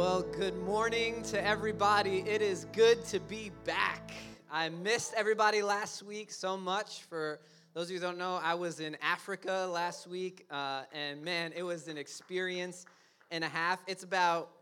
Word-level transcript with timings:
Well, 0.00 0.22
good 0.22 0.56
morning 0.56 1.22
to 1.24 1.46
everybody. 1.46 2.20
It 2.20 2.40
is 2.40 2.64
good 2.72 3.04
to 3.08 3.20
be 3.20 3.50
back. 3.66 4.12
I 4.50 4.70
missed 4.70 5.12
everybody 5.14 5.60
last 5.60 6.02
week 6.02 6.32
so 6.32 6.56
much. 6.56 7.02
For 7.02 7.38
those 7.74 7.88
of 7.88 7.90
you 7.90 7.98
who 7.98 8.06
don't 8.06 8.16
know, 8.16 8.40
I 8.42 8.54
was 8.54 8.80
in 8.80 8.96
Africa 9.02 9.68
last 9.70 10.06
week, 10.06 10.46
uh, 10.50 10.84
and 10.94 11.22
man, 11.22 11.52
it 11.54 11.62
was 11.62 11.86
an 11.86 11.98
experience 11.98 12.86
and 13.30 13.44
a 13.44 13.48
half. 13.48 13.80
It's 13.86 14.02
about 14.02 14.52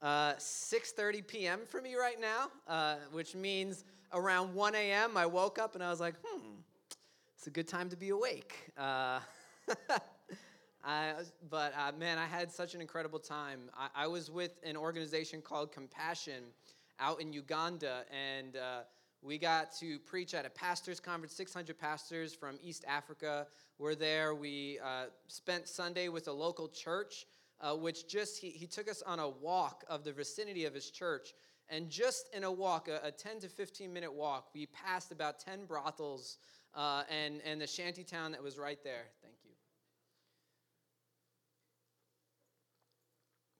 uh, 0.00 0.32
6:30 0.36 1.26
p.m. 1.26 1.60
for 1.66 1.82
me 1.82 1.94
right 1.94 2.18
now, 2.18 2.48
uh, 2.66 2.94
which 3.12 3.34
means 3.34 3.84
around 4.14 4.54
1 4.54 4.74
a.m. 4.74 5.18
I 5.18 5.26
woke 5.26 5.58
up 5.58 5.74
and 5.74 5.84
I 5.84 5.90
was 5.90 6.00
like, 6.00 6.14
"Hmm, 6.24 6.52
it's 7.36 7.46
a 7.46 7.50
good 7.50 7.68
time 7.68 7.90
to 7.90 7.96
be 7.96 8.08
awake." 8.08 8.72
But 11.50 11.74
uh, 11.76 11.92
man, 11.98 12.16
I 12.18 12.26
had 12.26 12.52
such 12.52 12.74
an 12.74 12.80
incredible 12.80 13.18
time. 13.18 13.70
I, 13.76 14.04
I, 14.04 14.06
was 14.06 14.30
with 14.30 14.52
an 14.62 14.76
organization 14.76 15.42
called 15.42 15.72
Compassion 15.72 16.44
out 17.00 17.20
in 17.20 17.32
Uganda, 17.32 18.04
and 18.12 18.56
uh, 18.56 18.80
we 19.20 19.36
got 19.36 19.74
to 19.80 19.98
preach 19.98 20.32
at 20.32 20.46
a 20.46 20.50
pastors' 20.50 21.00
conference. 21.00 21.34
600 21.34 21.76
pastors 21.76 22.34
from 22.34 22.56
East 22.62 22.84
Africa 22.86 23.48
were 23.78 23.96
there. 23.96 24.36
We 24.36 24.78
uh, 24.84 25.06
spent 25.26 25.66
Sunday 25.66 26.08
with 26.08 26.28
a 26.28 26.32
local 26.32 26.68
church, 26.68 27.26
uh, 27.60 27.74
which 27.74 28.06
just 28.06 28.38
he, 28.38 28.50
he 28.50 28.66
took 28.66 28.88
us 28.88 29.02
on 29.02 29.18
a 29.18 29.28
walk 29.28 29.84
of 29.88 30.04
the 30.04 30.12
vicinity 30.12 30.66
of 30.66 30.74
his 30.74 30.90
church. 30.90 31.34
And 31.68 31.90
just 31.90 32.32
in 32.32 32.44
a 32.44 32.52
walk, 32.52 32.86
a, 32.86 33.00
a 33.08 33.10
10 33.10 33.40
to 33.40 33.48
15 33.48 33.92
minute 33.92 34.12
walk, 34.12 34.50
we 34.54 34.66
passed 34.66 35.10
about 35.10 35.40
10 35.40 35.64
brothels 35.64 36.38
uh, 36.74 37.02
and, 37.10 37.40
and 37.44 37.60
the 37.60 37.66
shanty 37.66 38.04
town 38.04 38.30
that 38.32 38.42
was 38.42 38.56
right 38.56 38.78
there. 38.84 39.06
Thank 39.20 39.34
you. 39.44 39.50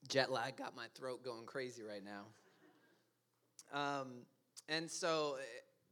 Jet 0.07 0.31
lag 0.31 0.57
got 0.57 0.77
my 0.77 0.87
throat 0.95 1.25
going 1.25 1.47
crazy 1.47 1.83
right 1.83 2.03
now. 2.05 2.25
Um, 3.73 4.09
and 4.69 4.91
so, 4.91 5.37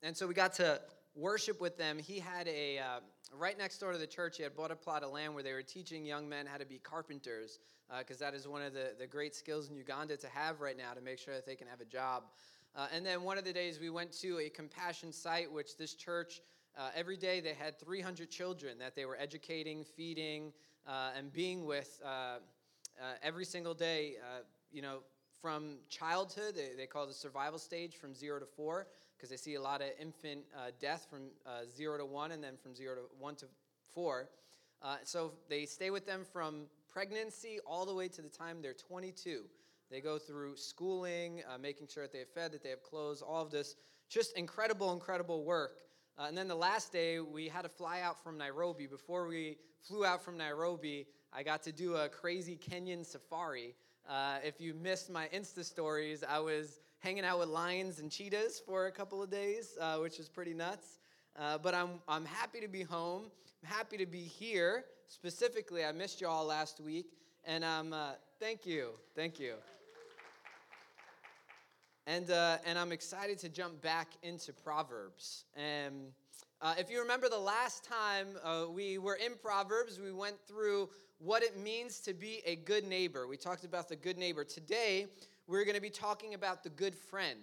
and 0.02 0.16
so 0.16 0.26
we 0.26 0.34
got 0.34 0.54
to 0.54 0.80
worship 1.14 1.60
with 1.60 1.76
them. 1.76 1.98
He 1.98 2.18
had 2.18 2.48
a 2.48 2.78
uh, 2.78 3.00
right 3.36 3.56
next 3.56 3.78
door 3.78 3.92
to 3.92 3.98
the 3.98 4.06
church. 4.06 4.36
He 4.36 4.42
had 4.42 4.56
bought 4.56 4.70
a 4.70 4.76
plot 4.76 5.02
of 5.02 5.10
land 5.10 5.34
where 5.34 5.42
they 5.42 5.52
were 5.52 5.62
teaching 5.62 6.04
young 6.04 6.28
men 6.28 6.46
how 6.46 6.58
to 6.58 6.66
be 6.66 6.78
carpenters, 6.78 7.58
because 7.98 8.20
uh, 8.20 8.26
that 8.26 8.34
is 8.34 8.48
one 8.48 8.62
of 8.62 8.72
the, 8.72 8.92
the 8.98 9.06
great 9.06 9.34
skills 9.34 9.68
in 9.68 9.76
Uganda 9.76 10.16
to 10.16 10.28
have 10.28 10.60
right 10.60 10.76
now 10.76 10.92
to 10.92 11.00
make 11.00 11.18
sure 11.18 11.34
that 11.34 11.46
they 11.46 11.54
can 11.54 11.66
have 11.68 11.80
a 11.80 11.84
job. 11.84 12.24
Uh, 12.76 12.88
and 12.92 13.06
then 13.06 13.22
one 13.22 13.38
of 13.38 13.44
the 13.44 13.52
days 13.52 13.78
we 13.78 13.90
went 13.90 14.12
to 14.12 14.38
a 14.40 14.48
compassion 14.48 15.12
site, 15.12 15.50
which 15.50 15.76
this 15.76 15.94
church. 15.94 16.40
Uh, 16.76 16.90
every 16.96 17.16
day 17.16 17.40
they 17.40 17.54
had 17.54 17.78
300 17.78 18.28
children 18.28 18.78
that 18.78 18.96
they 18.96 19.04
were 19.04 19.16
educating, 19.16 19.84
feeding, 19.84 20.52
uh, 20.88 21.10
and 21.16 21.32
being 21.32 21.64
with 21.64 22.00
uh, 23.00 23.14
every 23.22 23.44
single 23.44 23.74
day, 23.74 24.14
uh, 24.20 24.40
you 24.72 24.82
know, 24.82 24.98
from 25.40 25.76
childhood, 25.88 26.54
they, 26.54 26.70
they 26.76 26.86
call 26.86 27.04
it 27.04 27.08
the 27.08 27.14
survival 27.14 27.58
stage 27.58 27.96
from 27.96 28.14
zero 28.14 28.40
to 28.40 28.46
four, 28.46 28.86
because 29.16 29.28
they 29.28 29.36
see 29.36 29.54
a 29.56 29.60
lot 29.60 29.82
of 29.82 29.88
infant 30.00 30.40
uh, 30.56 30.70
death 30.80 31.06
from 31.10 31.24
uh, 31.46 31.60
zero 31.74 31.98
to 31.98 32.06
one, 32.06 32.32
and 32.32 32.42
then 32.42 32.56
from 32.62 32.74
zero 32.74 32.94
to 32.94 33.02
one 33.18 33.34
to 33.36 33.46
four. 33.92 34.28
Uh, 34.82 34.96
so 35.04 35.32
they 35.48 35.64
stay 35.64 35.90
with 35.90 36.06
them 36.06 36.24
from 36.32 36.66
pregnancy 36.92 37.58
all 37.66 37.84
the 37.84 37.94
way 37.94 38.08
to 38.08 38.22
the 38.22 38.28
time 38.28 38.62
they're 38.62 38.74
22. 38.74 39.44
They 39.90 40.00
go 40.00 40.18
through 40.18 40.56
schooling, 40.56 41.42
uh, 41.52 41.58
making 41.58 41.88
sure 41.88 42.04
that 42.04 42.12
they 42.12 42.20
have 42.20 42.28
fed, 42.28 42.52
that 42.52 42.62
they 42.62 42.70
have 42.70 42.82
clothes, 42.82 43.22
all 43.22 43.42
of 43.42 43.50
this. 43.50 43.76
Just 44.08 44.36
incredible, 44.36 44.92
incredible 44.92 45.44
work. 45.44 45.80
Uh, 46.18 46.26
and 46.28 46.38
then 46.38 46.48
the 46.48 46.54
last 46.54 46.92
day, 46.92 47.20
we 47.20 47.48
had 47.48 47.62
to 47.62 47.68
fly 47.68 48.00
out 48.00 48.22
from 48.22 48.38
Nairobi. 48.38 48.86
Before 48.86 49.26
we 49.26 49.56
flew 49.82 50.04
out 50.04 50.22
from 50.24 50.36
Nairobi, 50.36 51.06
I 51.36 51.42
got 51.42 51.64
to 51.64 51.72
do 51.72 51.96
a 51.96 52.08
crazy 52.08 52.56
Kenyan 52.56 53.04
safari. 53.04 53.74
Uh, 54.08 54.36
if 54.44 54.60
you 54.60 54.72
missed 54.72 55.10
my 55.10 55.26
Insta 55.34 55.64
stories, 55.64 56.22
I 56.22 56.38
was 56.38 56.78
hanging 57.00 57.24
out 57.24 57.40
with 57.40 57.48
lions 57.48 57.98
and 57.98 58.08
cheetahs 58.08 58.62
for 58.64 58.86
a 58.86 58.92
couple 58.92 59.20
of 59.20 59.30
days, 59.30 59.76
uh, 59.80 59.96
which 59.96 60.16
was 60.18 60.28
pretty 60.28 60.54
nuts. 60.54 61.00
Uh, 61.36 61.58
but 61.58 61.74
I'm, 61.74 62.00
I'm 62.06 62.24
happy 62.24 62.60
to 62.60 62.68
be 62.68 62.84
home. 62.84 63.24
I'm 63.64 63.68
happy 63.68 63.96
to 63.96 64.06
be 64.06 64.20
here. 64.20 64.84
Specifically, 65.08 65.84
I 65.84 65.90
missed 65.90 66.20
you 66.20 66.28
all 66.28 66.46
last 66.46 66.78
week. 66.78 67.06
And 67.44 67.64
um, 67.64 67.92
uh, 67.92 68.12
thank 68.38 68.64
you. 68.64 68.90
Thank 69.16 69.40
you. 69.40 69.54
And, 72.06 72.30
uh, 72.30 72.58
and 72.64 72.78
I'm 72.78 72.92
excited 72.92 73.38
to 73.40 73.48
jump 73.48 73.82
back 73.82 74.06
into 74.22 74.52
Proverbs. 74.52 75.46
And 75.56 76.12
uh, 76.62 76.74
if 76.78 76.90
you 76.90 77.00
remember 77.00 77.28
the 77.28 77.38
last 77.38 77.84
time 77.84 78.28
uh, 78.44 78.66
we 78.70 78.98
were 78.98 79.16
in 79.16 79.32
Proverbs, 79.42 79.98
we 80.00 80.12
went 80.12 80.36
through 80.46 80.88
what 81.18 81.42
it 81.42 81.56
means 81.56 82.00
to 82.00 82.12
be 82.12 82.42
a 82.44 82.56
good 82.56 82.84
neighbor. 82.84 83.26
We 83.26 83.36
talked 83.36 83.64
about 83.64 83.88
the 83.88 83.96
good 83.96 84.18
neighbor. 84.18 84.44
Today, 84.44 85.06
we're 85.46 85.64
going 85.64 85.76
to 85.76 85.82
be 85.82 85.90
talking 85.90 86.34
about 86.34 86.62
the 86.62 86.70
good 86.70 86.94
friend. 86.94 87.40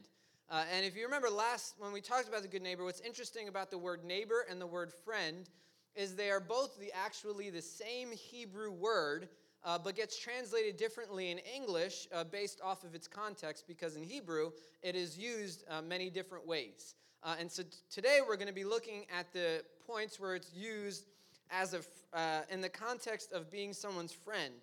Uh, 0.50 0.64
and 0.76 0.86
if 0.86 0.96
you 0.96 1.06
remember 1.06 1.30
last, 1.30 1.76
when 1.80 1.94
we 1.94 2.02
talked 2.02 2.28
about 2.28 2.42
the 2.42 2.48
good 2.48 2.62
neighbor, 2.62 2.84
what's 2.84 3.00
interesting 3.02 3.48
about 3.48 3.72
the 3.72 3.78
word 3.78 4.04
neighbor 4.04 4.46
and 4.50 4.60
the 4.60 4.68
word 4.68 4.92
friend 5.06 5.50
is 5.96 6.16
they 6.16 6.30
are 6.30 6.40
both 6.40 6.80
the 6.80 6.92
actually 6.94 7.50
the 7.50 7.62
same 7.62 8.12
Hebrew 8.12 8.72
word, 8.72 9.30
uh, 9.64 9.78
but 9.78 9.96
gets 9.96 10.18
translated 10.18 10.78
differently 10.78 11.32
in 11.32 11.38
English 11.40 12.08
uh, 12.14 12.24
based 12.24 12.60
off 12.64 12.84
of 12.84 12.96
its 12.96 13.08
context, 13.08 13.66
because 13.68 13.96
in 13.96 14.04
Hebrew 14.04 14.52
it 14.84 14.96
is 14.96 15.18
used 15.18 15.64
uh, 15.70 15.82
many 15.82 16.10
different 16.10 16.46
ways. 16.46 16.96
Uh, 17.24 17.36
and 17.40 17.52
so 17.52 17.64
t- 17.64 17.70
today 17.90 18.20
we're 18.26 18.36
going 18.36 18.48
to 18.48 18.54
be 18.54 18.64
looking 18.64 19.06
at 19.16 19.32
the 19.32 19.64
points 19.86 20.20
where 20.20 20.36
it's 20.36 20.54
used 20.54 21.06
as 21.52 21.74
a, 21.74 21.82
uh, 22.18 22.42
in 22.50 22.62
the 22.62 22.70
context 22.70 23.32
of 23.32 23.52
being 23.52 23.74
someone's 23.74 24.14
friend. 24.14 24.54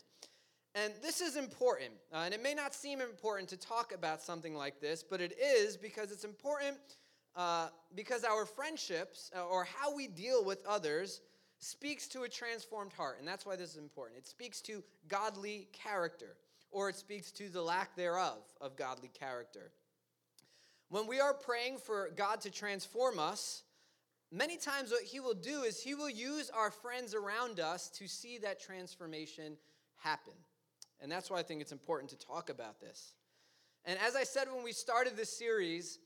And 0.74 0.92
this 1.02 1.20
is 1.20 1.36
important. 1.36 1.92
Uh, 2.12 2.22
and 2.24 2.34
it 2.34 2.42
may 2.42 2.54
not 2.54 2.74
seem 2.74 3.00
important 3.00 3.48
to 3.50 3.56
talk 3.56 3.92
about 3.92 4.22
something 4.22 4.54
like 4.54 4.80
this, 4.80 5.02
but 5.02 5.20
it 5.20 5.36
is 5.38 5.76
because 5.76 6.12
it's 6.12 6.24
important 6.24 6.78
uh, 7.36 7.68
because 7.94 8.24
our 8.24 8.44
friendships 8.44 9.30
uh, 9.36 9.44
or 9.46 9.64
how 9.64 9.94
we 9.94 10.08
deal 10.08 10.44
with 10.44 10.64
others 10.66 11.20
speaks 11.60 12.06
to 12.08 12.22
a 12.22 12.28
transformed 12.28 12.92
heart. 12.92 13.16
And 13.18 13.26
that's 13.26 13.46
why 13.46 13.56
this 13.56 13.70
is 13.70 13.76
important. 13.76 14.18
It 14.18 14.26
speaks 14.26 14.60
to 14.62 14.82
godly 15.08 15.68
character, 15.72 16.36
or 16.70 16.88
it 16.88 16.96
speaks 16.96 17.30
to 17.32 17.48
the 17.48 17.62
lack 17.62 17.96
thereof 17.96 18.38
of 18.60 18.76
godly 18.76 19.08
character. 19.08 19.70
When 20.88 21.06
we 21.06 21.20
are 21.20 21.34
praying 21.34 21.78
for 21.78 22.10
God 22.16 22.40
to 22.42 22.50
transform 22.50 23.18
us, 23.18 23.62
many 24.30 24.56
times 24.56 24.90
what 24.90 25.02
he 25.02 25.20
will 25.20 25.34
do 25.34 25.62
is 25.62 25.80
he 25.80 25.94
will 25.94 26.10
use 26.10 26.50
our 26.50 26.70
friends 26.70 27.14
around 27.14 27.60
us 27.60 27.88
to 27.90 28.06
see 28.08 28.38
that 28.38 28.60
transformation 28.60 29.56
happen. 29.96 30.34
And 31.00 31.10
that's 31.10 31.30
why 31.30 31.38
I 31.38 31.42
think 31.42 31.60
it's 31.60 31.72
important 31.72 32.10
to 32.10 32.18
talk 32.18 32.50
about 32.50 32.80
this. 32.80 33.14
And 33.84 33.98
as 34.00 34.16
I 34.16 34.24
said 34.24 34.48
when 34.52 34.64
we 34.64 34.72
started 34.72 35.16
this 35.16 35.36
series, 35.36 35.98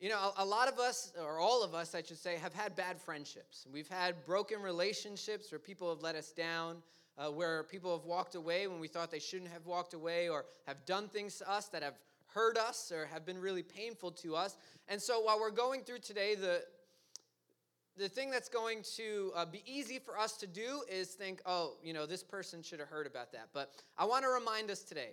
you 0.00 0.08
know, 0.08 0.32
a, 0.36 0.44
lot 0.44 0.68
of 0.68 0.80
us, 0.80 1.12
or 1.22 1.38
all 1.38 1.62
of 1.62 1.74
us, 1.74 1.94
I 1.94 2.02
should 2.02 2.18
say, 2.18 2.36
have 2.36 2.52
had 2.52 2.74
bad 2.74 3.00
friendships. 3.00 3.66
We've 3.72 3.88
had 3.88 4.26
broken 4.26 4.60
relationships 4.60 5.52
where 5.52 5.60
people 5.60 5.88
have 5.90 6.02
let 6.02 6.16
us 6.16 6.32
down, 6.32 6.82
uh, 7.16 7.30
where 7.30 7.62
people 7.62 7.96
have 7.96 8.04
walked 8.04 8.34
away 8.34 8.66
when 8.66 8.80
we 8.80 8.88
thought 8.88 9.12
they 9.12 9.20
shouldn't 9.20 9.52
have 9.52 9.64
walked 9.64 9.94
away, 9.94 10.28
or 10.28 10.44
have 10.66 10.84
done 10.86 11.06
things 11.06 11.36
to 11.36 11.48
us 11.48 11.68
that 11.68 11.84
have 11.84 11.94
hurt 12.34 12.56
us 12.56 12.90
or 12.90 13.06
have 13.06 13.24
been 13.24 13.38
really 13.38 13.62
painful 13.62 14.10
to 14.10 14.34
us. 14.34 14.56
And 14.88 15.00
so 15.00 15.20
while 15.20 15.38
we're 15.38 15.50
going 15.50 15.82
through 15.82 16.00
today 16.00 16.34
the 16.34 16.62
the 17.96 18.08
thing 18.08 18.30
that's 18.30 18.48
going 18.48 18.82
to 18.96 19.32
uh, 19.36 19.44
be 19.44 19.62
easy 19.66 19.98
for 19.98 20.18
us 20.18 20.36
to 20.38 20.46
do 20.46 20.82
is 20.90 21.08
think, 21.08 21.40
oh, 21.44 21.74
you 21.82 21.92
know, 21.92 22.06
this 22.06 22.22
person 22.22 22.62
should 22.62 22.80
have 22.80 22.88
heard 22.88 23.06
about 23.06 23.32
that. 23.32 23.48
But 23.52 23.72
I 23.98 24.04
want 24.04 24.24
to 24.24 24.30
remind 24.30 24.70
us 24.70 24.82
today 24.82 25.10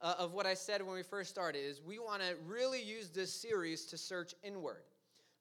uh, 0.00 0.14
of 0.18 0.32
what 0.32 0.46
I 0.46 0.54
said 0.54 0.82
when 0.82 0.94
we 0.94 1.02
first 1.02 1.30
started 1.30 1.60
is 1.60 1.80
we 1.80 1.98
want 1.98 2.22
to 2.22 2.34
really 2.46 2.82
use 2.82 3.10
this 3.10 3.32
series 3.32 3.86
to 3.86 3.98
search 3.98 4.34
inward. 4.42 4.82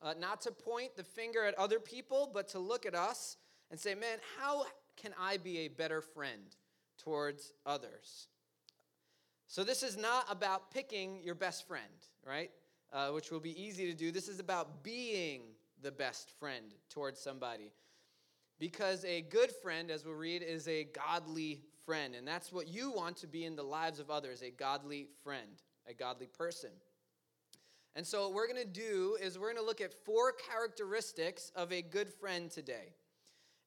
Uh, 0.01 0.13
not 0.19 0.41
to 0.41 0.51
point 0.51 0.95
the 0.95 1.03
finger 1.03 1.43
at 1.43 1.55
other 1.55 1.79
people, 1.79 2.29
but 2.31 2.47
to 2.49 2.59
look 2.59 2.85
at 2.85 2.93
us 2.93 3.37
and 3.71 3.79
say, 3.79 3.95
man, 3.95 4.19
how 4.39 4.65
can 4.95 5.11
I 5.19 5.37
be 5.37 5.59
a 5.59 5.67
better 5.67 6.01
friend 6.01 6.55
towards 6.99 7.53
others? 7.65 8.27
So 9.47 9.63
this 9.63 9.81
is 9.83 9.97
not 9.97 10.25
about 10.29 10.71
picking 10.71 11.21
your 11.23 11.35
best 11.35 11.67
friend, 11.67 11.83
right? 12.25 12.51
Uh, 12.93 13.09
which 13.09 13.31
will 13.31 13.39
be 13.39 13.59
easy 13.61 13.85
to 13.87 13.93
do. 13.93 14.11
This 14.11 14.27
is 14.27 14.39
about 14.39 14.83
being 14.83 15.41
the 15.85 15.91
best 15.91 16.31
friend 16.39 16.73
towards 16.89 17.21
somebody. 17.21 17.71
Because 18.59 19.05
a 19.05 19.21
good 19.21 19.51
friend, 19.61 19.91
as 19.91 20.03
we'll 20.03 20.15
read, 20.15 20.41
is 20.41 20.67
a 20.67 20.85
godly 20.85 21.61
friend. 21.85 22.15
And 22.15 22.27
that's 22.27 22.51
what 22.51 22.67
you 22.67 22.91
want 22.91 23.17
to 23.17 23.27
be 23.27 23.45
in 23.45 23.55
the 23.55 23.63
lives 23.63 23.99
of 23.99 24.09
others 24.09 24.41
a 24.41 24.49
godly 24.49 25.07
friend, 25.23 25.61
a 25.87 25.93
godly 25.93 26.25
person. 26.25 26.71
And 27.95 28.05
so, 28.05 28.23
what 28.23 28.33
we're 28.33 28.47
going 28.47 28.63
to 28.63 28.65
do 28.65 29.15
is 29.21 29.37
we're 29.37 29.53
going 29.53 29.63
to 29.63 29.63
look 29.63 29.79
at 29.79 29.93
four 30.05 30.33
characteristics 30.33 31.51
of 31.55 31.71
a 31.71 31.83
good 31.83 32.09
friend 32.09 32.49
today. 32.49 32.95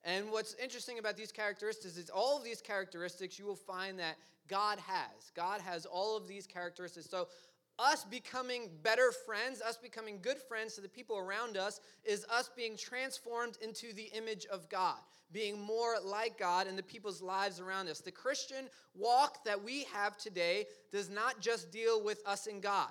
And 0.05 0.31
what's 0.33 0.55
interesting 0.55 0.99
about 0.99 1.17
these 1.17 1.33
characteristics 1.33 1.97
is 1.97 2.11
all 2.11 2.37
of 2.37 2.45
these 2.45 2.61
characteristics 2.61 3.39
you 3.39 3.47
will 3.47 3.57
find 3.57 3.99
that 4.01 4.17
God 4.49 4.79
has. 4.81 5.31
God 5.37 5.61
has 5.61 5.87
all 5.87 6.17
of 6.17 6.27
these 6.27 6.47
characteristics. 6.47 7.09
So, 7.09 7.29
us 7.79 8.05
becoming 8.05 8.71
better 8.83 9.13
friends, 9.13 9.61
us 9.61 9.77
becoming 9.77 10.19
good 10.21 10.39
friends 10.39 10.75
to 10.75 10.81
the 10.81 10.89
people 10.89 11.17
around 11.17 11.57
us, 11.57 11.81
is 12.05 12.27
us 12.31 12.51
being 12.57 12.77
transformed 12.77 13.57
into 13.63 13.93
the 13.93 14.11
image 14.15 14.47
of 14.47 14.69
God, 14.69 14.99
being 15.33 15.61
more 15.61 15.97
like 16.05 16.39
God 16.39 16.67
in 16.67 16.77
the 16.77 16.83
people's 16.83 17.23
lives 17.23 17.61
around 17.61 17.89
us. 17.89 18.01
The 18.01 18.11
Christian 18.11 18.69
walk 18.95 19.45
that 19.45 19.63
we 19.63 19.85
have 19.93 20.17
today 20.17 20.67
does 20.91 21.09
not 21.09 21.41
just 21.41 21.71
deal 21.71 22.03
with 22.03 22.21
us 22.27 22.47
and 22.47 22.63
God. 22.63 22.91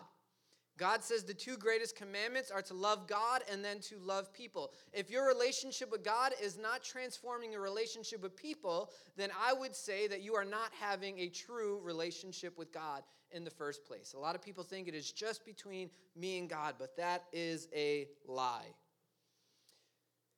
God 0.77 1.03
says 1.03 1.23
the 1.23 1.33
two 1.33 1.57
greatest 1.57 1.95
commandments 1.95 2.51
are 2.51 2.61
to 2.61 2.73
love 2.73 3.07
God 3.07 3.41
and 3.51 3.65
then 3.65 3.79
to 3.81 3.97
love 3.97 4.31
people. 4.31 4.71
If 4.93 5.09
your 5.09 5.27
relationship 5.27 5.91
with 5.91 6.03
God 6.03 6.33
is 6.41 6.57
not 6.57 6.83
transforming 6.83 7.51
your 7.51 7.61
relationship 7.61 8.21
with 8.21 8.35
people, 8.35 8.91
then 9.15 9.31
I 9.43 9.53
would 9.53 9.75
say 9.75 10.07
that 10.07 10.21
you 10.21 10.35
are 10.35 10.45
not 10.45 10.71
having 10.79 11.19
a 11.19 11.29
true 11.29 11.79
relationship 11.83 12.57
with 12.57 12.71
God 12.71 13.01
in 13.31 13.43
the 13.43 13.49
first 13.49 13.85
place. 13.85 14.13
A 14.13 14.19
lot 14.19 14.35
of 14.35 14.41
people 14.41 14.63
think 14.63 14.87
it 14.87 14.93
is 14.93 15.11
just 15.11 15.45
between 15.45 15.89
me 16.15 16.37
and 16.37 16.49
God, 16.49 16.75
but 16.77 16.95
that 16.97 17.23
is 17.33 17.67
a 17.75 18.07
lie. 18.27 18.67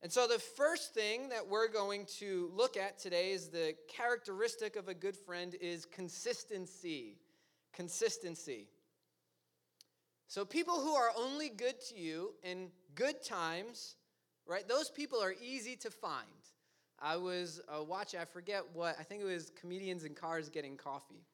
And 0.02 0.10
so, 0.10 0.28
the 0.28 0.40
first 0.40 0.94
thing 0.94 1.28
that 1.28 1.46
we're 1.46 1.68
going 1.68 2.06
to 2.20 2.50
look 2.56 2.78
at 2.78 2.98
today 2.98 3.32
is 3.32 3.50
the 3.50 3.76
characteristic 3.90 4.78
of 4.78 4.88
a 4.88 4.94
good 4.94 5.18
friend 5.18 5.56
is 5.60 5.86
consistency. 5.86 7.18
Consistency. 7.74 8.70
So, 10.30 10.46
people 10.46 10.80
who 10.80 10.94
are 10.94 11.10
only 11.18 11.50
good 11.50 11.82
to 11.90 11.98
you 11.98 12.36
in 12.44 12.68
good 12.94 13.24
times, 13.24 13.96
right, 14.46 14.68
those 14.68 14.92
people 14.92 15.20
are 15.20 15.34
easy 15.42 15.76
to 15.78 15.90
find. 15.90 16.28
I 17.00 17.18
was 17.18 17.62
uh, 17.68 17.82
watching, 17.82 18.20
I 18.20 18.26
forget 18.26 18.62
what, 18.74 18.96
I 19.00 19.02
think 19.02 19.24
it 19.24 19.26
was 19.26 19.52
Comedians 19.60 20.04
in 20.04 20.14
Cars 20.14 20.48
Getting 20.48 20.78
Coffee. 20.78 21.26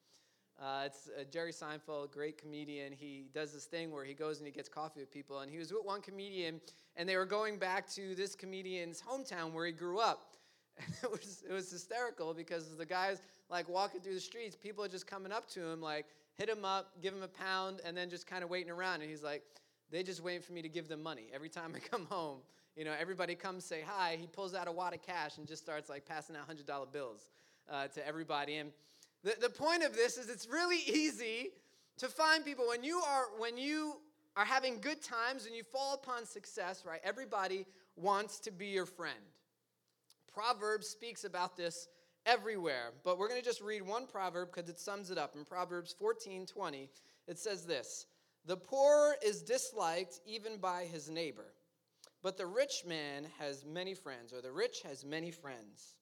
Uh, 0.58 0.84
it's 0.86 1.10
uh, 1.10 1.24
Jerry 1.30 1.52
Seinfeld, 1.52 2.10
great 2.10 2.38
comedian. 2.38 2.90
He 2.90 3.26
does 3.34 3.52
this 3.52 3.66
thing 3.66 3.92
where 3.92 4.02
he 4.02 4.14
goes 4.14 4.38
and 4.38 4.46
he 4.46 4.52
gets 4.52 4.70
coffee 4.70 5.00
with 5.00 5.12
people. 5.12 5.40
And 5.40 5.50
he 5.50 5.58
was 5.58 5.70
with 5.70 5.84
one 5.84 6.00
comedian, 6.00 6.58
and 6.96 7.06
they 7.06 7.18
were 7.18 7.26
going 7.26 7.58
back 7.58 7.90
to 7.90 8.14
this 8.14 8.34
comedian's 8.34 9.02
hometown 9.02 9.52
where 9.52 9.66
he 9.66 9.72
grew 9.72 9.98
up. 9.98 10.32
And 10.86 10.94
it 11.02 11.10
was, 11.10 11.42
it 11.46 11.52
was 11.52 11.70
hysterical 11.70 12.32
because 12.32 12.76
the 12.76 12.86
guy's 12.86 13.20
like 13.50 13.68
walking 13.68 14.00
through 14.00 14.14
the 14.14 14.20
streets, 14.20 14.56
people 14.56 14.82
are 14.84 14.88
just 14.88 15.06
coming 15.06 15.32
up 15.32 15.48
to 15.50 15.66
him, 15.66 15.82
like, 15.82 16.06
hit 16.36 16.48
him 16.48 16.64
up, 16.64 16.92
give 17.02 17.14
him 17.14 17.22
a 17.22 17.28
pound, 17.28 17.80
and 17.84 17.96
then 17.96 18.10
just 18.10 18.26
kind 18.26 18.44
of 18.44 18.50
waiting 18.50 18.70
around. 18.70 19.00
And 19.00 19.10
he's 19.10 19.22
like, 19.22 19.42
they 19.90 20.02
just 20.02 20.22
waiting 20.22 20.42
for 20.42 20.52
me 20.52 20.62
to 20.62 20.68
give 20.68 20.88
them 20.88 21.02
money. 21.02 21.28
Every 21.34 21.48
time 21.48 21.72
I 21.74 21.78
come 21.90 22.06
home, 22.06 22.38
you 22.76 22.84
know, 22.84 22.92
everybody 22.98 23.34
comes 23.34 23.64
say 23.64 23.82
hi. 23.86 24.18
He 24.20 24.26
pulls 24.26 24.54
out 24.54 24.68
a 24.68 24.72
wad 24.72 24.94
of 24.94 25.02
cash 25.02 25.38
and 25.38 25.46
just 25.46 25.62
starts 25.62 25.88
like 25.88 26.04
passing 26.04 26.36
out 26.36 26.48
$100 26.48 26.92
bills 26.92 27.30
uh, 27.70 27.88
to 27.88 28.06
everybody. 28.06 28.56
And 28.56 28.70
the, 29.22 29.34
the 29.40 29.50
point 29.50 29.82
of 29.82 29.94
this 29.94 30.18
is 30.18 30.28
it's 30.28 30.46
really 30.46 30.80
easy 30.86 31.50
to 31.98 32.08
find 32.08 32.44
people 32.44 32.66
when 32.68 32.84
you 32.84 32.98
are 32.98 33.24
when 33.38 33.56
you 33.56 33.96
are 34.36 34.44
having 34.44 34.78
good 34.80 35.02
times 35.02 35.46
and 35.46 35.54
you 35.54 35.62
fall 35.62 35.94
upon 35.94 36.26
success, 36.26 36.84
right? 36.86 37.00
Everybody 37.02 37.64
wants 37.96 38.38
to 38.40 38.50
be 38.50 38.66
your 38.66 38.84
friend. 38.84 39.16
Proverbs 40.32 40.86
speaks 40.86 41.24
about 41.24 41.56
this 41.56 41.88
everywhere. 42.26 42.92
But 43.04 43.18
we're 43.18 43.28
going 43.28 43.40
to 43.40 43.46
just 43.46 43.62
read 43.62 43.82
one 43.82 44.06
proverb 44.06 44.50
because 44.52 44.68
it 44.68 44.78
sums 44.78 45.10
it 45.10 45.16
up. 45.16 45.34
In 45.36 45.44
Proverbs 45.44 45.94
14 45.98 46.44
20, 46.46 46.90
it 47.28 47.38
says 47.38 47.64
this 47.64 48.06
The 48.44 48.56
poor 48.56 49.16
is 49.24 49.42
disliked 49.42 50.20
even 50.26 50.58
by 50.58 50.84
his 50.84 51.08
neighbor, 51.08 51.54
but 52.22 52.36
the 52.36 52.46
rich 52.46 52.82
man 52.86 53.26
has 53.38 53.64
many 53.64 53.94
friends, 53.94 54.32
or 54.32 54.42
the 54.42 54.52
rich 54.52 54.82
has 54.82 55.04
many 55.04 55.30
friends. 55.30 55.96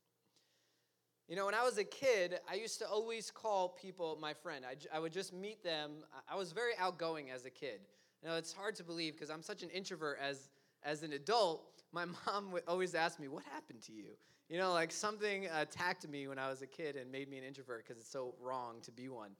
You 1.29 1.37
know, 1.37 1.47
when 1.47 1.55
I 1.55 1.63
was 1.63 1.79
a 1.79 1.85
kid, 1.85 2.39
I 2.51 2.55
used 2.55 2.79
to 2.81 2.87
always 2.87 3.31
call 3.31 3.71
people 3.81 4.19
my 4.21 4.35
friend. 4.35 4.63
I, 4.67 4.75
I 4.95 4.99
would 4.99 5.13
just 5.13 5.33
meet 5.33 5.63
them. 5.63 5.93
I 6.31 6.37
was 6.37 6.53
very 6.53 6.73
outgoing 6.79 7.31
as 7.31 7.47
a 7.47 7.51
kid. 7.51 7.81
You 8.23 8.29
know, 8.29 8.37
it's 8.37 8.53
hard 8.53 8.75
to 8.77 8.85
believe 8.85 9.15
because 9.15 9.31
I'm 9.31 9.43
such 9.43 9.63
an 9.63 9.71
introvert 9.71 10.19
as, 10.21 10.51
as 10.83 11.03
an 11.03 11.15
adult. 11.15 11.83
My 11.93 12.05
mom 12.27 12.53
would 12.53 12.65
always 12.69 12.95
ask 12.95 13.19
me, 13.19 13.29
What 13.29 13.43
happened 13.45 13.81
to 13.83 13.93
you? 13.93 14.17
You 14.51 14.59
know, 14.59 14.73
like 14.73 14.93
something 14.93 15.47
attacked 15.47 16.07
me 16.07 16.29
when 16.29 16.39
I 16.39 16.51
was 16.51 16.61
a 16.61 16.67
kid 16.67 16.97
and 16.97 17.11
made 17.11 17.31
me 17.31 17.39
an 17.39 17.45
introvert 17.45 17.87
because 17.87 17.99
it's 17.99 18.11
so 18.11 18.35
wrong 18.43 18.77
to 18.83 18.93
be 18.93 19.09
one. 19.09 19.31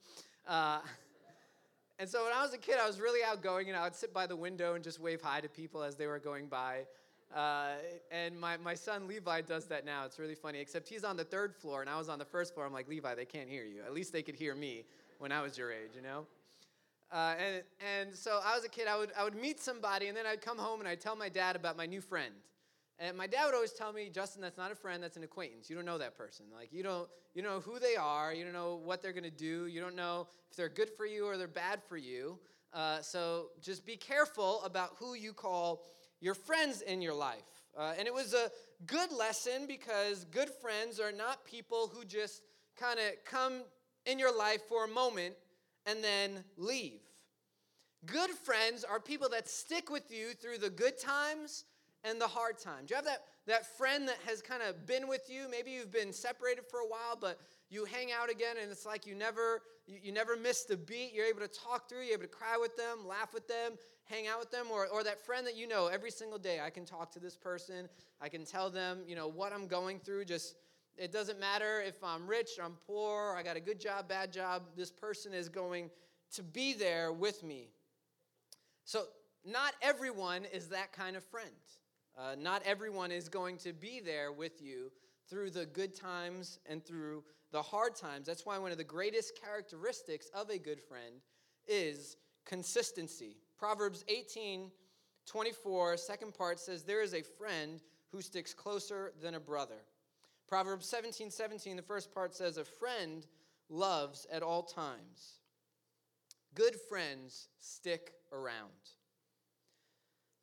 Uh, 0.47 0.79
and 1.99 2.09
so 2.09 2.23
when 2.23 2.33
I 2.33 2.41
was 2.41 2.53
a 2.53 2.57
kid, 2.57 2.77
I 2.81 2.87
was 2.87 2.99
really 2.99 3.19
outgoing 3.23 3.67
and 3.67 3.77
I 3.77 3.83
would 3.83 3.93
sit 3.93 4.13
by 4.13 4.25
the 4.25 4.35
window 4.35 4.73
and 4.73 4.83
just 4.83 4.99
wave 4.99 5.21
hi 5.21 5.41
to 5.41 5.47
people 5.47 5.83
as 5.83 5.95
they 5.95 6.07
were 6.07 6.17
going 6.17 6.47
by. 6.47 6.85
Uh, 7.35 7.73
and 8.11 8.39
my, 8.39 8.57
my 8.57 8.73
son 8.73 9.07
Levi 9.07 9.41
does 9.41 9.65
that 9.65 9.85
now. 9.85 10.05
It's 10.05 10.17
really 10.17 10.35
funny, 10.35 10.59
except 10.59 10.89
he's 10.89 11.03
on 11.03 11.17
the 11.17 11.23
third 11.23 11.55
floor 11.55 11.81
and 11.81 11.89
I 11.89 11.97
was 11.99 12.09
on 12.09 12.17
the 12.17 12.25
first 12.25 12.55
floor. 12.55 12.65
I'm 12.65 12.73
like, 12.73 12.87
Levi, 12.87 13.13
they 13.13 13.25
can't 13.25 13.49
hear 13.49 13.63
you. 13.63 13.81
At 13.85 13.93
least 13.93 14.11
they 14.11 14.23
could 14.23 14.35
hear 14.35 14.55
me 14.55 14.85
when 15.19 15.31
I 15.31 15.41
was 15.41 15.55
your 15.55 15.71
age, 15.71 15.91
you 15.95 16.01
know? 16.01 16.25
Uh, 17.11 17.35
and, 17.37 17.63
and 17.79 18.15
so 18.15 18.39
I 18.43 18.55
was 18.55 18.65
a 18.65 18.69
kid, 18.69 18.87
I 18.87 18.97
would, 18.97 19.11
I 19.15 19.23
would 19.23 19.35
meet 19.35 19.59
somebody 19.59 20.07
and 20.07 20.17
then 20.17 20.25
I'd 20.25 20.41
come 20.41 20.57
home 20.57 20.79
and 20.79 20.89
I'd 20.89 20.99
tell 20.99 21.15
my 21.15 21.29
dad 21.29 21.55
about 21.55 21.77
my 21.77 21.85
new 21.85 22.01
friend. 22.01 22.33
And 22.97 23.17
my 23.17 23.27
dad 23.27 23.45
would 23.45 23.55
always 23.55 23.73
tell 23.73 23.91
me, 23.91 24.09
Justin, 24.09 24.41
that's 24.41 24.57
not 24.57 24.71
a 24.71 24.75
friend, 24.75 25.03
that's 25.03 25.17
an 25.17 25.23
acquaintance. 25.23 25.69
You 25.69 25.75
don't 25.75 25.85
know 25.85 25.97
that 25.97 26.17
person. 26.17 26.45
Like 26.53 26.71
you 26.71 26.81
don't 26.81 27.09
you 27.33 27.41
don't 27.41 27.51
know 27.51 27.59
who 27.59 27.79
they 27.79 27.95
are, 27.95 28.33
you 28.33 28.43
don't 28.43 28.53
know 28.53 28.79
what 28.83 29.01
they're 29.01 29.13
gonna 29.13 29.29
do, 29.29 29.67
you 29.67 29.81
don't 29.81 29.95
know 29.95 30.27
if 30.49 30.55
they're 30.55 30.69
good 30.69 30.89
for 30.95 31.05
you 31.05 31.25
or 31.25 31.37
they're 31.37 31.47
bad 31.47 31.81
for 31.83 31.97
you. 31.97 32.39
Uh, 32.73 33.01
so 33.01 33.47
just 33.61 33.85
be 33.85 33.97
careful 33.97 34.61
about 34.63 34.91
who 34.99 35.13
you 35.13 35.33
call 35.33 35.83
your 36.21 36.33
friends 36.33 36.81
in 36.81 37.01
your 37.01 37.13
life. 37.13 37.43
Uh, 37.77 37.93
and 37.97 38.07
it 38.07 38.13
was 38.13 38.33
a 38.33 38.49
good 38.85 39.11
lesson 39.11 39.65
because 39.67 40.25
good 40.25 40.49
friends 40.49 40.99
are 40.99 41.11
not 41.11 41.45
people 41.45 41.91
who 41.93 42.05
just 42.05 42.41
kind 42.79 42.99
of 42.99 43.05
come 43.25 43.63
in 44.05 44.19
your 44.19 44.35
life 44.35 44.61
for 44.67 44.85
a 44.85 44.87
moment 44.87 45.35
and 45.85 46.03
then 46.03 46.43
leave. 46.57 47.01
Good 48.05 48.29
friends 48.29 48.83
are 48.83 48.99
people 48.99 49.29
that 49.29 49.49
stick 49.49 49.89
with 49.89 50.11
you 50.11 50.33
through 50.33 50.59
the 50.59 50.69
good 50.69 50.97
times 50.97 51.65
and 52.05 52.21
the 52.21 52.27
hard 52.27 52.57
times. 52.57 52.89
You 52.89 52.95
have 52.95 53.05
that, 53.05 53.23
that 53.47 53.77
friend 53.77 54.07
that 54.07 54.17
has 54.27 54.41
kind 54.41 54.61
of 54.61 54.85
been 54.85 55.07
with 55.07 55.29
you. 55.29 55.47
Maybe 55.49 55.71
you've 55.71 55.91
been 55.91 56.13
separated 56.13 56.65
for 56.69 56.79
a 56.79 56.87
while, 56.87 57.17
but 57.19 57.39
you 57.69 57.85
hang 57.85 58.11
out 58.11 58.29
again 58.29 58.55
and 58.61 58.71
it's 58.71 58.85
like 58.85 59.07
you 59.07 59.15
never 59.15 59.61
you, 59.87 59.97
you 60.03 60.11
never 60.11 60.35
missed 60.35 60.69
a 60.71 60.77
beat. 60.77 61.13
You're 61.13 61.25
able 61.25 61.41
to 61.41 61.47
talk 61.47 61.89
through, 61.89 62.03
you're 62.03 62.13
able 62.13 62.23
to 62.23 62.27
cry 62.27 62.57
with 62.59 62.75
them, 62.77 63.07
laugh 63.07 63.33
with 63.33 63.47
them, 63.47 63.73
hang 64.05 64.27
out 64.27 64.39
with 64.39 64.51
them, 64.51 64.67
or, 64.71 64.87
or 64.87 65.03
that 65.03 65.23
friend 65.25 65.45
that 65.47 65.55
you 65.55 65.67
know 65.67 65.87
every 65.87 66.11
single 66.11 66.39
day. 66.39 66.59
I 66.63 66.69
can 66.69 66.85
talk 66.85 67.11
to 67.13 67.19
this 67.19 67.35
person, 67.35 67.89
I 68.21 68.29
can 68.29 68.45
tell 68.45 68.69
them, 68.69 68.99
you 69.07 69.15
know, 69.15 69.27
what 69.27 69.53
I'm 69.53 69.67
going 69.67 69.99
through. 69.99 70.25
Just 70.25 70.55
it 70.97 71.11
doesn't 71.11 71.39
matter 71.39 71.81
if 71.81 72.03
I'm 72.03 72.25
rich, 72.27 72.51
or 72.57 72.65
I'm 72.65 72.77
poor, 72.87 73.35
I 73.37 73.43
got 73.43 73.57
a 73.57 73.61
good 73.61 73.79
job, 73.79 74.07
bad 74.07 74.31
job. 74.31 74.63
This 74.77 74.91
person 74.91 75.33
is 75.33 75.49
going 75.49 75.89
to 76.33 76.43
be 76.43 76.73
there 76.73 77.11
with 77.11 77.43
me. 77.43 77.69
So, 78.85 79.05
not 79.45 79.73
everyone 79.81 80.45
is 80.51 80.69
that 80.69 80.91
kind 80.91 81.15
of 81.15 81.23
friend. 81.23 81.49
Uh, 82.17 82.35
not 82.39 82.61
everyone 82.65 83.11
is 83.11 83.27
going 83.27 83.57
to 83.57 83.73
be 83.73 83.99
there 83.99 84.31
with 84.31 84.61
you 84.61 84.91
through 85.29 85.49
the 85.49 85.65
good 85.65 85.95
times 85.95 86.59
and 86.65 86.85
through 86.85 87.23
the 87.51 87.61
hard 87.61 87.95
times. 87.95 88.27
That's 88.27 88.45
why 88.45 88.57
one 88.57 88.71
of 88.71 88.77
the 88.77 88.83
greatest 88.83 89.39
characteristics 89.41 90.29
of 90.33 90.49
a 90.49 90.57
good 90.57 90.81
friend 90.81 91.21
is 91.67 92.17
consistency. 92.45 93.37
Proverbs 93.57 94.03
18 94.07 94.71
24, 95.25 95.97
second 95.97 96.35
part 96.35 96.59
says, 96.59 96.83
There 96.83 97.01
is 97.01 97.15
a 97.15 97.23
friend 97.23 97.81
who 98.11 98.21
sticks 98.21 98.53
closer 98.53 99.11
than 99.21 99.33
a 99.33 99.39
brother. 99.39 99.81
Proverbs 100.47 100.85
17 100.85 101.31
17, 101.31 101.75
the 101.75 101.81
first 101.81 102.13
part 102.13 102.35
says, 102.35 102.57
A 102.57 102.63
friend 102.63 103.25
loves 103.69 104.27
at 104.31 104.43
all 104.43 104.61
times. 104.61 105.39
Good 106.53 106.75
friends 106.87 107.49
stick 107.59 108.13
around. 108.31 108.71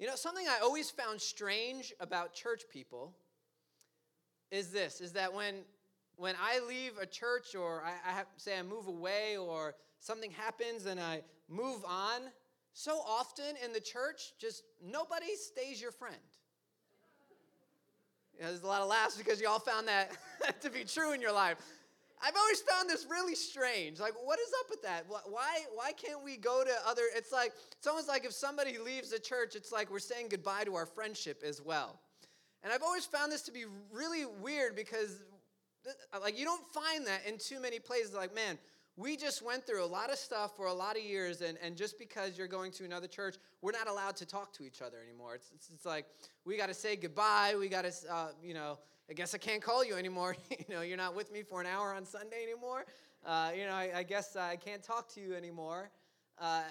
You 0.02 0.09
know, 0.09 0.16
something 0.16 0.47
I 0.49 0.59
always 0.64 0.90
found 0.90 1.21
strange 1.21 1.92
about 2.00 2.35
church 2.35 2.62
people 2.68 3.14
is 4.50 4.73
this 4.73 5.00
is 5.00 5.12
that 5.12 5.32
when 5.32 5.59
when 6.16 6.35
I 6.42 6.59
leave 6.66 6.99
a 7.00 7.06
church 7.06 7.54
or 7.54 7.85
I, 7.87 8.11
I 8.11 8.12
have, 8.12 8.26
say 8.37 8.59
I 8.59 8.64
move 8.64 8.88
away 8.88 9.37
or 9.37 9.76
something 10.00 10.32
happens 10.32 10.87
and 10.87 10.99
I 10.99 11.23
move 11.49 11.85
on, 11.85 12.23
so 12.73 12.99
often 13.06 13.54
in 13.64 13.73
the 13.73 13.78
church, 13.78 14.32
just 14.40 14.64
nobody 14.85 15.37
stays 15.37 15.80
your 15.80 15.92
friend. 15.92 16.16
You 18.35 18.42
know, 18.42 18.49
there's 18.49 18.64
a 18.64 18.66
lot 18.66 18.82
of 18.82 18.88
laughs 18.88 19.16
because 19.16 19.40
you 19.40 19.47
all 19.47 19.61
found 19.61 19.87
that 19.87 20.11
to 20.62 20.68
be 20.68 20.82
true 20.82 21.12
in 21.12 21.21
your 21.21 21.32
life. 21.32 21.59
I've 22.25 22.37
always 22.37 22.61
found 22.61 22.88
this 22.88 23.07
really 23.11 23.35
strange. 23.35 23.99
Like, 23.99 24.14
what 24.23 24.38
is 24.38 24.52
up 24.61 24.71
with 24.71 24.83
that? 24.83 25.07
Why, 25.09 25.64
why 25.75 25.93
can't 25.93 26.23
we 26.23 26.37
go 26.37 26.62
to 26.62 26.71
other? 26.87 27.02
It's 27.17 27.33
like, 27.33 27.52
it's 27.76 27.87
almost 27.87 28.07
like 28.09 28.25
if 28.25 28.33
somebody 28.33 28.79
leaves 28.79 29.11
the 29.11 29.19
church, 29.19 29.57
it's 29.57 29.73
like 29.73 29.91
we're 29.91 29.99
saying 29.99 30.29
goodbye 30.31 30.64
to 30.64 30.76
our 30.76 30.87
friendship 30.87 31.43
as 31.45 31.61
well. 31.61 31.99
And 32.62 32.73
I've 32.73 32.83
always 32.83 33.05
found 33.05 33.33
this 33.33 33.43
to 33.43 33.52
be 33.52 33.64
really 33.93 34.25
weird 34.25 34.76
because, 34.76 35.25
like, 36.21 36.38
you 36.38 36.45
don't 36.45 36.64
find 36.73 37.05
that 37.09 37.26
in 37.26 37.38
too 37.38 37.61
many 37.61 37.81
places. 37.81 38.14
Like, 38.14 38.33
man, 38.33 38.57
we 38.97 39.17
just 39.17 39.43
went 39.43 39.67
through 39.67 39.85
a 39.85 39.87
lot 39.87 40.11
of 40.11 40.17
stuff 40.17 40.57
for 40.57 40.67
a 40.67 40.73
lot 40.73 40.97
of 40.97 41.02
years, 41.02 41.41
and, 41.41 41.59
and 41.61 41.76
just 41.76 41.99
because 41.99 42.38
you're 42.38 42.47
going 42.47 42.71
to 42.73 42.85
another 42.85 43.09
church, 43.09 43.37
we're 43.62 43.73
not 43.73 43.88
allowed 43.88 44.14
to 44.17 44.26
talk 44.26 44.52
to 44.52 44.64
each 44.64 44.81
other 44.81 44.99
anymore. 45.02 45.35
It's, 45.35 45.50
it's, 45.52 45.71
it's 45.71 45.85
like 45.85 46.07
we 46.45 46.57
got 46.57 46.69
to 46.69 46.75
say 46.75 46.95
goodbye. 46.95 47.57
We 47.59 47.69
got 47.69 47.85
to, 47.85 47.93
uh, 48.09 48.29
you 48.41 48.55
know, 48.55 48.79
I 49.12 49.14
guess 49.14 49.35
I 49.35 49.38
can't 49.38 49.61
call 49.61 49.85
you 49.85 49.95
anymore. 49.97 50.37
you 50.50 50.75
know, 50.75 50.81
you're 50.81 50.97
not 50.97 51.14
with 51.14 51.31
me 51.31 51.42
for 51.42 51.61
an 51.61 51.66
hour 51.66 51.92
on 51.92 52.07
Sunday 52.07 52.42
anymore. 52.42 52.87
Uh, 53.26 53.50
you 53.54 53.66
know, 53.66 53.75
I, 53.75 53.90
I 53.97 54.02
guess 54.04 54.37
I 54.37 54.57
can't 54.57 54.83
talk 54.83 55.12
to 55.16 55.21
you 55.21 55.35
anymore. 55.35 55.90
Uh, 56.38 56.62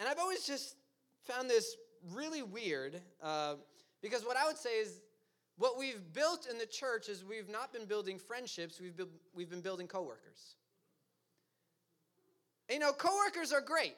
And 0.00 0.08
I've 0.08 0.18
always 0.18 0.46
just 0.46 0.76
found 1.22 1.50
this 1.50 1.76
really 2.14 2.42
weird 2.42 2.98
uh, 3.22 3.56
because 4.00 4.24
what 4.24 4.38
I 4.38 4.46
would 4.46 4.56
say 4.56 4.78
is 4.80 5.02
what 5.58 5.78
we've 5.78 6.00
built 6.14 6.48
in 6.50 6.56
the 6.56 6.64
church 6.64 7.10
is 7.10 7.22
we've 7.22 7.50
not 7.50 7.74
been 7.74 7.84
building 7.84 8.18
friendships, 8.18 8.80
we've, 8.80 8.98
we've 9.34 9.50
been 9.50 9.60
building 9.60 9.86
coworkers. 9.86 10.56
You 12.70 12.78
know, 12.78 12.92
coworkers 12.94 13.52
are 13.52 13.60
great. 13.60 13.96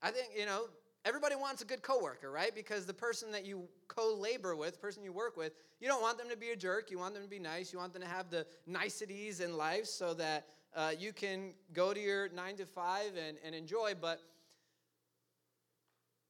I 0.00 0.12
think, 0.12 0.28
you 0.34 0.46
know, 0.46 0.62
everybody 1.04 1.34
wants 1.34 1.62
a 1.62 1.64
good 1.64 1.82
coworker, 1.82 2.30
right? 2.30 2.54
Because 2.54 2.86
the 2.86 2.94
person 2.94 3.30
that 3.32 3.44
you 3.44 3.64
co-labor 3.88 4.54
with, 4.54 4.80
person 4.80 5.02
you 5.02 5.12
work 5.12 5.36
with, 5.36 5.52
you 5.80 5.88
don't 5.88 6.02
want 6.02 6.18
them 6.18 6.28
to 6.30 6.36
be 6.36 6.50
a 6.50 6.56
jerk. 6.56 6.90
You 6.90 6.98
want 6.98 7.14
them 7.14 7.22
to 7.22 7.28
be 7.28 7.38
nice. 7.38 7.72
You 7.72 7.78
want 7.78 7.92
them 7.92 8.02
to 8.02 8.08
have 8.08 8.30
the 8.30 8.46
niceties 8.66 9.40
in 9.40 9.56
life 9.56 9.86
so 9.86 10.14
that 10.14 10.46
uh, 10.76 10.92
you 10.98 11.12
can 11.12 11.52
go 11.72 11.92
to 11.94 12.00
your 12.00 12.28
nine 12.30 12.56
to 12.56 12.66
five 12.66 13.12
and, 13.16 13.38
and 13.44 13.54
enjoy. 13.54 13.94
But 14.00 14.20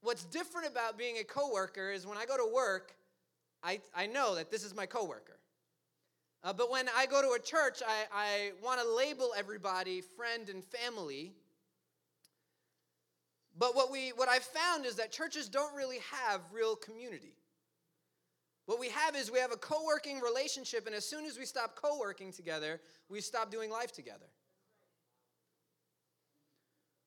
what's 0.02 0.24
different 0.24 0.68
about 0.68 0.96
being 0.96 1.18
a 1.18 1.24
coworker 1.24 1.90
is 1.90 2.06
when 2.06 2.16
I 2.16 2.24
go 2.24 2.36
to 2.36 2.54
work, 2.54 2.94
I, 3.62 3.80
I 3.94 4.06
know 4.06 4.34
that 4.36 4.50
this 4.50 4.64
is 4.64 4.74
my 4.74 4.86
coworker. 4.86 5.38
Uh, 6.42 6.54
but 6.54 6.70
when 6.70 6.86
I 6.96 7.04
go 7.04 7.20
to 7.20 7.32
a 7.32 7.38
church, 7.38 7.82
I, 7.86 8.04
I 8.14 8.52
want 8.64 8.80
to 8.80 8.88
label 8.94 9.32
everybody 9.36 10.00
friend 10.00 10.48
and 10.48 10.64
family. 10.64 11.32
But 13.58 13.74
what, 13.74 13.90
we, 13.90 14.10
what 14.10 14.28
I've 14.28 14.44
found 14.44 14.86
is 14.86 14.96
that 14.96 15.12
churches 15.12 15.48
don't 15.48 15.74
really 15.74 15.98
have 16.12 16.40
real 16.52 16.76
community. 16.76 17.34
What 18.66 18.78
we 18.78 18.88
have 18.90 19.16
is 19.16 19.30
we 19.30 19.40
have 19.40 19.52
a 19.52 19.56
co 19.56 19.84
working 19.84 20.20
relationship, 20.20 20.86
and 20.86 20.94
as 20.94 21.04
soon 21.04 21.24
as 21.24 21.38
we 21.38 21.44
stop 21.44 21.74
co 21.74 21.98
working 21.98 22.32
together, 22.32 22.80
we 23.08 23.20
stop 23.20 23.50
doing 23.50 23.70
life 23.70 23.92
together. 23.92 24.26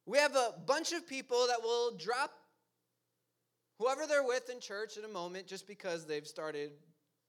We 0.06 0.18
have 0.18 0.36
a 0.36 0.56
bunch 0.66 0.92
of 0.92 1.08
people 1.08 1.48
that 1.48 1.62
will 1.64 1.96
drop 1.96 2.32
whoever 3.80 4.06
they're 4.06 4.26
with 4.26 4.50
in 4.50 4.60
church 4.60 4.98
in 4.98 5.06
a 5.06 5.08
moment 5.08 5.48
just 5.48 5.66
because 5.66 6.06
they've 6.06 6.28
started 6.28 6.72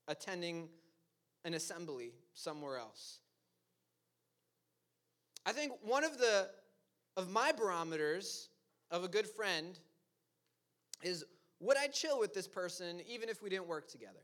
attending 0.09 0.69
an 1.45 1.55
assembly 1.55 2.13
somewhere 2.35 2.79
else. 2.79 3.21
I 5.47 5.53
think 5.53 5.73
one 5.83 6.05
of 6.05 6.19
the 6.19 6.49
of 7.17 7.31
my 7.31 7.53
barometers 7.53 8.49
of 8.91 9.05
a 9.05 9.09
good 9.09 9.27
friend 9.27 9.79
is 11.03 11.25
would 11.61 11.77
I 11.77 11.87
chill 11.87 12.19
with 12.19 12.35
this 12.35 12.49
person 12.49 13.01
even 13.09 13.29
if 13.29 13.43
we 13.43 13.49
didn't 13.49 13.67
work 13.67 13.89
together? 13.89 14.21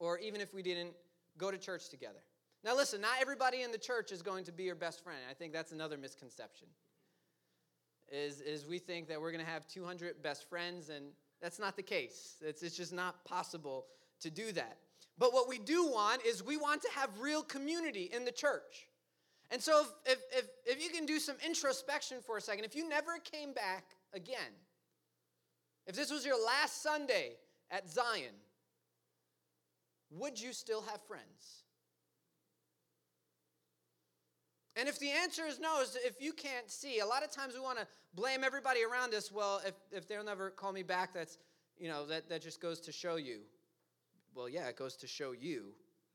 Or 0.00 0.18
even 0.18 0.40
if 0.40 0.54
we 0.54 0.62
didn't 0.62 0.92
go 1.36 1.50
to 1.50 1.58
church 1.58 1.88
together? 1.88 2.20
Now 2.64 2.76
listen, 2.76 3.00
not 3.00 3.20
everybody 3.20 3.62
in 3.62 3.70
the 3.70 3.78
church 3.78 4.12
is 4.12 4.22
going 4.22 4.44
to 4.44 4.52
be 4.52 4.64
your 4.64 4.74
best 4.74 5.02
friend. 5.02 5.18
I 5.30 5.34
think 5.34 5.52
that's 5.52 5.72
another 5.72 5.96
misconception. 5.96 6.68
Is, 8.10 8.40
is 8.40 8.66
we 8.66 8.78
think 8.78 9.08
that 9.08 9.20
we're 9.20 9.32
going 9.32 9.44
to 9.44 9.50
have 9.50 9.66
200 9.68 10.22
best 10.22 10.48
friends 10.48 10.88
and 10.88 11.06
that's 11.40 11.58
not 11.58 11.76
the 11.76 11.82
case. 11.82 12.36
It's, 12.40 12.62
it's 12.62 12.76
just 12.76 12.92
not 12.92 13.24
possible 13.24 13.86
to 14.20 14.30
do 14.30 14.50
that. 14.52 14.78
But 15.18 15.32
what 15.32 15.48
we 15.48 15.58
do 15.58 15.86
want 15.86 16.24
is 16.24 16.42
we 16.42 16.56
want 16.56 16.82
to 16.82 16.88
have 16.94 17.10
real 17.20 17.42
community 17.42 18.10
in 18.12 18.24
the 18.24 18.32
church. 18.32 18.88
And 19.50 19.62
so, 19.62 19.84
if, 20.04 20.18
if, 20.30 20.46
if, 20.66 20.82
you 20.82 20.90
can 20.90 21.06
do 21.06 21.18
some 21.18 21.36
introspection 21.44 22.18
for 22.20 22.36
a 22.36 22.40
second, 22.40 22.64
if 22.64 22.76
you 22.76 22.86
never 22.86 23.18
came 23.18 23.54
back 23.54 23.84
again, 24.12 24.52
if 25.86 25.96
this 25.96 26.10
was 26.10 26.26
your 26.26 26.42
last 26.44 26.82
Sunday 26.82 27.36
at 27.70 27.88
Zion, 27.88 28.34
would 30.10 30.38
you 30.38 30.52
still 30.52 30.82
have 30.82 31.00
friends? 31.02 31.64
And 34.76 34.88
if 34.88 34.98
the 34.98 35.10
answer 35.10 35.44
is 35.44 35.58
no, 35.58 35.80
is 35.80 35.96
if 36.04 36.20
you 36.20 36.32
can't 36.32 36.70
see, 36.70 37.00
a 37.00 37.06
lot 37.06 37.24
of 37.24 37.32
times 37.32 37.54
we 37.54 37.60
want 37.60 37.78
to 37.78 37.86
blame 38.14 38.44
everybody 38.44 38.84
around 38.84 39.12
us. 39.12 39.32
Well, 39.32 39.60
if, 39.66 39.74
if 39.90 40.06
they'll 40.06 40.24
never 40.24 40.50
call 40.50 40.72
me 40.72 40.84
back, 40.84 41.12
that's, 41.12 41.38
you 41.78 41.88
know, 41.88 42.06
that, 42.06 42.28
that 42.28 42.42
just 42.42 42.60
goes 42.60 42.78
to 42.80 42.92
show 42.92 43.16
you. 43.16 43.40
Well, 44.34 44.48
yeah, 44.48 44.68
it 44.68 44.76
goes 44.76 44.94
to 44.96 45.08
show 45.08 45.32
you 45.32 45.72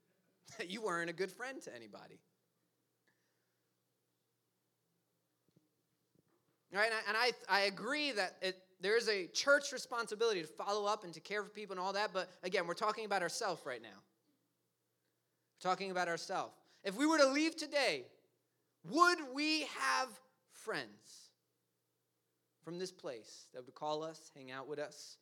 that 0.58 0.70
you 0.70 0.82
weren't 0.82 1.10
a 1.10 1.14
good 1.14 1.32
friend 1.32 1.62
to 1.64 1.76
anybody. 1.76 2.20
Right, 6.80 6.92
and 7.08 7.18
I, 7.18 7.32
I, 7.50 7.62
agree 7.62 8.12
that 8.14 8.36
it, 8.42 8.58
there 8.82 8.98
is 8.98 9.08
a 9.08 9.28
church 9.28 9.72
responsibility 9.72 10.42
to 10.42 10.48
follow 10.48 10.86
up 10.86 11.04
and 11.04 11.14
to 11.14 11.20
care 11.20 11.44
for 11.44 11.50
people 11.50 11.74
and 11.74 11.80
all 11.80 11.94
that, 11.94 12.12
but 12.14 12.30
again, 12.44 12.66
we're 12.68 12.74
talking 12.74 13.06
about 13.06 13.22
ourselves 13.22 13.62
right 13.66 13.82
now. 13.82 13.90
We're 15.64 15.70
talking 15.70 15.92
about 15.92 16.08
ourselves. 16.08 16.54
If 16.84 16.98
we 16.98 17.06
were 17.06 17.20
to 17.20 17.28
leave 17.28 17.56
today 17.56 18.06
would 18.90 19.20
we 19.34 19.62
have 19.80 20.10
friends 20.52 21.30
from 22.64 22.80
this 22.80 22.92
place 22.92 23.46
that 23.54 23.66
would 23.66 23.76
call 23.76 24.04
us, 24.04 24.32
hang 24.36 24.52
out 24.52 24.68
with 24.68 24.80
us, 24.80 25.18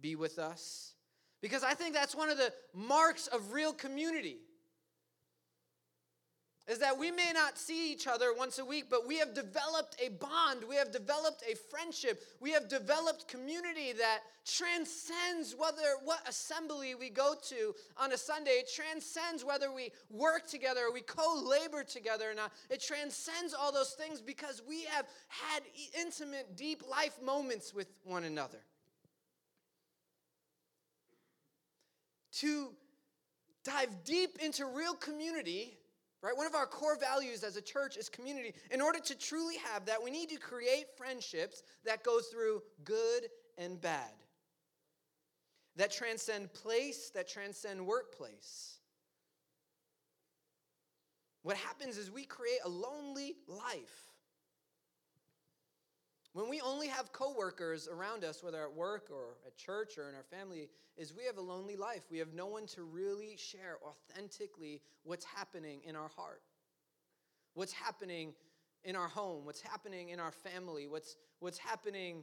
be 0.00 0.16
with 0.16 0.38
us? 0.38 0.94
Because 1.40 1.62
I 1.62 1.74
think 1.74 1.94
that's 1.94 2.14
one 2.14 2.30
of 2.30 2.36
the 2.38 2.52
marks 2.74 3.26
of 3.28 3.52
real 3.52 3.72
community 3.72 4.38
is 6.68 6.80
that 6.80 6.98
we 6.98 7.12
may 7.12 7.30
not 7.32 7.56
see 7.56 7.92
each 7.92 8.08
other 8.08 8.34
once 8.36 8.58
a 8.58 8.64
week, 8.64 8.86
but 8.90 9.06
we 9.06 9.18
have 9.18 9.34
developed 9.34 9.96
a 10.04 10.08
bond. 10.08 10.64
We 10.68 10.74
have 10.76 10.90
developed 10.90 11.44
a 11.48 11.54
friendship. 11.54 12.22
We 12.40 12.50
have 12.52 12.68
developed 12.68 13.28
community 13.28 13.92
that 13.92 14.20
transcends 14.44 15.54
whether 15.56 15.94
what 16.04 16.28
assembly 16.28 16.96
we 16.96 17.08
go 17.08 17.34
to 17.50 17.74
on 17.96 18.12
a 18.12 18.16
Sunday. 18.16 18.50
It 18.50 18.70
transcends 18.74 19.44
whether 19.44 19.72
we 19.72 19.92
work 20.10 20.48
together 20.48 20.86
or 20.88 20.92
we 20.92 21.02
co-labor 21.02 21.84
together 21.84 22.32
or 22.32 22.34
not. 22.34 22.52
It 22.68 22.82
transcends 22.82 23.54
all 23.54 23.70
those 23.70 23.92
things 23.92 24.20
because 24.20 24.60
we 24.68 24.84
have 24.86 25.06
had 25.28 25.62
intimate, 26.00 26.56
deep 26.56 26.82
life 26.90 27.22
moments 27.22 27.72
with 27.72 27.86
one 28.02 28.24
another. 28.24 28.58
To 32.38 32.70
dive 33.64 34.04
deep 34.04 34.38
into 34.42 34.66
real 34.66 34.94
community 34.94 35.78
Right? 36.22 36.36
One 36.36 36.46
of 36.46 36.54
our 36.54 36.66
core 36.66 36.98
values 36.98 37.44
as 37.44 37.56
a 37.56 37.62
church 37.62 37.96
is 37.96 38.08
community. 38.08 38.54
In 38.70 38.80
order 38.80 38.98
to 38.98 39.16
truly 39.16 39.56
have 39.58 39.86
that, 39.86 40.02
we 40.02 40.10
need 40.10 40.30
to 40.30 40.38
create 40.38 40.86
friendships 40.96 41.62
that 41.84 42.02
go 42.02 42.20
through 42.20 42.62
good 42.84 43.28
and 43.58 43.80
bad. 43.80 44.10
That 45.76 45.92
transcend 45.92 46.52
place, 46.52 47.10
that 47.14 47.28
transcend 47.28 47.86
workplace. 47.86 48.78
What 51.42 51.56
happens 51.56 51.96
is 51.96 52.10
we 52.10 52.24
create 52.24 52.58
a 52.64 52.68
lonely 52.68 53.36
life 53.46 54.15
when 56.36 56.50
we 56.50 56.60
only 56.60 56.88
have 56.88 57.12
coworkers 57.12 57.88
around 57.88 58.22
us, 58.22 58.42
whether 58.42 58.62
at 58.62 58.74
work 58.74 59.08
or 59.10 59.38
at 59.46 59.56
church 59.56 59.96
or 59.96 60.10
in 60.10 60.14
our 60.14 60.22
family, 60.22 60.68
is 60.98 61.14
we 61.16 61.24
have 61.24 61.38
a 61.38 61.40
lonely 61.40 61.76
life. 61.76 62.02
We 62.10 62.18
have 62.18 62.34
no 62.34 62.46
one 62.46 62.66
to 62.74 62.82
really 62.82 63.38
share 63.38 63.78
authentically 63.82 64.82
what's 65.02 65.24
happening 65.24 65.80
in 65.86 65.96
our 65.96 66.10
heart. 66.14 66.42
What's 67.54 67.72
happening 67.72 68.34
in 68.84 68.96
our 68.96 69.08
home, 69.08 69.46
what's 69.46 69.62
happening 69.62 70.10
in 70.10 70.20
our 70.20 70.30
family, 70.30 70.86
what's, 70.86 71.16
what's 71.38 71.56
happening 71.56 72.22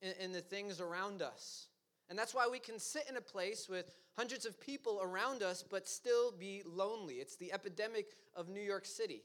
in, 0.00 0.12
in 0.20 0.32
the 0.32 0.40
things 0.40 0.80
around 0.80 1.22
us. 1.22 1.68
And 2.10 2.18
that's 2.18 2.34
why 2.34 2.48
we 2.50 2.58
can 2.58 2.80
sit 2.80 3.04
in 3.08 3.16
a 3.16 3.20
place 3.20 3.68
with 3.68 3.94
hundreds 4.16 4.44
of 4.44 4.60
people 4.60 4.98
around 5.00 5.44
us 5.44 5.62
but 5.62 5.86
still 5.86 6.32
be 6.32 6.64
lonely. 6.66 7.14
It's 7.14 7.36
the 7.36 7.52
epidemic 7.52 8.16
of 8.34 8.48
New 8.48 8.60
York 8.60 8.86
City. 8.86 9.22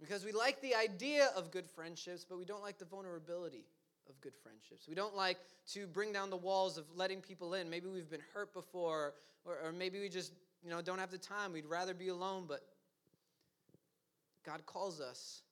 Because 0.00 0.24
we 0.24 0.32
like 0.32 0.60
the 0.62 0.74
idea 0.74 1.28
of 1.36 1.50
good 1.50 1.68
friendships, 1.68 2.24
but 2.28 2.38
we 2.38 2.44
don't 2.44 2.62
like 2.62 2.78
the 2.78 2.86
vulnerability 2.86 3.64
of 4.08 4.20
good 4.20 4.34
friendships. 4.34 4.88
We 4.88 4.94
don't 4.94 5.14
like 5.14 5.38
to 5.72 5.86
bring 5.86 6.12
down 6.12 6.30
the 6.30 6.36
walls 6.36 6.78
of 6.78 6.84
letting 6.96 7.20
people 7.20 7.54
in. 7.54 7.68
Maybe 7.68 7.88
we've 7.88 8.10
been 8.10 8.22
hurt 8.32 8.54
before, 8.54 9.14
or, 9.44 9.58
or 9.64 9.72
maybe 9.72 10.00
we 10.00 10.08
just 10.08 10.32
you 10.62 10.70
know, 10.70 10.82
don't 10.82 10.98
have 10.98 11.10
the 11.10 11.18
time. 11.18 11.52
We'd 11.52 11.66
rather 11.66 11.94
be 11.94 12.08
alone, 12.08 12.44
but 12.48 12.60
God 14.44 14.64
calls 14.66 15.00
us 15.00 15.42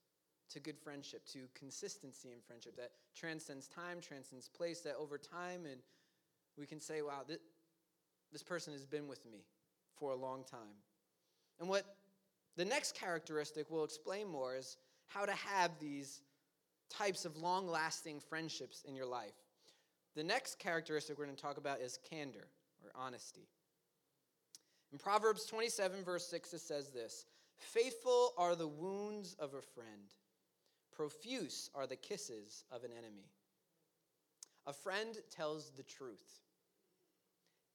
to 0.51 0.61
good 0.61 0.79
friendship, 0.79 1.27
to 1.33 1.41
consistency 1.55 2.31
in 2.33 2.39
friendship 2.47 2.77
that 2.77 2.93
transcends 3.15 3.69
time, 3.69 4.01
transcends 4.01 4.49
place, 4.49 4.81
that 4.81 4.95
over 4.99 5.19
time, 5.19 5.67
and 5.67 5.81
we 6.57 6.67
can 6.67 6.81
say, 6.81 7.03
wow, 7.03 7.21
this, 7.27 7.39
this 8.33 8.43
person 8.43 8.73
has 8.73 8.87
been 8.87 9.07
with 9.07 9.25
me 9.27 9.45
for 9.99 10.13
a 10.13 10.17
long 10.17 10.45
time. 10.45 10.77
And 11.61 11.69
what 11.69 11.85
the 12.59 12.65
next 12.65 12.97
characteristic 12.97 13.67
we'll 13.71 13.85
explain 13.85 14.29
more 14.29 14.57
is 14.57 14.77
how 15.07 15.25
to 15.25 15.33
have 15.33 15.71
these 15.81 16.23
types 16.91 17.25
of 17.25 17.37
long 17.37 17.69
lasting 17.69 18.21
friendships 18.21 18.83
in 18.87 18.97
your 18.97 19.07
life. 19.07 19.37
The 20.17 20.25
next 20.25 20.59
characteristic 20.59 21.17
we're 21.17 21.27
going 21.27 21.37
to 21.37 21.43
talk 21.43 21.57
about 21.57 21.81
is 21.81 22.01
candor 22.11 22.49
or 22.83 22.91
honesty. 23.01 23.47
In 24.91 24.99
Proverbs 24.99 25.47
27, 25.47 26.03
verse 26.03 26.27
6, 26.27 26.53
it 26.55 26.61
says 26.61 26.89
this 26.89 27.27
Faithful 27.59 28.33
are 28.37 28.57
the 28.57 28.67
wounds 28.67 29.37
of 29.39 29.55
a 29.55 29.63
friend, 29.63 30.11
profuse 30.93 31.71
are 31.77 31.87
the 31.87 31.97
kisses 31.97 32.65
of 32.73 32.83
an 32.83 32.91
enemy. 32.91 33.31
A 34.67 34.73
friend 34.73 35.17
tells 35.31 35.71
the 35.77 35.85
truth, 35.85 36.43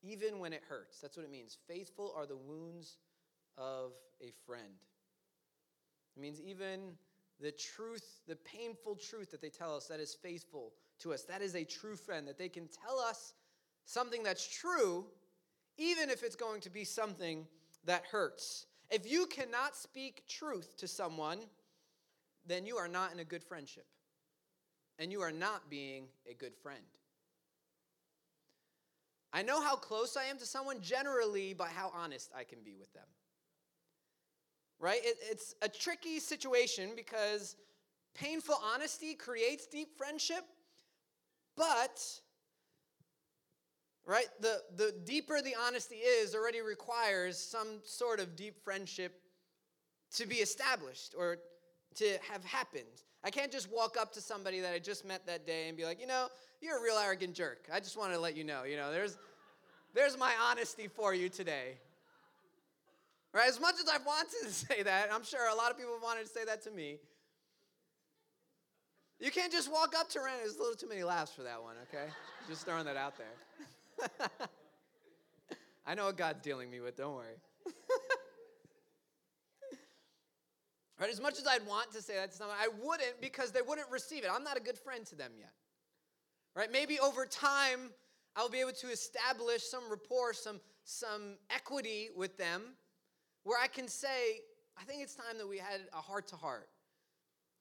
even 0.01 0.39
when 0.39 0.51
it 0.51 0.61
hurts. 0.67 0.99
That's 0.99 1.15
what 1.15 1.25
it 1.25 1.31
means. 1.31 1.57
Faithful 1.67 2.13
are 2.17 2.25
the 2.25 2.35
wounds 2.35 2.97
of 3.57 3.91
a 4.21 4.31
friend. 4.45 4.79
It 6.15 6.21
means 6.21 6.41
even 6.41 6.93
the 7.39 7.51
truth, 7.51 8.21
the 8.27 8.35
painful 8.37 8.95
truth 8.95 9.31
that 9.31 9.41
they 9.41 9.49
tell 9.49 9.75
us 9.75 9.87
that 9.87 9.99
is 9.99 10.13
faithful 10.13 10.73
to 10.99 11.13
us. 11.13 11.23
That 11.23 11.41
is 11.41 11.55
a 11.55 11.63
true 11.63 11.95
friend, 11.95 12.27
that 12.27 12.37
they 12.37 12.49
can 12.49 12.67
tell 12.67 12.99
us 12.99 13.33
something 13.85 14.23
that's 14.23 14.47
true, 14.47 15.05
even 15.77 16.09
if 16.09 16.23
it's 16.23 16.35
going 16.35 16.61
to 16.61 16.69
be 16.69 16.83
something 16.83 17.45
that 17.85 18.05
hurts. 18.05 18.67
If 18.89 19.11
you 19.11 19.25
cannot 19.25 19.75
speak 19.75 20.23
truth 20.27 20.77
to 20.77 20.87
someone, 20.87 21.39
then 22.45 22.65
you 22.65 22.77
are 22.77 22.87
not 22.87 23.11
in 23.11 23.19
a 23.19 23.25
good 23.25 23.43
friendship. 23.43 23.85
And 24.99 25.11
you 25.11 25.21
are 25.21 25.31
not 25.31 25.69
being 25.69 26.05
a 26.29 26.33
good 26.33 26.55
friend. 26.55 26.83
I 29.33 29.41
know 29.41 29.59
how 29.61 29.75
close 29.75 30.15
I 30.15 30.25
am 30.25 30.37
to 30.37 30.45
someone 30.45 30.79
generally 30.79 31.53
by 31.53 31.69
how 31.69 31.91
honest 31.95 32.29
I 32.37 32.43
can 32.43 32.59
be 32.63 32.75
with 32.75 32.93
them. 32.93 33.07
Right? 34.83 34.99
It, 35.01 35.15
it's 35.31 35.55
a 35.61 35.69
tricky 35.69 36.19
situation 36.19 36.89
because 36.93 37.55
painful 38.15 38.55
honesty 38.61 39.13
creates 39.13 39.65
deep 39.65 39.97
friendship, 39.97 40.43
but 41.55 42.03
right 44.05 44.25
the, 44.41 44.57
the 44.75 44.93
deeper 45.05 45.41
the 45.41 45.55
honesty 45.65 45.95
is 45.95 46.35
already 46.35 46.59
requires 46.59 47.37
some 47.37 47.79
sort 47.85 48.19
of 48.19 48.35
deep 48.35 48.61
friendship 48.61 49.21
to 50.13 50.27
be 50.27 50.35
established 50.35 51.15
or 51.17 51.37
to 51.95 52.17
have 52.29 52.43
happened. 52.43 52.83
I 53.23 53.29
can't 53.29 53.53
just 53.53 53.71
walk 53.71 53.95
up 53.97 54.11
to 54.15 54.19
somebody 54.21 54.59
that 54.59 54.73
i 54.73 54.79
just 54.79 55.05
met 55.05 55.25
that 55.27 55.47
day 55.47 55.69
and 55.69 55.77
be 55.77 55.85
like 55.85 56.01
you 56.01 56.07
know 56.07 56.27
you're 56.61 56.77
a 56.79 56.83
real 56.83 56.97
arrogant 56.97 57.35
jerk. 57.35 57.69
I 57.73 57.79
just 57.79 57.97
want 57.97 58.11
to 58.11 58.19
let 58.19 58.35
you 58.35 58.43
know 58.43 58.65
you 58.65 58.75
know 58.75 58.91
there's 58.91 59.17
there's 59.93 60.17
my 60.17 60.33
honesty 60.51 60.89
for 60.89 61.13
you 61.13 61.29
today 61.29 61.77
right 63.33 63.49
as 63.49 63.59
much 63.59 63.75
as 63.75 63.89
I've 63.89 64.05
wanted 64.05 64.31
to 64.43 64.51
say 64.65 64.83
that 64.83 65.09
i'm 65.11 65.23
sure 65.23 65.47
a 65.49 65.55
lot 65.55 65.71
of 65.71 65.77
people 65.77 65.97
wanted 66.01 66.23
to 66.23 66.29
say 66.29 66.45
that 66.45 66.63
to 66.63 66.71
me 66.71 66.99
you 69.23 69.31
can't 69.31 69.53
just 69.53 69.71
walk 69.71 69.93
up 69.97 70.09
to 70.09 70.19
Ren. 70.19 70.33
There's 70.41 70.57
a 70.57 70.59
little 70.59 70.75
too 70.75 70.89
many 70.89 71.01
laughs 71.01 71.31
for 71.31 71.43
that 71.43 71.63
one, 71.63 71.75
okay? 71.83 72.07
Just 72.49 72.65
throwing 72.65 72.83
that 72.83 72.97
out 72.97 73.13
there. 73.17 74.27
I 75.87 75.95
know 75.95 76.07
what 76.07 76.17
God's 76.17 76.41
dealing 76.41 76.69
me 76.69 76.81
with, 76.81 76.97
don't 76.97 77.15
worry. 77.15 77.37
right, 80.99 81.09
as 81.09 81.21
much 81.21 81.39
as 81.39 81.47
I'd 81.47 81.65
want 81.65 81.93
to 81.93 82.01
say 82.01 82.15
that 82.15 82.31
to 82.31 82.37
someone, 82.37 82.57
I 82.59 82.67
wouldn't 82.83 83.21
because 83.21 83.51
they 83.51 83.61
wouldn't 83.61 83.89
receive 83.89 84.25
it. 84.25 84.29
I'm 84.29 84.43
not 84.43 84.57
a 84.57 84.61
good 84.61 84.77
friend 84.77 85.05
to 85.05 85.15
them 85.15 85.31
yet. 85.39 85.53
Right? 86.53 86.69
Maybe 86.69 86.99
over 86.99 87.25
time 87.25 87.91
I'll 88.35 88.49
be 88.49 88.59
able 88.59 88.73
to 88.73 88.87
establish 88.87 89.63
some 89.63 89.89
rapport, 89.89 90.33
some 90.33 90.59
some 90.83 91.37
equity 91.49 92.09
with 92.13 92.37
them 92.37 92.61
where 93.43 93.59
I 93.61 93.67
can 93.67 93.87
say, 93.87 94.41
I 94.77 94.83
think 94.83 95.03
it's 95.03 95.15
time 95.15 95.37
that 95.37 95.47
we 95.47 95.57
had 95.57 95.81
a 95.93 96.01
heart 96.01 96.27
to 96.29 96.35
heart. 96.35 96.69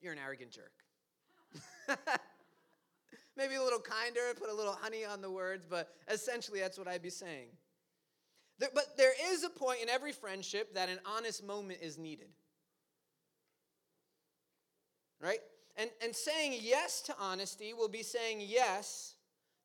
You're 0.00 0.12
an 0.12 0.18
arrogant 0.18 0.50
jerk. 0.50 0.72
Maybe 3.36 3.54
a 3.54 3.62
little 3.62 3.80
kinder, 3.80 4.20
put 4.38 4.50
a 4.50 4.54
little 4.54 4.76
honey 4.80 5.04
on 5.04 5.22
the 5.22 5.30
words, 5.30 5.64
but 5.68 5.94
essentially 6.08 6.60
that's 6.60 6.78
what 6.78 6.88
I'd 6.88 7.02
be 7.02 7.10
saying. 7.10 7.48
But 8.58 8.96
there 8.96 9.12
is 9.32 9.42
a 9.42 9.50
point 9.50 9.80
in 9.82 9.88
every 9.88 10.12
friendship 10.12 10.74
that 10.74 10.88
an 10.88 11.00
honest 11.04 11.44
moment 11.44 11.80
is 11.82 11.98
needed. 11.98 12.28
Right? 15.20 15.40
And, 15.76 15.90
and 16.02 16.14
saying 16.14 16.58
yes 16.60 17.00
to 17.02 17.14
honesty 17.18 17.72
will 17.72 17.88
be 17.88 18.02
saying 18.02 18.38
yes 18.40 19.14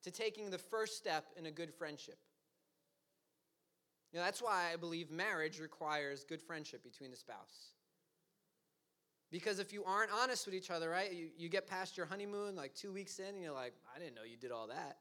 to 0.03 0.11
taking 0.11 0.49
the 0.49 0.57
first 0.57 0.97
step 0.97 1.25
in 1.37 1.45
a 1.47 1.51
good 1.51 1.73
friendship. 1.73 2.17
Know, 4.17 4.23
that's 4.23 4.41
why 4.41 4.71
I 4.73 4.77
believe 4.77 5.11
marriage 5.11 5.59
requires 5.59 6.23
good 6.23 6.41
friendship 6.41 6.83
between 6.83 7.11
the 7.11 7.17
spouse. 7.17 7.73
Because 9.29 9.59
if 9.59 9.71
you 9.71 9.83
aren't 9.83 10.09
honest 10.11 10.47
with 10.47 10.55
each 10.55 10.71
other, 10.71 10.89
right, 10.89 11.13
you, 11.13 11.27
you 11.37 11.49
get 11.49 11.67
past 11.67 11.95
your 11.95 12.07
honeymoon 12.07 12.55
like 12.55 12.73
two 12.73 12.91
weeks 12.91 13.19
in 13.19 13.27
and 13.27 13.43
you're 13.43 13.53
like, 13.53 13.73
I 13.95 13.99
didn't 13.99 14.15
know 14.15 14.23
you 14.23 14.35
did 14.35 14.51
all 14.51 14.67
that. 14.69 14.97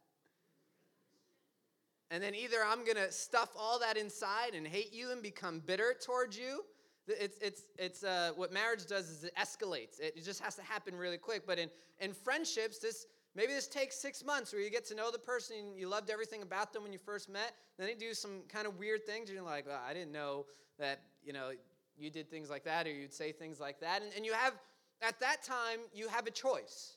And 2.10 2.22
then 2.22 2.34
either 2.34 2.58
I'm 2.62 2.84
going 2.84 2.96
to 2.96 3.10
stuff 3.10 3.48
all 3.58 3.78
that 3.78 3.96
inside 3.96 4.52
and 4.54 4.66
hate 4.66 4.92
you 4.92 5.12
and 5.12 5.22
become 5.22 5.62
bitter 5.64 5.94
towards 6.04 6.38
you. 6.38 6.62
It's, 7.08 7.38
it's, 7.40 7.62
it's 7.78 8.04
uh, 8.04 8.32
what 8.36 8.52
marriage 8.52 8.84
does 8.86 9.08
is 9.08 9.24
it 9.24 9.32
escalates. 9.36 9.98
It 9.98 10.22
just 10.22 10.42
has 10.42 10.56
to 10.56 10.62
happen 10.62 10.94
really 10.94 11.18
quick. 11.18 11.46
But 11.46 11.58
in, 11.58 11.70
in 12.00 12.12
friendships, 12.12 12.80
this 12.80 13.06
maybe 13.36 13.52
this 13.52 13.68
takes 13.68 13.96
six 13.96 14.24
months 14.24 14.52
where 14.52 14.62
you 14.62 14.70
get 14.70 14.86
to 14.86 14.94
know 14.94 15.10
the 15.10 15.18
person 15.18 15.56
and 15.58 15.78
you 15.78 15.88
loved 15.88 16.10
everything 16.10 16.42
about 16.42 16.72
them 16.72 16.82
when 16.82 16.92
you 16.92 16.98
first 16.98 17.28
met. 17.28 17.52
Then 17.78 17.86
they 17.86 17.94
do 17.94 18.14
some 18.14 18.40
kind 18.48 18.66
of 18.66 18.78
weird 18.78 19.04
things 19.04 19.28
and 19.28 19.36
you're 19.36 19.44
like, 19.44 19.66
well, 19.66 19.80
I 19.86 19.92
didn't 19.92 20.12
know 20.12 20.46
that, 20.78 21.00
you 21.22 21.32
know, 21.32 21.50
you 21.98 22.10
did 22.10 22.30
things 22.30 22.48
like 22.48 22.64
that 22.64 22.86
or 22.86 22.90
you'd 22.90 23.12
say 23.12 23.32
things 23.32 23.60
like 23.60 23.80
that. 23.80 24.02
And, 24.02 24.10
and 24.16 24.24
you 24.24 24.32
have, 24.32 24.54
at 25.02 25.20
that 25.20 25.42
time, 25.42 25.80
you 25.94 26.08
have 26.08 26.26
a 26.26 26.30
choice. 26.30 26.96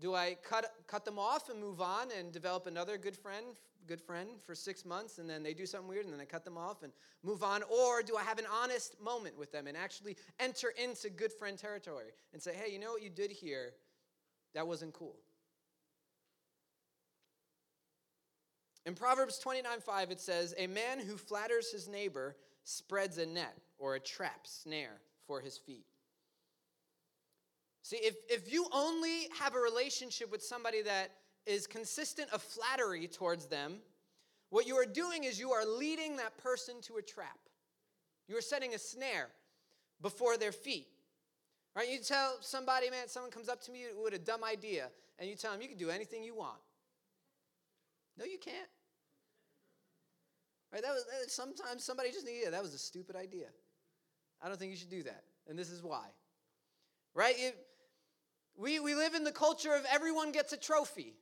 Do 0.00 0.14
I 0.14 0.36
cut, 0.42 0.72
cut 0.86 1.04
them 1.04 1.18
off 1.18 1.50
and 1.50 1.60
move 1.60 1.80
on 1.80 2.08
and 2.18 2.32
develop 2.32 2.66
another 2.66 2.98
good 2.98 3.16
friend, 3.16 3.46
good 3.86 4.00
friend 4.00 4.28
for 4.44 4.54
six 4.54 4.84
months 4.84 5.18
and 5.18 5.28
then 5.28 5.42
they 5.42 5.54
do 5.54 5.66
something 5.66 5.88
weird 5.88 6.04
and 6.04 6.12
then 6.12 6.20
I 6.20 6.24
cut 6.24 6.44
them 6.44 6.56
off 6.56 6.82
and 6.82 6.92
move 7.22 7.44
on? 7.44 7.62
Or 7.64 8.02
do 8.02 8.16
I 8.16 8.22
have 8.22 8.38
an 8.38 8.46
honest 8.62 9.00
moment 9.00 9.38
with 9.38 9.52
them 9.52 9.66
and 9.66 9.76
actually 9.76 10.16
enter 10.40 10.72
into 10.82 11.10
good 11.10 11.32
friend 11.32 11.56
territory 11.58 12.12
and 12.32 12.42
say, 12.42 12.54
hey, 12.54 12.72
you 12.72 12.78
know 12.78 12.92
what 12.92 13.02
you 13.02 13.10
did 13.10 13.30
here? 13.30 13.72
That 14.54 14.66
wasn't 14.66 14.92
cool. 14.94 15.16
In 18.86 18.94
Proverbs 18.94 19.38
29 19.38 19.80
5, 19.80 20.10
it 20.10 20.20
says, 20.20 20.54
A 20.58 20.66
man 20.66 20.98
who 20.98 21.16
flatters 21.16 21.70
his 21.70 21.88
neighbor 21.88 22.36
spreads 22.64 23.18
a 23.18 23.26
net 23.26 23.56
or 23.78 23.94
a 23.94 24.00
trap 24.00 24.46
snare 24.46 25.00
for 25.26 25.40
his 25.40 25.58
feet. 25.58 25.86
See, 27.82 27.96
if, 27.96 28.16
if 28.28 28.52
you 28.52 28.66
only 28.72 29.28
have 29.38 29.54
a 29.54 29.58
relationship 29.58 30.30
with 30.30 30.42
somebody 30.42 30.82
that 30.82 31.10
is 31.46 31.66
consistent 31.66 32.30
of 32.30 32.42
flattery 32.42 33.06
towards 33.06 33.46
them, 33.46 33.78
what 34.50 34.66
you 34.66 34.76
are 34.76 34.86
doing 34.86 35.24
is 35.24 35.38
you 35.38 35.52
are 35.52 35.64
leading 35.64 36.16
that 36.16 36.36
person 36.38 36.76
to 36.82 36.96
a 36.96 37.02
trap. 37.02 37.38
You 38.28 38.36
are 38.36 38.42
setting 38.42 38.74
a 38.74 38.78
snare 38.78 39.28
before 40.02 40.36
their 40.36 40.52
feet. 40.52 40.88
Right? 41.74 41.88
You 41.88 41.98
tell 41.98 42.36
somebody, 42.40 42.90
man, 42.90 43.08
someone 43.08 43.30
comes 43.30 43.48
up 43.48 43.60
to 43.62 43.72
me 43.72 43.84
with 44.02 44.14
a 44.14 44.18
dumb 44.18 44.42
idea, 44.42 44.88
and 45.18 45.28
you 45.28 45.36
tell 45.36 45.52
them 45.52 45.62
you 45.62 45.68
can 45.68 45.78
do 45.78 45.90
anything 45.90 46.24
you 46.24 46.34
want. 46.34 46.58
No, 48.18 48.24
you 48.24 48.38
can't. 48.38 48.56
Right? 50.72 50.82
That 50.82 50.92
was 50.92 51.04
that, 51.04 51.30
sometimes 51.30 51.84
somebody 51.84 52.10
just 52.10 52.26
needed 52.26 52.52
that 52.52 52.62
was 52.62 52.74
a 52.74 52.78
stupid 52.78 53.16
idea. 53.16 53.46
I 54.42 54.48
don't 54.48 54.58
think 54.58 54.70
you 54.70 54.76
should 54.76 54.90
do 54.90 55.02
that. 55.04 55.24
And 55.48 55.58
this 55.58 55.70
is 55.70 55.82
why. 55.82 56.06
Right? 57.14 57.34
It, 57.38 57.56
we, 58.56 58.78
we 58.80 58.94
live 58.94 59.14
in 59.14 59.24
the 59.24 59.32
culture 59.32 59.74
of 59.74 59.84
everyone 59.90 60.32
gets 60.32 60.52
a 60.52 60.56
trophy. 60.56 61.14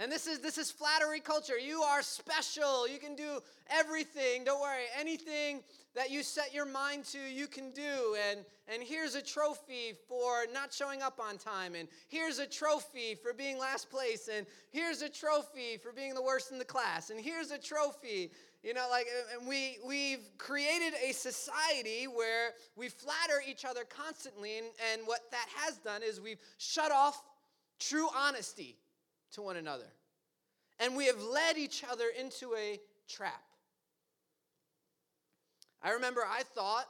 And 0.00 0.10
this 0.10 0.26
is 0.26 0.38
this 0.38 0.56
is 0.56 0.70
flattery 0.70 1.20
culture. 1.20 1.58
You 1.58 1.82
are 1.82 2.00
special. 2.00 2.88
You 2.88 2.98
can 2.98 3.14
do 3.14 3.40
everything. 3.68 4.44
Don't 4.44 4.58
worry. 4.58 4.84
Anything 4.98 5.60
that 5.94 6.10
you 6.10 6.22
set 6.22 6.54
your 6.54 6.64
mind 6.64 7.04
to, 7.04 7.18
you 7.18 7.46
can 7.46 7.70
do. 7.72 8.16
And 8.30 8.40
and 8.66 8.82
here's 8.82 9.14
a 9.14 9.20
trophy 9.20 9.92
for 10.08 10.46
not 10.54 10.72
showing 10.72 11.02
up 11.02 11.20
on 11.20 11.36
time. 11.36 11.74
And 11.74 11.86
here's 12.08 12.38
a 12.38 12.46
trophy 12.46 13.14
for 13.14 13.34
being 13.34 13.58
last 13.58 13.90
place. 13.90 14.30
And 14.34 14.46
here's 14.70 15.02
a 15.02 15.08
trophy 15.10 15.76
for 15.76 15.92
being 15.92 16.14
the 16.14 16.22
worst 16.22 16.50
in 16.50 16.58
the 16.58 16.64
class. 16.64 17.10
And 17.10 17.20
here's 17.20 17.50
a 17.50 17.58
trophy. 17.58 18.30
You 18.62 18.72
know, 18.72 18.86
like 18.90 19.06
and 19.38 19.46
we 19.46 19.76
we've 19.86 20.30
created 20.38 20.94
a 21.06 21.12
society 21.12 22.06
where 22.06 22.52
we 22.74 22.88
flatter 22.88 23.42
each 23.46 23.66
other 23.66 23.84
constantly. 23.84 24.56
And, 24.56 24.66
and 24.94 25.02
what 25.06 25.30
that 25.30 25.46
has 25.56 25.76
done 25.76 26.00
is 26.02 26.22
we've 26.22 26.40
shut 26.56 26.90
off 26.90 27.22
true 27.78 28.08
honesty 28.16 28.78
to 29.32 29.42
one 29.42 29.56
another. 29.56 29.92
And 30.78 30.96
we 30.96 31.06
have 31.06 31.22
led 31.22 31.58
each 31.58 31.84
other 31.90 32.06
into 32.18 32.54
a 32.56 32.80
trap. 33.08 33.42
I 35.82 35.92
remember 35.92 36.22
I 36.28 36.42
thought, 36.54 36.86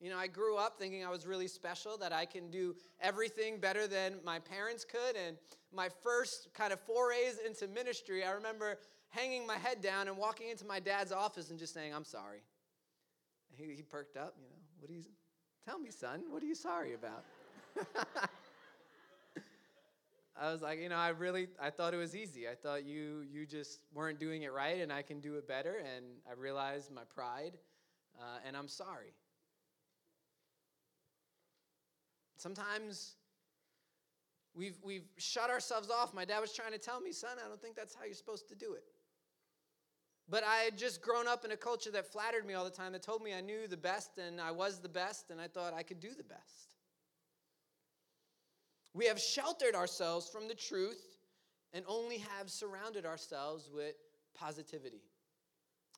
you 0.00 0.10
know, 0.10 0.18
I 0.18 0.26
grew 0.26 0.56
up 0.56 0.78
thinking 0.78 1.04
I 1.04 1.10
was 1.10 1.26
really 1.26 1.48
special, 1.48 1.96
that 1.98 2.12
I 2.12 2.26
can 2.26 2.50
do 2.50 2.74
everything 3.00 3.58
better 3.58 3.86
than 3.86 4.14
my 4.24 4.38
parents 4.38 4.84
could. 4.84 5.16
And 5.16 5.36
my 5.72 5.88
first 6.02 6.48
kind 6.54 6.72
of 6.72 6.80
forays 6.80 7.38
into 7.44 7.68
ministry, 7.68 8.24
I 8.24 8.32
remember 8.32 8.78
hanging 9.08 9.46
my 9.46 9.56
head 9.56 9.80
down 9.80 10.08
and 10.08 10.16
walking 10.16 10.48
into 10.48 10.66
my 10.66 10.80
dad's 10.80 11.12
office 11.12 11.50
and 11.50 11.58
just 11.58 11.72
saying, 11.72 11.94
I'm 11.94 12.04
sorry. 12.04 12.42
He, 13.56 13.64
he 13.74 13.82
perked 13.82 14.16
up, 14.16 14.34
you 14.36 14.48
know, 14.48 14.56
what 14.80 14.88
do 14.88 14.94
you, 14.94 15.02
tell 15.64 15.78
me, 15.78 15.90
son, 15.90 16.24
what 16.30 16.42
are 16.42 16.46
you 16.46 16.56
sorry 16.56 16.94
about? 16.94 17.24
I 20.36 20.50
was 20.50 20.62
like, 20.62 20.80
you 20.80 20.88
know, 20.88 20.96
I 20.96 21.10
really, 21.10 21.46
I 21.62 21.70
thought 21.70 21.94
it 21.94 21.96
was 21.96 22.16
easy. 22.16 22.48
I 22.48 22.54
thought 22.54 22.84
you, 22.84 23.24
you 23.30 23.46
just 23.46 23.80
weren't 23.92 24.18
doing 24.18 24.42
it 24.42 24.52
right, 24.52 24.80
and 24.80 24.92
I 24.92 25.02
can 25.02 25.20
do 25.20 25.36
it 25.36 25.46
better. 25.46 25.76
And 25.78 26.04
I 26.28 26.34
realized 26.34 26.90
my 26.92 27.02
pride, 27.14 27.52
uh, 28.18 28.38
and 28.46 28.56
I'm 28.56 28.66
sorry. 28.66 29.14
Sometimes 32.36 33.14
we've 34.54 34.76
we've 34.82 35.08
shut 35.18 35.50
ourselves 35.50 35.88
off. 35.88 36.12
My 36.12 36.24
dad 36.24 36.40
was 36.40 36.52
trying 36.52 36.72
to 36.72 36.78
tell 36.78 37.00
me, 37.00 37.12
son, 37.12 37.36
I 37.44 37.48
don't 37.48 37.62
think 37.62 37.76
that's 37.76 37.94
how 37.94 38.04
you're 38.04 38.14
supposed 38.14 38.48
to 38.48 38.56
do 38.56 38.74
it. 38.74 38.84
But 40.28 40.42
I 40.42 40.56
had 40.56 40.76
just 40.76 41.00
grown 41.00 41.28
up 41.28 41.44
in 41.44 41.52
a 41.52 41.56
culture 41.56 41.90
that 41.92 42.10
flattered 42.10 42.46
me 42.46 42.54
all 42.54 42.64
the 42.64 42.70
time, 42.70 42.92
that 42.92 43.02
told 43.02 43.22
me 43.22 43.34
I 43.34 43.40
knew 43.40 43.68
the 43.68 43.76
best 43.76 44.18
and 44.18 44.40
I 44.40 44.50
was 44.50 44.80
the 44.80 44.88
best, 44.88 45.30
and 45.30 45.40
I 45.40 45.48
thought 45.48 45.74
I 45.74 45.82
could 45.82 46.00
do 46.00 46.10
the 46.16 46.24
best. 46.24 46.73
We 48.94 49.06
have 49.06 49.20
sheltered 49.20 49.74
ourselves 49.74 50.28
from 50.28 50.48
the 50.48 50.54
truth 50.54 51.02
and 51.72 51.84
only 51.88 52.18
have 52.18 52.48
surrounded 52.48 53.04
ourselves 53.04 53.68
with 53.74 53.96
positivity. 54.34 55.02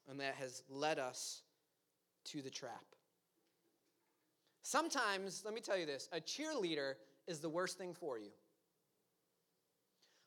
And 0.09 0.19
that 0.21 0.35
has 0.37 0.63
led 0.69 0.99
us 0.99 1.43
to 2.27 2.41
the 2.41 2.51
trap. 2.51 2.85
Sometimes, 4.63 5.43
let 5.45 5.55
me 5.55 5.61
tell 5.61 5.77
you 5.77 5.87
this 5.87 6.09
a 6.13 6.21
cheerleader 6.21 6.95
is 7.29 7.41
the 7.41 7.49
worst 7.49 7.79
thing 7.79 7.95
for 7.95 8.19
you. 8.19 8.31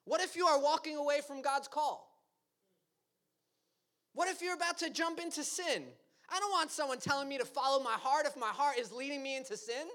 What 0.06 0.22
if 0.22 0.36
you 0.36 0.46
are 0.46 0.62
walking 0.62 0.96
away 0.96 1.22
from 1.26 1.42
God's 1.42 1.68
call? 1.68 2.10
What 4.14 4.28
if 4.28 4.42
you're 4.42 4.56
about 4.56 4.78
to 4.80 4.90
jump 4.90 5.20
into 5.20 5.44
sin? 5.44 5.84
I 6.30 6.40
don't 6.40 6.52
want 6.52 6.72
someone 6.72 7.00
telling 7.00 7.28
me 7.28 7.38
to 7.38 7.46
follow 7.46 7.84
my 7.84 7.94
heart 7.94 8.26
if 8.26 8.38
my 8.38 8.48
heart 8.48 8.78
is 8.78 8.92
leading 8.92 9.24
me 9.24 9.38
into 9.38 9.58
sin. 9.58 9.88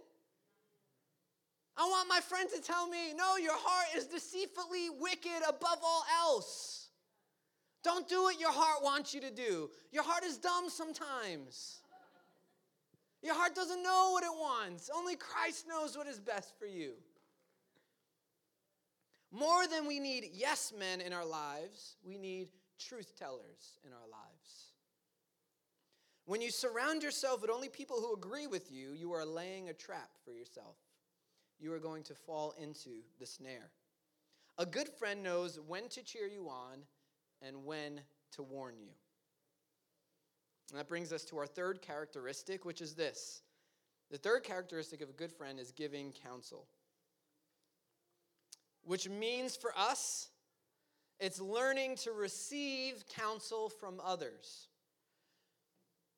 I 1.77 1.85
want 1.87 2.09
my 2.09 2.21
friend 2.21 2.49
to 2.55 2.61
tell 2.61 2.89
me, 2.89 3.15
no, 3.17 3.37
your 3.37 3.57
heart 3.57 3.97
is 3.97 4.07
deceitfully 4.07 4.91
wicked 5.01 5.43
above 5.49 5.79
all 5.83 6.05
else. 6.23 6.89
Don't 7.83 8.09
do 8.09 8.23
what 8.23 8.41
your 8.41 8.53
heart 8.53 8.83
wants 8.83 9.13
you 9.13 9.21
to 9.21 9.31
do. 9.31 9.71
Your 9.91 10.05
heart 10.05 10.25
is 10.25 10.39
dumb 10.39 10.71
sometimes. 10.71 11.81
Your 13.23 13.35
heart 13.35 13.55
doesn't 13.55 13.83
know 13.83 14.11
what 14.13 14.23
it 14.23 14.31
wants. 14.31 14.89
Only 14.95 15.17
Christ 15.17 15.67
knows 15.69 15.97
what 15.97 16.07
is 16.07 16.21
best 16.21 16.55
for 16.59 16.67
you. 16.67 16.93
More 19.33 19.67
than 19.67 19.89
we 19.89 19.99
need 19.99 20.31
yes 20.33 20.73
men 20.79 21.01
in 21.01 21.13
our 21.13 21.25
lives, 21.25 21.97
we 22.05 22.19
need 22.19 22.49
truth 22.79 23.19
tellers 23.19 23.79
in 23.85 23.93
our 23.93 24.09
lives. 24.09 24.73
When 26.27 26.41
you 26.41 26.51
surround 26.51 27.03
yourself 27.03 27.43
with 27.43 27.51
only 27.51 27.69
people 27.69 27.97
who 27.97 28.15
agree 28.15 28.47
with 28.47 28.71
you, 28.71 28.93
you 28.93 29.13
are 29.13 29.27
laying 29.27 29.69
a 29.69 29.75
trap 29.75 30.11
for 30.25 30.31
yourself 30.31 30.77
you 31.59 31.73
are 31.73 31.79
going 31.79 32.03
to 32.05 32.15
fall 32.15 32.55
into 32.61 32.91
the 33.19 33.27
snare. 33.27 33.71
A 34.59 34.67
good 34.67 34.89
friend 34.89 35.23
knows 35.23 35.59
when 35.67 35.89
to 35.91 36.03
cheer 36.03 36.27
you 36.27 36.49
on 36.49 36.79
and 37.43 37.65
when 37.65 38.01
to 38.33 38.43
warn 38.43 38.75
you. 38.79 38.93
And 40.71 40.79
that 40.79 40.89
brings 40.89 41.13
us 41.13 41.25
to 41.27 41.39
our 41.39 41.47
third 41.47 41.83
characteristic, 41.83 42.65
which 42.65 42.81
is 42.81 42.95
this 42.95 43.43
the 44.11 44.19
third 44.19 44.45
characteristic 44.45 45.01
of 45.01 45.09
a 45.09 45.13
good 45.13 45.33
friend 45.33 45.59
is 45.59 45.73
giving 45.73 46.13
counsel, 46.13 46.67
which 48.85 49.09
means 49.09 49.57
for 49.57 49.73
us, 49.77 50.29
it's 51.19 51.41
learning 51.41 51.97
to 51.97 52.13
receive 52.13 53.05
counsel 53.09 53.69
from 53.69 54.01
others. 54.05 54.69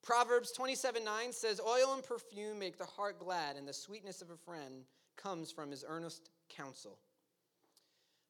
Proverbs 0.02 0.52
27 0.52 1.04
9 1.04 1.32
says, 1.32 1.60
Oil 1.60 1.94
and 1.94 2.02
perfume 2.02 2.58
make 2.58 2.78
the 2.78 2.84
heart 2.84 3.18
glad, 3.18 3.56
and 3.56 3.66
the 3.66 3.72
sweetness 3.72 4.22
of 4.22 4.30
a 4.30 4.36
friend 4.36 4.84
comes 5.16 5.50
from 5.50 5.70
his 5.70 5.84
earnest 5.86 6.30
counsel. 6.48 6.98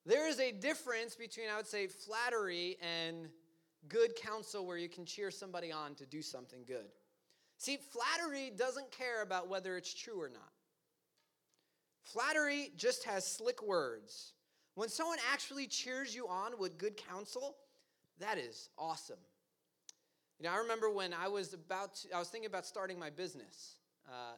There 0.04 0.28
is 0.28 0.38
a 0.38 0.52
difference 0.52 1.16
between, 1.16 1.46
I 1.52 1.56
would 1.56 1.66
say, 1.66 1.88
flattery 1.88 2.76
and 2.80 3.28
good 3.88 4.14
counsel 4.16 4.64
where 4.64 4.76
you 4.76 4.88
can 4.88 5.04
cheer 5.04 5.30
somebody 5.30 5.72
on 5.72 5.94
to 5.96 6.06
do 6.06 6.22
something 6.22 6.60
good. 6.66 6.86
See, 7.58 7.76
flattery 7.76 8.52
doesn't 8.56 8.90
care 8.90 9.22
about 9.22 9.48
whether 9.48 9.76
it's 9.76 9.92
true 9.92 10.20
or 10.20 10.28
not. 10.28 10.52
Flattery 12.04 12.70
just 12.76 13.04
has 13.04 13.26
slick 13.26 13.62
words. 13.62 14.34
When 14.74 14.88
someone 14.88 15.18
actually 15.32 15.66
cheers 15.66 16.14
you 16.14 16.28
on 16.28 16.52
with 16.58 16.78
good 16.78 16.96
counsel, 16.96 17.56
that 18.20 18.38
is 18.38 18.68
awesome. 18.78 19.18
You 20.38 20.44
know, 20.44 20.52
I 20.52 20.58
remember 20.58 20.90
when 20.90 21.14
I 21.14 21.28
was 21.28 21.54
about 21.54 21.96
to, 21.96 22.14
I 22.14 22.18
was 22.18 22.28
thinking 22.28 22.46
about 22.46 22.66
starting 22.66 22.98
my 22.98 23.10
business. 23.10 23.76
Uh, 24.06 24.34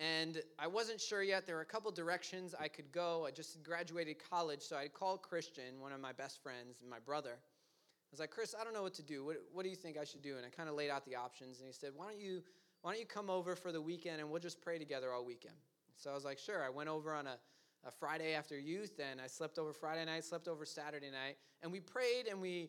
and 0.00 0.42
I 0.58 0.66
wasn't 0.66 1.00
sure 1.00 1.22
yet. 1.22 1.46
There 1.46 1.56
were 1.56 1.62
a 1.62 1.66
couple 1.66 1.90
directions 1.90 2.54
I 2.58 2.68
could 2.68 2.90
go. 2.92 3.26
I 3.26 3.30
just 3.30 3.62
graduated 3.62 4.16
college, 4.30 4.62
so 4.62 4.76
I 4.76 4.88
called 4.88 5.22
Christian, 5.22 5.80
one 5.80 5.92
of 5.92 6.00
my 6.00 6.12
best 6.12 6.42
friends, 6.42 6.80
and 6.80 6.90
my 6.90 6.98
brother. 6.98 7.32
I 7.36 8.10
was 8.10 8.20
like, 8.20 8.30
Chris, 8.30 8.54
I 8.58 8.64
don't 8.64 8.74
know 8.74 8.82
what 8.82 8.94
to 8.94 9.02
do. 9.02 9.24
What, 9.24 9.36
what 9.52 9.62
do 9.64 9.70
you 9.70 9.76
think 9.76 9.96
I 9.96 10.04
should 10.04 10.22
do? 10.22 10.36
And 10.36 10.46
I 10.46 10.48
kind 10.48 10.68
of 10.68 10.74
laid 10.74 10.90
out 10.90 11.04
the 11.04 11.16
options, 11.16 11.58
and 11.58 11.66
he 11.66 11.72
said, 11.72 11.90
Why 11.94 12.06
don't 12.06 12.20
you 12.20 12.42
why 12.84 12.90
don't 12.90 13.00
you 13.00 13.06
come 13.06 13.30
over 13.30 13.56
for 13.56 13.72
the 13.72 13.80
weekend 13.80 14.20
and 14.20 14.28
we'll 14.28 14.42
just 14.42 14.60
pray 14.60 14.78
together 14.78 15.10
all 15.10 15.24
weekend? 15.24 15.54
So 15.96 16.10
I 16.10 16.14
was 16.14 16.22
like, 16.22 16.38
sure. 16.38 16.62
I 16.62 16.68
went 16.68 16.90
over 16.90 17.14
on 17.14 17.26
a, 17.26 17.38
a 17.86 17.90
Friday 17.90 18.34
after 18.34 18.58
youth, 18.58 19.00
and 19.00 19.22
I 19.22 19.26
slept 19.26 19.58
over 19.58 19.72
Friday 19.72 20.04
night, 20.04 20.22
slept 20.22 20.48
over 20.48 20.66
Saturday 20.66 21.10
night, 21.10 21.38
and 21.62 21.72
we 21.72 21.80
prayed 21.80 22.26
and 22.30 22.42
we 22.42 22.68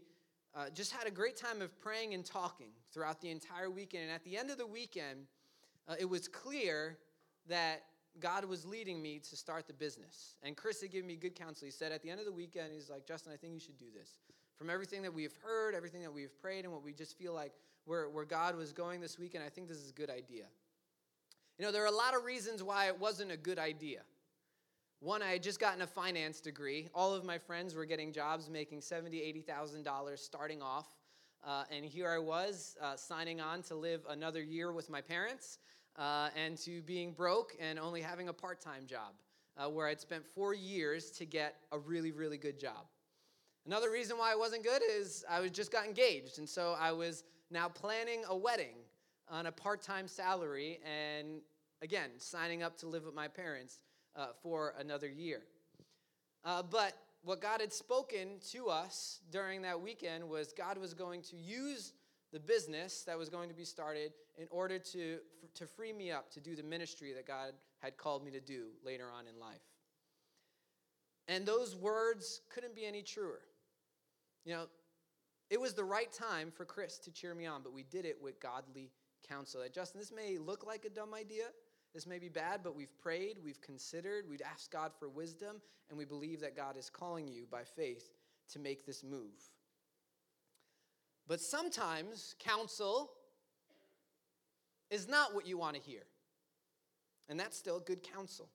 uh, 0.56 0.70
just 0.74 0.94
had 0.94 1.06
a 1.06 1.12
great 1.12 1.36
time 1.36 1.62
of 1.62 1.78
praying 1.82 2.14
and 2.14 2.24
talking 2.24 2.70
throughout 2.94 3.20
the 3.20 3.30
entire 3.30 3.70
weekend. 3.70 4.04
And 4.04 4.14
at 4.14 4.24
the 4.24 4.38
end 4.38 4.52
of 4.52 4.58
the 4.58 4.66
weekend, 4.66 5.28
uh, 5.90 5.96
it 6.00 6.06
was 6.06 6.30
clear 6.30 6.98
that 7.49 7.84
God 8.19 8.45
was 8.45 8.65
leading 8.65 9.01
me 9.01 9.19
to 9.29 9.36
start 9.36 9.67
the 9.67 9.73
business. 9.73 10.36
And 10.41 10.55
Chris 10.55 10.81
had 10.81 10.91
given 10.91 11.08
me 11.08 11.15
good 11.15 11.36
counsel. 11.36 11.65
He 11.65 11.71
said 11.71 11.91
at 11.91 12.01
the 12.01 12.10
end 12.10 12.19
of 12.19 12.25
the 12.25 12.31
weekend, 12.31 12.71
he's 12.73 12.89
like, 12.89 13.05
Justin, 13.05 13.34
I 13.34 13.38
think 13.38 13.53
you 13.53 13.60
should 13.60 13.77
do 13.77 13.88
this. 13.97 14.19
From 14.58 14.69
everything 14.69 15.01
that 15.01 15.13
we've 15.13 15.36
heard, 15.43 15.75
everything 15.75 16.01
that 16.01 16.13
we've 16.13 16.36
prayed, 16.41 16.63
and 16.63 16.73
what 16.73 16.84
we 16.84 16.93
just 16.93 17.17
feel 17.17 17.34
like 17.34 17.51
where, 17.84 18.10
where 18.10 18.25
God 18.25 18.55
was 18.55 18.71
going 18.71 19.01
this 19.01 19.19
weekend, 19.19 19.43
I 19.43 19.49
think 19.49 19.67
this 19.67 19.77
is 19.77 19.89
a 19.89 19.93
good 19.93 20.10
idea. 20.10 20.45
You 21.60 21.65
know, 21.65 21.71
there 21.71 21.84
are 21.84 21.88
a 21.88 21.91
lot 21.91 22.15
of 22.15 22.23
reasons 22.23 22.63
why 22.63 22.88
it 22.88 22.99
wasn't 22.99 23.31
a 23.31 23.38
good 23.38 23.60
idea. 23.60 24.01
One, 25.01 25.21
I 25.21 25.31
had 25.31 25.43
just 25.43 25.60
gotten 25.60 25.81
a 25.81 25.88
finance 25.88 26.39
degree. 26.39 26.89
All 26.95 27.13
of 27.13 27.23
my 27.25 27.38
friends 27.38 27.75
were 27.75 27.86
getting 27.86 28.12
jobs 28.12 28.49
making 28.49 28.79
$70,000, 28.79 29.45
$80,000 29.45 30.17
starting 30.17 30.62
off. 30.62 30.88
Uh, 31.45 31.63
and 31.69 31.86
here 31.86 32.10
I 32.10 32.17
was 32.17 32.75
uh, 32.81 32.95
signing 32.95 33.39
on 33.39 33.62
to 33.63 33.75
live 33.75 34.01
another 34.10 34.41
year 34.41 34.71
with 34.71 34.89
my 34.89 35.01
parents 35.01 35.60
uh, 35.97 36.29
and 36.36 36.58
to 36.60 36.81
being 36.81 37.12
broke 37.12 37.55
and 37.60 37.79
only 37.79 38.01
having 38.01 38.29
a 38.29 38.34
part 38.34 38.62
time 38.62 38.86
job, 38.86 39.13
uh, 39.58 39.69
where 39.69 39.88
I'd 39.88 40.01
spent 40.01 40.25
four 40.25 40.53
years 40.53 41.12
to 41.12 41.25
get 41.25 41.55
a 41.71 41.79
really, 41.79 42.12
really 42.12 42.38
good 42.38 42.60
job. 42.60 42.86
Another 43.65 43.89
reason 43.89 44.17
why 44.17 44.31
it 44.31 44.38
wasn't 44.39 44.63
good 44.63 44.81
is 44.88 45.25
I 45.29 45.39
was 45.39 45.51
just 45.51 45.71
got 45.71 45.86
engaged, 45.86 46.38
and 46.38 46.47
so 46.47 46.75
I 46.79 46.91
was 46.91 47.23
now 47.49 47.67
planning 47.67 48.23
a 48.29 48.36
wedding 48.36 48.75
on 49.29 49.47
a 49.47 49.51
part 49.51 49.81
time 49.81 50.08
salary, 50.08 50.79
and 50.86 51.41
again, 51.81 52.12
signing 52.17 52.62
up 52.62 52.77
to 52.77 52.88
live 52.88 53.05
with 53.05 53.15
my 53.15 53.27
parents 53.27 53.79
uh, 54.15 54.27
for 54.41 54.75
another 54.79 55.10
year. 55.10 55.41
Uh, 56.43 56.62
but 56.62 56.93
what 57.23 57.41
God 57.41 57.60
had 57.60 57.73
spoken 57.73 58.39
to 58.51 58.67
us 58.67 59.21
during 59.31 59.63
that 59.63 59.81
weekend 59.81 60.29
was 60.29 60.53
God 60.53 60.77
was 60.77 60.93
going 60.93 61.23
to 61.23 61.36
use 61.36 61.93
the 62.36 62.39
business 62.41 63.04
that 63.04 63.17
was 63.17 63.30
going 63.30 63.48
to 63.48 63.56
be 63.56 63.63
started 63.63 64.12
in 64.38 64.45
order 64.52 64.78
to, 64.78 65.19
to 65.54 65.65
free 65.65 65.93
me 65.93 66.12
up 66.12 66.30
to 66.30 66.41
do 66.41 66.54
the 66.54 66.63
ministry 66.63 67.13
that 67.13 67.26
God 67.26 67.54
had 67.80 67.95
called 67.95 68.26
me 68.26 68.32
to 68.32 68.41
do 68.41 68.71
later 68.84 69.06
on 69.17 69.26
in 69.26 69.39
life. 69.39 69.63
And 71.30 71.45
those 71.45 71.78
words 71.78 72.41
couldn't 72.54 72.76
be 72.76 72.86
any 72.86 73.04
truer. 73.04 73.39
You 74.43 74.54
know, 74.54 74.65
it 75.50 75.62
was 75.62 75.76
the 75.76 75.86
right 75.86 76.12
time 76.12 76.52
for 76.52 76.65
Chris 76.65 76.98
to 77.00 77.12
cheer 77.12 77.34
me 77.34 77.45
on, 77.45 77.63
but 77.63 77.71
we 77.71 77.84
did 77.84 78.04
it 78.04 78.17
with 78.21 78.41
godly 78.41 78.91
counsel. 79.26 79.62
That 79.62 79.74
Justin, 79.74 80.02
this 80.02 80.12
may 80.12 80.38
look 80.38 80.67
like 80.67 80.84
a 80.84 80.89
dumb 80.89 81.13
idea. 81.13 81.45
This 81.93 82.06
may 82.06 82.19
be 82.19 82.28
bad, 82.28 82.60
but 82.65 82.76
we've 82.76 83.00
prayed, 83.00 83.38
we've 83.41 83.62
considered, 83.62 84.26
we've 84.30 84.41
asked 84.41 84.71
God 84.71 84.91
for 85.00 85.08
wisdom, 85.08 85.62
and 85.88 85.98
we 85.98 86.04
believe 86.04 86.41
that 86.41 86.54
God 86.54 86.76
is 86.76 86.89
calling 86.89 87.30
you 87.30 87.45
by 87.50 87.63
faith 87.63 88.10
to 88.50 88.60
make 88.60 88.86
this 88.86 89.06
move. 89.06 89.55
But 91.28 91.42
sometimes 91.42 92.36
counsel 92.40 93.12
is 94.92 95.08
not 95.08 95.34
what 95.34 95.48
you 95.48 95.58
want 95.58 95.76
to 95.76 95.82
hear. 95.82 96.04
And 97.30 97.40
that's 97.40 97.58
still 97.58 97.80
good 97.80 98.04
counsel. 98.04 98.50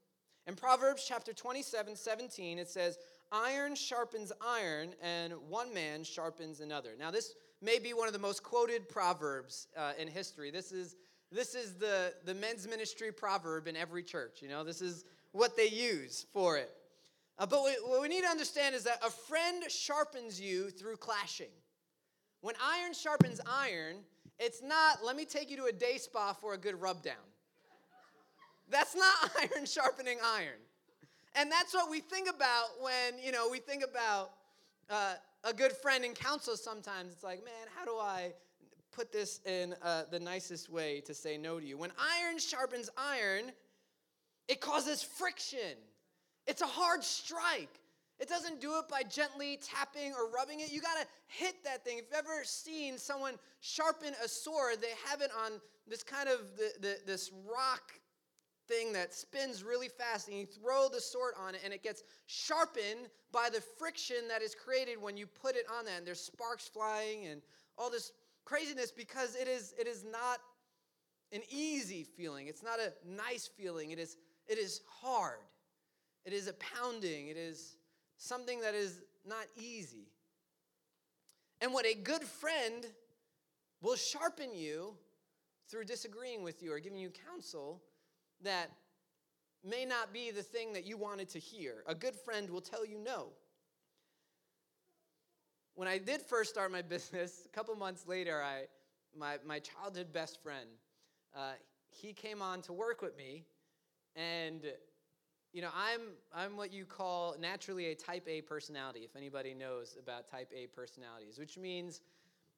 In 0.47 0.55
Proverbs 0.55 1.05
chapter 1.07 1.33
27, 1.33 1.97
17, 1.97 2.59
it 2.59 2.69
says, 2.69 2.99
Iron 3.33 3.77
sharpens 3.77 4.33
iron, 4.41 4.91
and 5.01 5.33
one 5.49 5.73
man 5.73 6.03
sharpens 6.03 6.61
another. 6.61 6.91
Now, 6.99 7.11
this 7.11 7.35
may 7.63 7.79
be 7.79 7.93
one 7.93 8.09
of 8.09 8.13
the 8.13 8.19
most 8.19 8.43
quoted 8.43 8.89
proverbs 8.89 9.69
uh, 9.77 9.93
in 9.99 10.09
history. 10.09 10.51
This 10.51 10.73
is, 10.73 10.97
this 11.31 11.55
is 11.55 11.75
the, 11.75 12.13
the 12.25 12.35
men's 12.35 12.67
ministry 12.67 13.13
proverb 13.13 13.69
in 13.69 13.77
every 13.77 14.03
church. 14.03 14.43
You 14.43 14.49
know, 14.49 14.65
this 14.65 14.83
is 14.83 15.05
what 15.33 15.57
they 15.57 15.69
use 15.69 16.27
for 16.33 16.57
it. 16.57 16.71
Uh, 17.39 17.47
but 17.47 17.61
what 17.85 18.03
we 18.03 18.09
need 18.09 18.23
to 18.23 18.29
understand 18.29 18.75
is 18.75 18.85
that 18.85 18.99
a 19.05 19.11
friend 19.11 19.63
sharpens 19.69 20.41
you 20.41 20.71
through 20.71 20.97
clashing. 20.97 21.51
When 22.41 22.55
iron 22.63 22.95
sharpens 22.95 23.41
iron, 23.47 23.97
it's 24.39 24.63
not, 24.63 25.05
let 25.05 25.17
me 25.17 25.25
take 25.25 25.51
you 25.51 25.57
to 25.59 25.65
a 25.65 25.73
day 25.73 25.99
spa 25.99 26.33
for 26.33 26.55
a 26.55 26.59
good 26.59 26.81
rub 26.81 27.03
down. 27.03 27.17
That's 28.71 28.95
not 28.95 29.31
iron 29.41 29.67
sharpening 29.67 30.19
iron. 30.25 30.59
And 31.37 31.51
that's 31.51 31.75
what 31.75 31.91
we 31.91 32.01
think 32.01 32.29
about 32.29 32.69
when, 32.81 33.23
you 33.23 33.33
know, 33.33 33.49
we 33.51 33.59
think 33.59 33.85
about 33.85 34.31
uh, 34.89 35.15
a 35.45 35.53
good 35.53 35.73
friend 35.73 36.05
in 36.05 36.13
counsel 36.13 36.57
sometimes. 36.57 37.13
It's 37.13 37.23
like, 37.23 37.45
man, 37.45 37.69
how 37.77 37.85
do 37.85 37.93
I 37.93 38.33
put 38.91 39.13
this 39.13 39.41
in 39.45 39.75
uh, 39.83 40.05
the 40.11 40.19
nicest 40.19 40.71
way 40.71 41.01
to 41.03 41.15
say 41.15 41.37
no 41.37 41.61
to 41.61 41.67
you? 41.67 41.77
When 41.77 41.93
iron 41.99 42.39
sharpens 42.39 42.91
iron, 42.97 43.53
it 44.49 44.61
causes 44.61 45.03
friction. 45.03 45.77
It's 46.47 46.63
a 46.63 46.67
hard 46.67 47.05
strike. 47.05 47.80
It 48.21 48.29
doesn't 48.29 48.61
do 48.61 48.79
it 48.79 48.89
by 48.89 49.03
gently 49.03 49.59
tapping 49.63 50.13
or 50.13 50.31
rubbing 50.31 50.61
it. 50.61 50.71
You 50.71 50.83
got 50.83 51.01
to 51.01 51.07
hit 51.27 51.65
that 51.65 51.85
thing. 51.85 51.99
If 51.99 52.05
you've 52.11 52.19
ever 52.19 52.45
seen 52.45 52.99
someone 52.99 53.35
sharpen 53.61 54.13
a 54.23 54.29
sword, 54.29 54.83
they 54.83 54.93
have 55.09 55.23
it 55.23 55.31
on 55.45 55.53
this 55.89 56.03
kind 56.03 56.29
of 56.29 56.57
the, 56.59 56.71
the, 56.81 56.99
this 57.07 57.31
rock 57.51 57.93
thing 58.69 58.93
that 58.93 59.15
spins 59.15 59.65
really 59.65 59.89
fast, 59.89 60.29
and 60.29 60.39
you 60.39 60.47
throw 60.47 60.89
the 60.89 61.01
sword 61.01 61.33
on 61.41 61.55
it, 61.55 61.63
and 61.65 61.73
it 61.73 61.83
gets 61.83 62.03
sharpened 62.27 63.09
by 63.33 63.49
the 63.53 63.61
friction 63.61 64.29
that 64.29 64.43
is 64.43 64.55
created 64.55 65.01
when 65.01 65.17
you 65.17 65.27
put 65.27 65.57
it 65.57 65.65
on 65.77 65.87
that. 65.87 65.99
And 65.99 66.07
there's 66.07 66.21
sparks 66.21 66.69
flying 66.69 67.27
and 67.27 67.41
all 67.79 67.91
this 67.91 68.13
craziness 68.45 68.93
because 68.93 69.35
it 69.35 69.49
is 69.49 69.75
it 69.79 69.87
is 69.87 70.05
not 70.05 70.41
an 71.33 71.41
easy 71.49 72.05
feeling. 72.05 72.49
It's 72.49 72.63
not 72.63 72.79
a 72.81 72.93
nice 73.09 73.49
feeling. 73.57 73.93
It 73.93 73.99
is 73.99 74.17
it 74.47 74.59
is 74.59 74.83
hard. 74.87 75.39
It 76.25 76.33
is 76.33 76.49
a 76.49 76.55
pounding. 76.55 77.29
It 77.29 77.37
is 77.37 77.77
something 78.21 78.61
that 78.61 78.75
is 78.75 79.01
not 79.27 79.47
easy. 79.57 80.13
And 81.61 81.73
what 81.73 81.87
a 81.87 81.95
good 81.95 82.23
friend 82.23 82.87
will 83.83 83.97
sharpen 83.97 84.55
you 84.55 84.95
through 85.69 85.85
disagreeing 85.85 86.43
with 86.43 86.63
you 86.63 86.73
or 86.73 86.79
giving 86.79 86.99
you 86.99 87.11
counsel 87.27 87.83
that 88.43 88.71
may 89.65 89.85
not 89.85 90.13
be 90.13 90.31
the 90.31 90.43
thing 90.43 90.75
that 90.75 90.85
you 90.85 90.99
wanted 90.99 91.31
to 91.31 91.39
hear. 91.39 91.83
A 91.87 91.95
good 91.95 92.15
friend 92.15 92.49
will 92.51 92.61
tell 92.61 92.85
you 92.85 92.99
no. 92.99 93.29
When 95.75 95.89
I 95.89 95.97
did 95.97 96.21
first 96.21 96.51
start 96.51 96.71
my 96.71 96.83
business, 96.97 97.47
a 97.47 97.49
couple 97.49 97.75
months 97.75 98.07
later, 98.07 98.43
I, 98.43 98.65
my, 99.17 99.39
my 99.47 99.61
childhood 99.61 100.13
best 100.13 100.43
friend, 100.43 100.69
uh, 101.35 101.53
he 101.89 102.13
came 102.13 102.43
on 102.43 102.61
to 102.63 102.73
work 102.73 103.01
with 103.01 103.17
me, 103.17 103.45
and 104.15 104.67
you 105.53 105.63
know, 105.63 105.71
I'm 105.75 106.01
I'm 106.35 106.57
what 106.57 106.73
you 106.73 106.85
call 106.85 107.37
naturally 107.41 107.87
a 107.87 107.95
type 107.95 108.27
A 108.29 108.41
personality, 108.43 109.01
if 109.01 109.17
anybody 109.17 109.55
knows 109.55 109.97
about 110.03 110.29
type 110.31 110.51
A 110.55 110.67
personalities, 110.69 111.39
which 111.39 111.59
means 111.59 112.01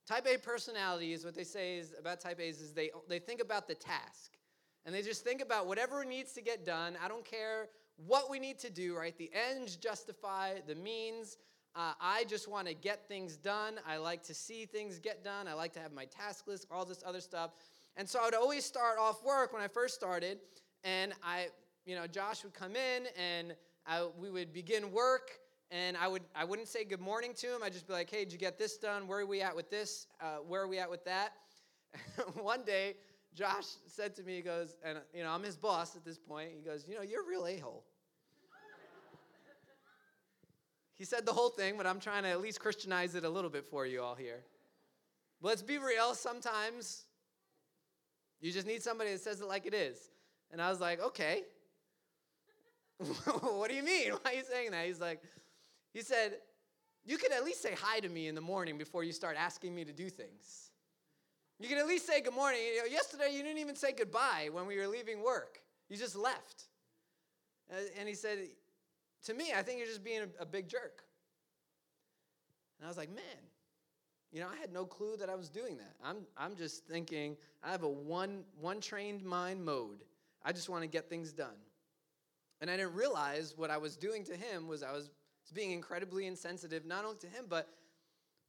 type 0.07 0.27
A 0.27 0.37
personalities, 0.37 1.25
what 1.25 1.35
they 1.35 1.45
say 1.45 1.79
is 1.79 1.95
about 1.99 2.21
type 2.21 2.41
A's 2.41 2.61
is 2.61 2.73
they 2.73 2.91
they 3.09 3.19
think 3.19 3.41
about 3.41 3.67
the 3.67 3.75
task. 3.75 4.33
And 4.85 4.93
they 4.93 5.03
just 5.03 5.23
think 5.23 5.41
about 5.41 5.69
whatever 5.69 6.05
needs 6.05 6.33
to 6.33 6.43
get 6.43 6.67
done. 6.67 6.97
I 7.03 7.07
don't 7.07 7.25
care 7.25 7.69
what 8.07 8.29
we 8.29 8.41
need 8.41 8.59
to 8.61 8.71
do, 8.71 8.97
right? 8.97 9.17
The 9.17 9.31
ends 9.33 9.77
justify 9.77 10.55
the 10.67 10.75
means. 10.75 11.39
Uh, 11.77 11.93
I 12.01 12.25
just 12.25 12.49
want 12.49 12.67
to 12.67 12.75
get 12.75 13.07
things 13.07 13.37
done. 13.37 13.75
I 13.87 13.99
like 13.99 14.25
to 14.25 14.35
see 14.35 14.67
things 14.67 14.99
get 14.99 15.23
done. 15.23 15.47
I 15.47 15.55
like 15.55 15.73
to 15.75 15.81
have 15.81 15.93
my 15.93 16.07
task 16.07 16.49
list, 16.49 16.67
all 16.71 16.85
this 16.85 17.03
other 17.07 17.21
stuff. 17.21 17.53
And 17.97 18.09
so 18.09 18.21
I 18.21 18.25
would 18.25 18.35
always 18.35 18.65
start 18.65 18.99
off 18.99 19.23
work 19.25 19.53
when 19.53 19.63
I 19.63 19.69
first 19.69 19.95
started, 19.95 20.39
and 20.83 21.13
I 21.23 21.49
you 21.85 21.95
know, 21.95 22.07
Josh 22.07 22.45
would 22.45 22.55
come 22.55 22.77
in 22.77 23.07
and 23.19 23.55
I, 23.87 24.07
we 24.19 24.31
would 24.31 24.53
begin 24.53 24.93
work 24.93 25.31
and 25.71 25.97
I 25.97 26.07
would 26.07 26.23
I 26.35 26.45
wouldn't 26.45 26.69
say 26.69 26.85
good 26.85 27.01
morning 27.01 27.33
to 27.39 27.47
him. 27.47 27.63
I'd 27.65 27.73
just 27.73 27.87
be 27.87 27.95
like, 27.95 28.11
"Hey, 28.11 28.25
did 28.25 28.33
you 28.33 28.39
get 28.39 28.59
this 28.59 28.77
done? 28.77 29.09
Where 29.09 29.21
are 29.21 29.27
we 29.27 29.41
at 29.41 29.57
with 29.57 29.71
this? 29.71 30.07
Uh, 30.21 30.37
where 30.47 30.63
are 30.63 30.69
we 30.69 30.79
at 30.79 30.91
with 30.91 31.05
that?" 31.07 31.33
One 32.43 32.63
day, 32.63 32.97
Josh 33.35 33.65
said 33.87 34.15
to 34.17 34.23
me, 34.23 34.37
he 34.37 34.43
goes, 34.43 34.77
and 34.85 34.99
you 35.15 35.23
know, 35.23 35.31
I'm 35.31 35.43
his 35.43 35.57
boss 35.57 35.97
at 35.97 36.05
this 36.05 36.19
point. 36.19 36.51
He 36.55 36.63
goes, 36.63 36.85
"You 36.87 36.97
know, 36.97 37.03
you're 37.03 37.23
a 37.23 37.29
real 37.29 37.47
a-hole." 37.47 37.85
he 40.95 41.05
said 41.05 41.25
the 41.25 41.33
whole 41.33 41.49
thing, 41.49 41.77
but 41.79 41.87
I'm 41.87 41.99
trying 41.99 42.23
to 42.25 42.29
at 42.29 42.41
least 42.41 42.61
Christianize 42.61 43.15
it 43.15 43.25
a 43.25 43.31
little 43.31 43.51
bit 43.51 43.65
for 43.65 43.87
you 43.87 44.03
all 44.03 44.15
here. 44.15 44.45
But 45.41 45.49
let's 45.49 45.63
be 45.63 45.79
real. 45.79 46.15
Sometimes 46.15 47.07
you 48.41 48.53
just 48.53 48.67
need 48.67 48.83
somebody 48.83 49.11
that 49.13 49.21
says 49.21 49.41
it 49.41 49.49
like 49.49 49.67
it 49.67 49.75
is. 49.75 50.11
And 50.51 50.61
I 50.61 50.69
was 50.69 50.81
like, 50.81 51.01
okay. 51.01 51.43
what 53.41 53.69
do 53.71 53.77
you 53.77 53.83
mean? 53.83 54.13
Why 54.23 54.33
are 54.33 54.35
you 54.35 54.45
saying 54.45 54.71
that? 54.73 54.87
He's 54.87 55.01
like, 55.01 55.23
he 55.93 56.01
said, 56.01 56.39
you 57.05 57.19
could 57.19 57.33
at 57.33 57.45
least 57.45 57.63
say 57.63 57.75
hi 57.79 58.01
to 58.01 58.09
me 58.09 58.29
in 58.29 58.35
the 58.35 58.41
morning 58.41 58.79
before 58.79 59.05
you 59.05 59.13
start 59.13 59.37
asking 59.37 59.75
me 59.75 59.85
to 59.85 59.93
do 59.93 60.09
things. 60.09 60.71
You 61.59 61.69
can 61.69 61.79
at 61.79 61.87
least 61.87 62.07
say 62.07 62.21
good 62.21 62.35
morning. 62.35 62.61
You 62.75 62.83
know, 62.83 62.89
yesterday, 62.89 63.31
you 63.33 63.43
didn't 63.43 63.59
even 63.59 63.77
say 63.77 63.93
goodbye 63.93 64.49
when 64.53 64.67
we 64.67 64.77
were 64.79 64.87
leaving 64.87 65.23
work. 65.23 65.61
You 65.89 65.97
just 65.97 66.17
left. 66.17 66.65
Uh, 67.71 67.77
and 67.99 68.09
he 68.09 68.15
said, 68.15 68.39
to 69.27 69.35
me, 69.35 69.53
I 69.57 69.63
think 69.63 69.79
you're 69.79 69.87
just 69.87 70.05
being 70.05 70.23
a, 70.23 70.43
a 70.43 70.47
big 70.47 70.69
jerk. 70.69 71.05
And 72.79 72.87
I 72.87 72.89
was 72.89 72.97
like, 72.97 73.15
man, 73.15 73.23
you 74.33 74.41
know, 74.41 74.49
I 74.53 74.59
had 74.61 74.73
no 74.73 74.85
clue 74.85 75.17
that 75.19 75.29
I 75.29 75.35
was 75.35 75.49
doing 75.49 75.77
that. 75.77 75.95
I'm, 76.03 76.19
I'm 76.37 76.57
just 76.57 76.85
thinking, 76.87 77.37
I 77.63 77.71
have 77.71 77.83
a 77.83 77.89
one, 77.89 78.45
one 78.61 78.81
trained 78.81 79.23
mind 79.23 79.65
mode. 79.65 80.05
I 80.45 80.53
just 80.53 80.69
want 80.69 80.83
to 80.83 80.89
get 80.89 81.09
things 81.09 81.33
done. 81.33 81.55
And 82.63 82.71
I 82.71 82.77
didn't 82.77 82.95
realize 82.95 83.55
what 83.57 83.71
I 83.71 83.77
was 83.77 83.97
doing 83.97 84.23
to 84.25 84.37
him 84.37 84.69
was 84.69 84.85
I 84.85 84.93
was 84.93 85.11
being 85.53 85.73
incredibly 85.73 86.27
insensitive, 86.27 86.87
not 86.87 87.05
only 87.05 87.19
to 87.19 87.27
him, 87.27 87.47
but 87.49 87.69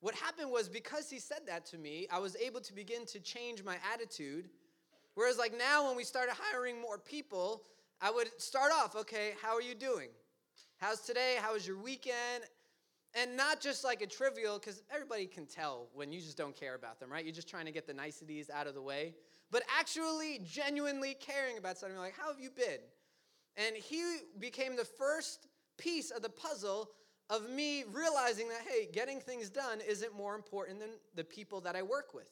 what 0.02 0.13
happened 0.13 0.52
was 0.52 0.69
because 0.69 1.10
he 1.10 1.17
said 1.17 1.39
that 1.47 1.65
to 1.67 1.80
me, 1.80 2.08
I 2.12 2.19
was 2.19 2.36
able 2.36 2.62
to 2.62 2.73
begin 2.76 3.08
to 3.08 3.19
change 3.19 3.63
my 3.63 3.78
attitude. 3.91 4.49
Whereas, 5.15 5.39
like 5.39 5.58
now, 5.58 5.88
when 5.88 5.97
we 5.97 6.04
started 6.04 6.36
hiring 6.39 6.80
more 6.80 6.99
people, 6.99 7.63
I 8.02 8.12
would 8.12 8.30
start 8.39 8.71
off, 8.71 8.95
okay, 8.95 9.32
how 9.41 9.56
are 9.56 9.62
you 9.62 9.73
doing? 9.73 10.10
How's 10.78 11.02
today? 11.02 11.38
How 11.39 11.54
was 11.54 11.65
your 11.65 11.78
weekend? 11.78 12.43
And 13.15 13.36
not 13.36 13.62
just 13.62 13.84
like 13.84 14.04
a 14.04 14.08
trivial, 14.08 14.60
because 14.60 14.84
everybody 14.93 15.26
can 15.26 15.47
tell 15.47 15.88
when 15.93 16.12
you 16.12 16.19
just 16.19 16.38
don't 16.38 16.56
care 16.56 16.76
about 16.76 16.99
them, 16.99 17.12
right? 17.12 17.26
You're 17.26 17.34
just 17.34 17.49
trying 17.49 17.65
to 17.65 17.71
get 17.71 17.88
the 17.88 17.93
niceties 17.95 18.52
out 18.52 18.67
of 18.67 18.76
the 18.76 18.82
way. 18.82 19.15
But 19.49 19.63
actually, 19.80 20.39
genuinely 20.43 21.15
caring 21.19 21.58
about 21.58 21.80
something, 21.80 21.97
like, 21.97 22.15
how 22.15 22.28
have 22.28 22.39
you 22.39 22.52
been? 22.52 22.80
And 23.57 23.75
he 23.75 24.01
became 24.39 24.75
the 24.75 24.85
first 24.85 25.47
piece 25.77 26.11
of 26.11 26.21
the 26.21 26.29
puzzle 26.29 26.89
of 27.29 27.49
me 27.49 27.83
realizing 27.91 28.49
that, 28.49 28.61
hey, 28.67 28.87
getting 28.91 29.19
things 29.19 29.49
done 29.49 29.79
isn't 29.87 30.15
more 30.15 30.35
important 30.35 30.79
than 30.79 30.89
the 31.15 31.23
people 31.23 31.61
that 31.61 31.75
I 31.75 31.81
work 31.81 32.13
with. 32.13 32.29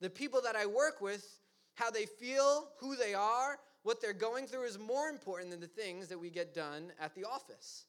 The 0.00 0.10
people 0.10 0.40
that 0.42 0.56
I 0.56 0.66
work 0.66 1.00
with, 1.00 1.40
how 1.74 1.90
they 1.90 2.06
feel, 2.06 2.68
who 2.78 2.96
they 2.96 3.14
are, 3.14 3.58
what 3.82 4.00
they're 4.00 4.12
going 4.12 4.46
through 4.46 4.64
is 4.64 4.78
more 4.78 5.08
important 5.08 5.50
than 5.50 5.60
the 5.60 5.66
things 5.66 6.08
that 6.08 6.18
we 6.18 6.30
get 6.30 6.54
done 6.54 6.92
at 7.00 7.14
the 7.14 7.24
office. 7.24 7.86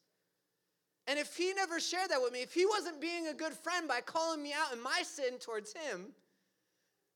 And 1.08 1.18
if 1.18 1.36
he 1.36 1.54
never 1.54 1.80
shared 1.80 2.10
that 2.12 2.22
with 2.22 2.32
me, 2.32 2.42
if 2.42 2.54
he 2.54 2.66
wasn't 2.66 3.02
being 3.02 3.28
a 3.28 3.34
good 3.34 3.54
friend 3.54 3.88
by 3.88 4.02
calling 4.02 4.44
me 4.44 4.54
out 4.54 4.74
in 4.74 4.82
my 4.82 5.02
sin 5.04 5.40
towards 5.40 5.74
him, 5.74 6.14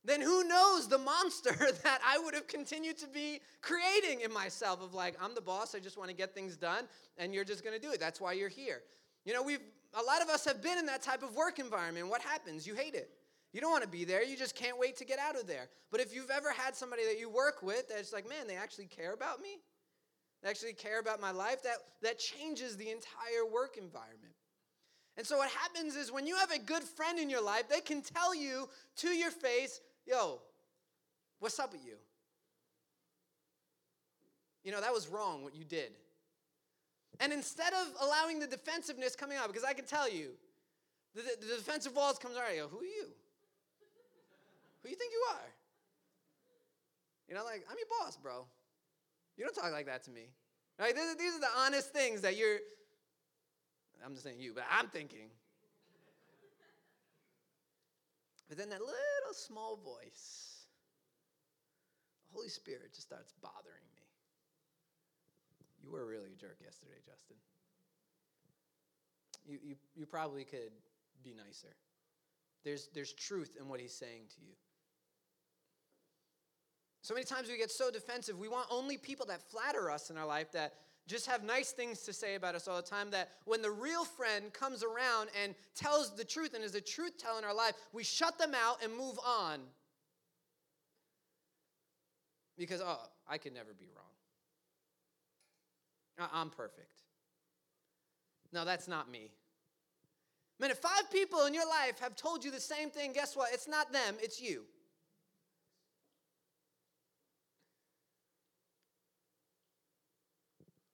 then 0.05 0.21
who 0.21 0.43
knows 0.43 0.87
the 0.87 0.97
monster 0.97 1.51
that 1.83 1.99
I 2.05 2.19
would 2.19 2.33
have 2.33 2.47
continued 2.47 2.97
to 2.99 3.07
be 3.07 3.39
creating 3.61 4.21
in 4.21 4.33
myself 4.33 4.81
of 4.81 4.93
like, 4.93 5.15
I'm 5.21 5.33
the 5.33 5.41
boss, 5.41 5.75
I 5.75 5.79
just 5.79 5.97
want 5.97 6.09
to 6.09 6.15
get 6.15 6.33
things 6.33 6.57
done, 6.57 6.85
and 7.17 7.33
you're 7.33 7.45
just 7.45 7.63
going 7.63 7.75
to 7.75 7.81
do 7.81 7.91
it. 7.93 7.99
That's 7.99 8.19
why 8.19 8.33
you're 8.33 8.49
here. 8.49 8.81
You 9.25 9.33
know, 9.33 9.41
we've, 9.41 9.61
a 9.93 10.03
lot 10.03 10.21
of 10.21 10.29
us 10.29 10.45
have 10.45 10.61
been 10.61 10.77
in 10.77 10.85
that 10.87 11.01
type 11.01 11.23
of 11.23 11.35
work 11.35 11.59
environment. 11.59 12.07
What 12.09 12.21
happens? 12.21 12.67
You 12.67 12.75
hate 12.75 12.95
it. 12.95 13.09
You 13.53 13.61
don't 13.61 13.71
want 13.71 13.83
to 13.83 13.89
be 13.89 14.03
there. 14.03 14.23
You 14.23 14.35
just 14.35 14.55
can't 14.55 14.79
wait 14.79 14.97
to 14.97 15.05
get 15.05 15.19
out 15.19 15.39
of 15.39 15.47
there. 15.47 15.69
But 15.91 16.01
if 16.01 16.13
you've 16.13 16.31
ever 16.31 16.51
had 16.51 16.75
somebody 16.75 17.05
that 17.05 17.19
you 17.19 17.29
work 17.29 17.61
with 17.61 17.87
that's 17.87 18.11
like, 18.11 18.27
man, 18.27 18.47
they 18.47 18.55
actually 18.55 18.87
care 18.87 19.13
about 19.13 19.41
me, 19.41 19.59
they 20.41 20.49
actually 20.49 20.73
care 20.73 20.99
about 20.99 21.21
my 21.21 21.31
life, 21.31 21.61
that, 21.63 21.77
that 22.01 22.19
changes 22.19 22.75
the 22.75 22.89
entire 22.89 23.45
work 23.49 23.77
environment. 23.77 24.33
And 25.15 25.25
so 25.25 25.37
what 25.37 25.49
happens 25.49 25.95
is 25.95 26.11
when 26.11 26.25
you 26.25 26.35
have 26.37 26.51
a 26.51 26.59
good 26.59 26.83
friend 26.83 27.19
in 27.19 27.29
your 27.29 27.43
life, 27.43 27.69
they 27.69 27.81
can 27.81 28.01
tell 28.01 28.33
you 28.33 28.67
to 28.97 29.09
your 29.09 29.29
face, 29.29 29.79
yo, 30.05 30.39
what's 31.39 31.59
up 31.59 31.71
with 31.71 31.85
you? 31.85 31.95
You 34.63 34.71
know, 34.71 34.81
that 34.81 34.93
was 34.93 35.07
wrong 35.07 35.43
what 35.43 35.55
you 35.55 35.65
did. 35.65 35.91
And 37.19 37.31
instead 37.31 37.73
of 37.73 37.87
allowing 38.01 38.39
the 38.39 38.47
defensiveness 38.47 39.15
coming 39.15 39.37
out, 39.37 39.47
because 39.47 39.63
I 39.63 39.73
can 39.73 39.85
tell 39.85 40.09
you, 40.09 40.29
the, 41.15 41.21
the 41.21 41.55
defensive 41.57 41.95
walls 41.95 42.17
comes 42.17 42.35
out, 42.35 42.43
I 42.51 42.55
go, 42.55 42.67
who 42.67 42.79
are 42.79 42.83
you? 42.83 43.07
Who 44.81 44.89
you 44.89 44.95
think 44.95 45.11
you 45.11 45.23
are? 45.31 45.49
You 47.29 47.35
know, 47.35 47.43
like, 47.43 47.65
I'm 47.69 47.77
your 47.77 47.87
boss, 47.99 48.17
bro. 48.17 48.45
You 49.37 49.45
don't 49.45 49.53
talk 49.53 49.71
like 49.71 49.85
that 49.85 50.03
to 50.03 50.11
me. 50.11 50.29
Right? 50.79 50.93
These 50.95 51.35
are 51.35 51.39
the 51.39 51.47
honest 51.57 51.91
things 51.93 52.21
that 52.21 52.35
you're, 52.35 52.57
I'm 54.03 54.13
just 54.13 54.23
saying 54.23 54.39
you, 54.39 54.53
but 54.53 54.63
I'm 54.71 54.87
thinking. 54.87 55.29
But 58.53 58.59
then 58.59 58.69
that 58.69 58.81
little 58.81 59.33
small 59.33 59.77
voice, 59.77 60.67
the 62.29 62.35
Holy 62.37 62.49
Spirit 62.49 62.93
just 62.93 63.07
starts 63.07 63.33
bothering 63.41 63.87
me. 63.95 64.03
You 65.81 65.89
were 65.89 66.05
really 66.05 66.29
a 66.31 66.39
jerk 66.39 66.57
yesterday, 66.63 67.01
Justin. 67.03 67.37
You, 69.43 69.57
you, 69.63 69.75
you 69.95 70.05
probably 70.05 70.43
could 70.43 70.69
be 71.23 71.33
nicer. 71.33 71.73
There's, 72.63 72.89
there's 72.93 73.13
truth 73.13 73.57
in 73.59 73.67
what 73.69 73.79
he's 73.79 73.95
saying 73.95 74.25
to 74.35 74.41
you. 74.41 74.53
So 77.01 77.15
many 77.15 77.25
times 77.25 77.49
we 77.49 77.57
get 77.57 77.71
so 77.71 77.89
defensive. 77.89 78.37
We 78.37 78.49
want 78.49 78.67
only 78.69 78.97
people 78.97 79.25
that 79.29 79.41
flatter 79.49 79.89
us 79.89 80.11
in 80.11 80.17
our 80.17 80.27
life, 80.27 80.51
that 80.51 80.75
just 81.07 81.27
have 81.27 81.43
nice 81.43 81.71
things 81.71 82.01
to 82.03 82.13
say 82.13 82.35
about 82.35 82.55
us 82.55 82.67
all 82.67 82.77
the 82.77 82.81
time, 82.81 83.11
that 83.11 83.29
when 83.45 83.61
the 83.61 83.71
real 83.71 84.05
friend 84.05 84.53
comes 84.53 84.83
around 84.83 85.29
and 85.41 85.53
tells 85.75 86.15
the 86.15 86.23
truth 86.23 86.53
and 86.53 86.63
is 86.63 86.75
a 86.75 86.81
truth 86.81 87.17
teller 87.17 87.39
in 87.39 87.45
our 87.45 87.53
life, 87.53 87.73
we 87.91 88.03
shut 88.03 88.37
them 88.37 88.53
out 88.55 88.83
and 88.83 88.95
move 88.95 89.19
on. 89.25 89.59
Because, 92.57 92.81
oh, 92.81 93.01
I 93.27 93.37
could 93.37 93.53
never 93.53 93.73
be 93.77 93.85
wrong. 93.85 94.03
I'm 96.31 96.49
perfect. 96.49 97.01
No, 98.53 98.63
that's 98.63 98.87
not 98.87 99.09
me. 99.09 99.31
Man, 100.59 100.69
if 100.69 100.77
five 100.77 101.11
people 101.11 101.45
in 101.45 101.53
your 101.53 101.67
life 101.67 101.99
have 101.99 102.15
told 102.15 102.45
you 102.45 102.51
the 102.51 102.59
same 102.59 102.89
thing, 102.89 103.11
guess 103.11 103.35
what? 103.35 103.51
It's 103.51 103.67
not 103.67 103.91
them, 103.91 104.15
it's 104.21 104.39
you. 104.39 104.63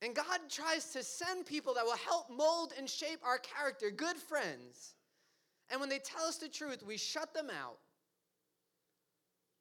And 0.01 0.15
God 0.15 0.39
tries 0.49 0.91
to 0.93 1.03
send 1.03 1.45
people 1.45 1.73
that 1.73 1.85
will 1.85 1.97
help 1.97 2.29
mold 2.29 2.73
and 2.77 2.89
shape 2.89 3.19
our 3.23 3.37
character, 3.37 3.91
good 3.91 4.15
friends. 4.15 4.93
And 5.69 5.79
when 5.79 5.89
they 5.89 5.99
tell 5.99 6.25
us 6.25 6.37
the 6.37 6.47
truth, 6.47 6.83
we 6.85 6.97
shut 6.97 7.33
them 7.33 7.49
out. 7.49 7.77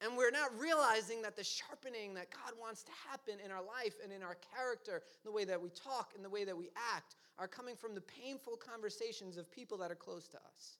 And 0.00 0.16
we're 0.16 0.30
not 0.30 0.56
realizing 0.56 1.22
that 1.22 1.36
the 1.36 1.42
sharpening 1.42 2.14
that 2.14 2.28
God 2.30 2.54
wants 2.60 2.84
to 2.84 2.92
happen 3.10 3.34
in 3.44 3.50
our 3.50 3.62
life 3.62 3.94
and 4.02 4.12
in 4.12 4.22
our 4.22 4.36
character, 4.54 5.02
the 5.24 5.32
way 5.32 5.44
that 5.44 5.60
we 5.60 5.70
talk 5.70 6.12
and 6.14 6.24
the 6.24 6.30
way 6.30 6.44
that 6.44 6.56
we 6.56 6.70
act, 6.94 7.16
are 7.36 7.48
coming 7.48 7.74
from 7.74 7.96
the 7.96 8.00
painful 8.00 8.56
conversations 8.56 9.36
of 9.36 9.50
people 9.50 9.76
that 9.78 9.90
are 9.90 9.96
close 9.96 10.28
to 10.28 10.36
us. 10.36 10.78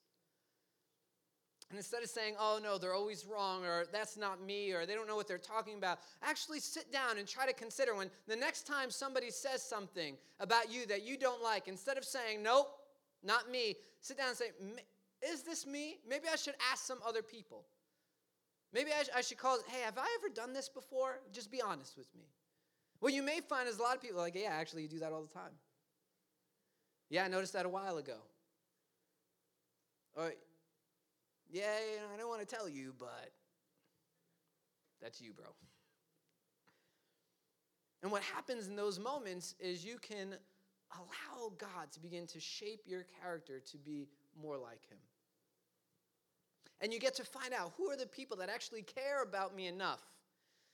And 1.69 1.77
instead 1.77 2.01
of 2.01 2.09
saying, 2.09 2.33
oh 2.39 2.59
no, 2.61 2.77
they're 2.79 2.95
always 2.95 3.25
wrong, 3.25 3.63
or 3.63 3.85
that's 3.91 4.17
not 4.17 4.43
me, 4.43 4.71
or 4.71 4.87
they 4.87 4.95
don't 4.95 5.07
know 5.07 5.15
what 5.15 5.27
they're 5.27 5.37
talking 5.37 5.77
about, 5.77 5.99
actually 6.23 6.59
sit 6.59 6.91
down 6.91 7.19
and 7.19 7.27
try 7.27 7.45
to 7.45 7.53
consider 7.53 7.95
when 7.95 8.09
the 8.27 8.35
next 8.35 8.65
time 8.65 8.89
somebody 8.89 9.29
says 9.29 9.61
something 9.61 10.17
about 10.39 10.71
you 10.71 10.87
that 10.87 11.05
you 11.05 11.15
don't 11.15 11.43
like, 11.43 11.67
instead 11.67 11.97
of 11.97 12.03
saying, 12.03 12.41
nope, 12.41 12.69
not 13.23 13.51
me, 13.51 13.75
sit 14.01 14.17
down 14.17 14.29
and 14.29 14.37
say, 14.37 14.51
is 15.21 15.43
this 15.43 15.67
me? 15.67 15.97
Maybe 16.07 16.25
I 16.31 16.37
should 16.37 16.55
ask 16.71 16.85
some 16.85 16.99
other 17.07 17.21
people. 17.21 17.65
Maybe 18.73 18.91
I, 18.97 19.03
sh- 19.03 19.09
I 19.15 19.21
should 19.21 19.37
call, 19.37 19.59
hey, 19.67 19.81
have 19.83 19.97
I 19.97 20.07
ever 20.19 20.33
done 20.33 20.53
this 20.53 20.69
before? 20.69 21.19
Just 21.31 21.51
be 21.51 21.61
honest 21.61 21.97
with 21.97 22.07
me. 22.15 22.25
What 22.99 23.13
you 23.13 23.23
may 23.23 23.41
find 23.41 23.67
is 23.67 23.77
a 23.77 23.81
lot 23.81 23.95
of 23.95 24.01
people 24.01 24.19
like, 24.19 24.35
yeah, 24.35 24.49
actually, 24.51 24.83
you 24.83 24.87
do 24.87 24.99
that 24.99 25.11
all 25.11 25.21
the 25.21 25.33
time. 25.33 25.51
Yeah, 27.09 27.25
I 27.25 27.27
noticed 27.27 27.53
that 27.53 27.65
a 27.65 27.69
while 27.69 27.97
ago. 27.97 28.17
Or, 30.15 30.33
yeah, 31.51 31.63
you 31.91 31.97
know, 31.97 32.13
I 32.13 32.17
don't 32.17 32.29
want 32.29 32.47
to 32.47 32.55
tell 32.55 32.69
you, 32.69 32.93
but 32.97 33.31
that's 35.01 35.21
you, 35.21 35.33
bro. 35.33 35.45
And 38.01 38.11
what 38.11 38.21
happens 38.21 38.67
in 38.67 38.75
those 38.75 38.99
moments 38.99 39.55
is 39.59 39.83
you 39.83 39.97
can 40.01 40.35
allow 40.93 41.51
God 41.57 41.91
to 41.91 41.99
begin 41.99 42.25
to 42.27 42.39
shape 42.39 42.81
your 42.85 43.05
character 43.21 43.59
to 43.59 43.77
be 43.77 44.07
more 44.41 44.57
like 44.57 44.87
Him. 44.89 44.97
And 46.81 46.93
you 46.93 46.99
get 46.99 47.15
to 47.15 47.23
find 47.23 47.53
out 47.53 47.73
who 47.77 47.89
are 47.89 47.97
the 47.97 48.07
people 48.07 48.37
that 48.37 48.49
actually 48.49 48.83
care 48.83 49.21
about 49.21 49.55
me 49.55 49.67
enough. 49.67 50.01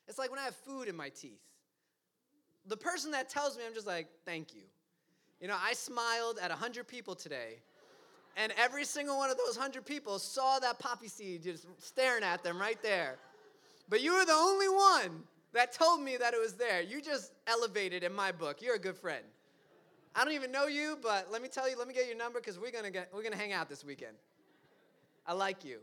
It's 0.08 0.20
like 0.20 0.30
when 0.30 0.40
I 0.40 0.44
have 0.44 0.56
food 0.56 0.88
in 0.88 0.96
my 0.96 1.10
teeth. 1.10 1.42
The 2.68 2.78
person 2.78 3.12
that 3.12 3.30
tells 3.30 3.58
me, 3.58 3.64
I'm 3.66 3.74
just 3.74 3.88
like, 3.88 4.08
thank 4.26 4.54
you. 4.54 4.64
You 5.40 5.48
know, 5.48 5.58
I 5.60 5.74
smiled 5.74 6.40
at 6.42 6.50
100 6.50 6.88
people 6.88 7.16
today, 7.16 7.58
and 8.36 8.54
every 8.58 8.86
single 8.86 9.18
one 9.18 9.30
of 9.30 9.38
those 9.38 9.56
100 9.56 9.86
people 9.86 10.20
saw 10.20 10.60
that 10.60 10.80
poppy 10.80 11.08
seed 11.08 11.44
just 11.44 11.66
staring 11.78 12.24
at 12.24 12.44
them 12.44 12.60
right 12.60 12.82
there. 12.82 13.18
But 13.88 14.02
you 14.02 14.14
were 14.14 14.26
the 14.26 14.34
only 14.34 14.70
one 14.70 15.24
that 15.54 15.72
told 15.72 16.02
me 16.02 16.18
that 16.18 16.34
it 16.34 16.40
was 16.40 16.54
there. 16.54 16.82
You 16.82 17.02
just 17.02 17.32
elevated 17.48 18.04
in 18.04 18.14
my 18.14 18.32
book. 18.32 18.62
You're 18.62 18.76
a 18.76 18.80
good 18.80 18.98
friend. 18.98 19.24
I 20.16 20.24
don't 20.24 20.34
even 20.34 20.52
know 20.52 20.68
you, 20.68 20.98
but 21.02 21.28
let 21.32 21.42
me 21.42 21.48
tell 21.48 21.70
you, 21.70 21.78
let 21.78 21.88
me 21.88 21.94
get 21.94 22.08
your 22.08 22.18
number 22.18 22.40
because 22.40 22.58
we're 22.58 22.72
gonna 22.72 22.92
get 22.92 23.10
we're 23.14 23.24
gonna 23.24 23.36
hang 23.36 23.54
out 23.54 23.70
this 23.70 23.84
weekend. 23.84 24.16
I 25.28 25.34
like 25.34 25.66
you. 25.66 25.80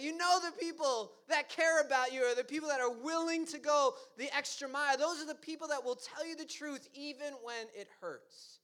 You 0.00 0.16
know 0.16 0.38
the 0.44 0.52
people 0.52 1.12
that 1.28 1.48
care 1.48 1.80
about 1.80 2.12
you 2.12 2.22
are 2.22 2.34
the 2.34 2.44
people 2.44 2.68
that 2.68 2.80
are 2.80 2.90
willing 2.90 3.46
to 3.46 3.58
go 3.58 3.94
the 4.18 4.28
extra 4.36 4.68
mile. 4.68 4.98
Those 4.98 5.22
are 5.22 5.26
the 5.26 5.34
people 5.34 5.66
that 5.68 5.82
will 5.82 5.96
tell 5.96 6.26
you 6.26 6.36
the 6.36 6.44
truth 6.44 6.88
even 6.92 7.32
when 7.42 7.66
it 7.74 7.88
hurts. 8.00 8.58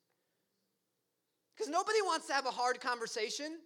Because 1.57 1.71
nobody 1.71 2.01
wants 2.03 2.27
to 2.29 2.33
have 2.33 2.47
a 2.47 2.51
hard 2.51 2.81
conversation. 2.81 3.59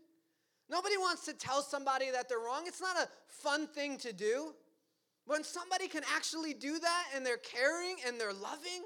Nobody 0.70 0.96
wants 0.98 1.24
to 1.24 1.33
tell 1.33 1.62
somebody 1.62 2.11
that 2.11 2.29
they're 2.29 2.38
wrong. 2.38 2.64
It's 2.66 2.81
not 2.81 2.96
a 2.96 3.09
fun 3.27 3.66
thing 3.66 3.96
to 3.98 4.12
do. 4.12 4.55
When 5.24 5.42
somebody 5.44 5.88
can 5.88 6.03
actually 6.14 6.55
do 6.55 6.79
that 6.79 7.05
and 7.14 7.24
they're 7.24 7.38
caring 7.38 7.96
and 8.07 8.20
they're 8.20 8.33
loving, 8.33 8.85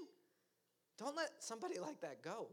don't 0.98 1.16
let 1.16 1.30
somebody 1.40 1.78
like 1.78 2.00
that 2.00 2.22
go. 2.22 2.48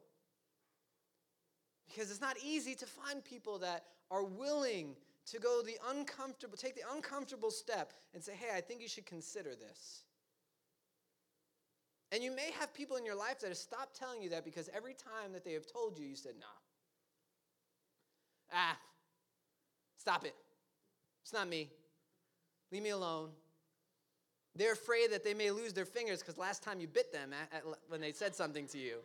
Because 1.87 2.11
it's 2.11 2.21
not 2.21 2.37
easy 2.43 2.75
to 2.75 2.85
find 2.85 3.23
people 3.23 3.59
that 3.59 3.85
are 4.11 4.23
willing 4.23 4.95
to 5.27 5.39
go 5.39 5.61
the 5.63 5.77
uncomfortable, 5.89 6.57
take 6.57 6.75
the 6.75 6.83
uncomfortable 6.93 7.51
step 7.51 7.93
and 8.13 8.23
say, 8.23 8.33
hey, 8.33 8.55
I 8.55 8.61
think 8.61 8.81
you 8.81 8.87
should 8.87 9.05
consider 9.05 9.55
this. 9.55 10.03
And 12.11 12.23
you 12.23 12.35
may 12.35 12.51
have 12.59 12.73
people 12.73 12.97
in 12.97 13.05
your 13.05 13.15
life 13.15 13.39
that 13.39 13.47
have 13.47 13.57
stopped 13.57 13.97
telling 13.97 14.21
you 14.21 14.29
that 14.29 14.43
because 14.43 14.69
every 14.75 14.93
time 14.93 15.31
that 15.33 15.45
they 15.45 15.53
have 15.53 15.67
told 15.71 15.97
you, 15.97 16.05
you 16.07 16.15
said, 16.15 16.33
nah. 16.39 16.45
Ah, 18.51 18.77
stop 19.95 20.25
it. 20.25 20.33
It's 21.21 21.33
not 21.33 21.47
me. 21.47 21.69
Leave 22.71 22.81
me 22.81 22.89
alone. 22.89 23.29
They're 24.55 24.73
afraid 24.73 25.11
that 25.11 25.23
they 25.23 25.35
may 25.35 25.51
lose 25.51 25.73
their 25.73 25.85
fingers 25.85 26.19
because 26.19 26.37
last 26.37 26.63
time 26.63 26.79
you 26.79 26.87
bit 26.87 27.13
them 27.13 27.31
at, 27.31 27.57
at, 27.57 27.63
when 27.87 28.01
they 28.01 28.11
said 28.11 28.35
something 28.35 28.65
to 28.67 28.79
you. 28.79 28.97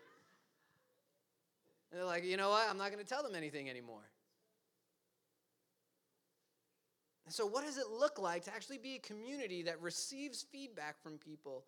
And 1.91 2.01
they're 2.01 2.07
like, 2.07 2.25
you 2.25 2.39
know 2.39 2.49
what? 2.49 2.67
I'm 2.69 2.79
not 2.79 2.91
going 2.91 3.03
to 3.03 3.09
tell 3.09 3.23
them 3.23 3.35
anything 3.35 3.69
anymore. 3.69 4.03
So, 7.29 7.47
what 7.47 7.65
does 7.65 7.79
it 7.79 7.87
look 7.89 8.19
like 8.19 8.45
to 8.45 8.55
actually 8.55 8.79
be 8.79 8.97
a 8.97 8.99
community 8.99 9.63
that 9.63 9.81
receives 9.81 10.43
feedback 10.43 11.01
from 11.03 11.19
people? 11.19 11.65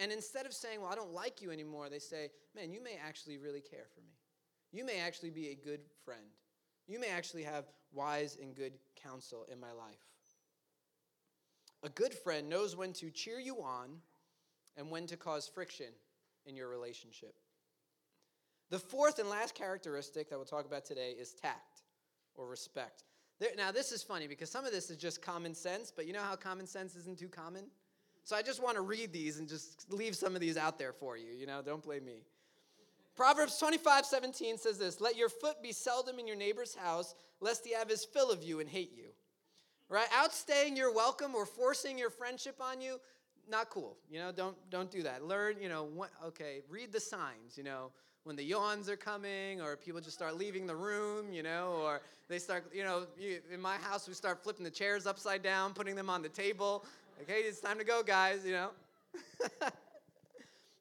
And 0.00 0.10
instead 0.10 0.46
of 0.46 0.54
saying, 0.54 0.80
Well, 0.80 0.90
I 0.90 0.94
don't 0.96 1.12
like 1.12 1.42
you 1.42 1.52
anymore, 1.52 1.88
they 1.90 1.98
say, 1.98 2.30
Man, 2.56 2.72
you 2.72 2.82
may 2.82 2.96
actually 3.06 3.38
really 3.38 3.60
care 3.60 3.86
for 3.94 4.00
me. 4.00 4.14
You 4.72 4.84
may 4.84 4.98
actually 4.98 5.30
be 5.30 5.48
a 5.48 5.54
good 5.54 5.80
friend. 6.04 6.24
You 6.88 6.98
may 6.98 7.10
actually 7.10 7.42
have 7.42 7.66
wise 7.92 8.38
and 8.40 8.56
good 8.56 8.72
counsel 9.00 9.46
in 9.52 9.60
my 9.60 9.72
life. 9.72 10.08
A 11.82 11.88
good 11.90 12.14
friend 12.14 12.48
knows 12.48 12.76
when 12.76 12.92
to 12.94 13.10
cheer 13.10 13.38
you 13.38 13.62
on 13.62 13.90
and 14.76 14.90
when 14.90 15.06
to 15.06 15.16
cause 15.16 15.46
friction 15.46 15.92
in 16.46 16.56
your 16.56 16.68
relationship. 16.68 17.34
The 18.70 18.78
fourth 18.78 19.18
and 19.18 19.28
last 19.28 19.54
characteristic 19.54 20.30
that 20.30 20.36
we'll 20.36 20.46
talk 20.46 20.66
about 20.66 20.84
today 20.84 21.14
is 21.18 21.34
tact 21.34 21.82
or 22.34 22.48
respect. 22.48 23.04
There, 23.40 23.50
now, 23.56 23.72
this 23.72 23.90
is 23.90 24.02
funny 24.02 24.26
because 24.26 24.50
some 24.50 24.64
of 24.64 24.72
this 24.72 24.90
is 24.90 24.96
just 24.96 25.20
common 25.22 25.54
sense, 25.54 25.92
but 25.94 26.06
you 26.06 26.12
know 26.12 26.22
how 26.22 26.36
common 26.36 26.66
sense 26.66 26.94
isn't 26.94 27.18
too 27.18 27.28
common? 27.28 27.64
So 28.24 28.36
I 28.36 28.42
just 28.42 28.62
want 28.62 28.76
to 28.76 28.82
read 28.82 29.12
these 29.12 29.38
and 29.38 29.48
just 29.48 29.92
leave 29.92 30.14
some 30.14 30.34
of 30.34 30.40
these 30.40 30.56
out 30.56 30.78
there 30.78 30.92
for 30.92 31.16
you. 31.16 31.32
You 31.36 31.46
know, 31.46 31.62
don't 31.62 31.82
blame 31.82 32.04
me. 32.04 32.22
Proverbs 33.16 33.58
25, 33.58 34.06
17 34.06 34.58
says 34.58 34.78
this 34.78 35.00
Let 35.00 35.16
your 35.16 35.28
foot 35.28 35.62
be 35.62 35.72
seldom 35.72 36.18
in 36.18 36.26
your 36.26 36.36
neighbor's 36.36 36.74
house, 36.74 37.14
lest 37.40 37.66
he 37.66 37.72
have 37.74 37.88
his 37.88 38.04
fill 38.04 38.30
of 38.30 38.42
you 38.42 38.60
and 38.60 38.68
hate 38.68 38.92
you. 38.96 39.08
Right? 39.88 40.06
Outstaying 40.14 40.76
your 40.76 40.94
welcome 40.94 41.34
or 41.34 41.44
forcing 41.44 41.98
your 41.98 42.10
friendship 42.10 42.60
on 42.60 42.80
you, 42.80 43.00
not 43.48 43.70
cool. 43.70 43.96
You 44.08 44.20
know, 44.20 44.32
don't 44.32 44.56
don't 44.70 44.90
do 44.90 45.02
that. 45.02 45.24
Learn, 45.24 45.56
you 45.60 45.68
know, 45.68 45.84
what, 45.84 46.10
okay, 46.24 46.62
read 46.68 46.92
the 46.92 47.00
signs, 47.00 47.56
you 47.56 47.64
know 47.64 47.90
when 48.24 48.36
the 48.36 48.42
yawns 48.44 48.88
are 48.88 48.96
coming 48.96 49.60
or 49.60 49.76
people 49.76 50.00
just 50.00 50.16
start 50.16 50.36
leaving 50.36 50.66
the 50.66 50.76
room, 50.76 51.32
you 51.32 51.42
know, 51.42 51.80
or 51.82 52.02
they 52.28 52.38
start, 52.38 52.64
you 52.72 52.84
know, 52.84 53.06
you, 53.18 53.38
in 53.52 53.60
my 53.60 53.76
house, 53.76 54.06
we 54.06 54.14
start 54.14 54.42
flipping 54.42 54.64
the 54.64 54.70
chairs 54.70 55.06
upside 55.06 55.42
down, 55.42 55.72
putting 55.72 55.94
them 55.94 56.10
on 56.10 56.20
the 56.22 56.28
table. 56.28 56.84
Okay, 57.22 57.40
it's 57.40 57.60
time 57.60 57.76
to 57.76 57.84
go, 57.84 58.02
guys, 58.02 58.46
you 58.46 58.52
know. 58.52 58.70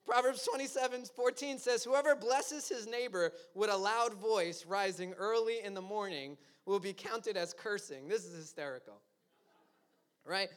Proverbs 0.06 0.47
27 0.49 1.04
14 1.13 1.60
says, 1.60 1.84
Whoever 1.84 2.15
blesses 2.15 2.69
his 2.69 2.88
neighbor 2.88 3.34
with 3.56 3.69
a 3.69 3.75
loud 3.75 4.13
voice 4.13 4.65
rising 4.65 5.13
early 5.13 5.58
in 5.63 5.73
the 5.73 5.82
morning 5.82 6.38
will 6.65 6.80
be 6.80 6.93
counted 6.93 7.36
as 7.36 7.54
cursing. 7.54 8.08
This 8.08 8.23
is 8.23 8.38
hysterical. 8.38 9.02
Right? 10.25 10.47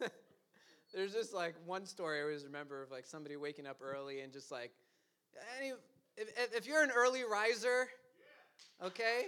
There's 0.94 1.12
just 1.12 1.34
like 1.34 1.56
one 1.66 1.86
story 1.86 2.20
I 2.20 2.22
always 2.22 2.44
remember 2.44 2.80
of 2.80 2.92
like 2.92 3.04
somebody 3.04 3.36
waking 3.36 3.66
up 3.66 3.78
early 3.82 4.20
and 4.20 4.32
just 4.32 4.52
like 4.52 4.70
any, 5.58 5.72
if, 6.16 6.54
if 6.54 6.66
you're 6.68 6.84
an 6.84 6.92
early 6.94 7.24
riser, 7.24 7.88
okay? 8.80 9.26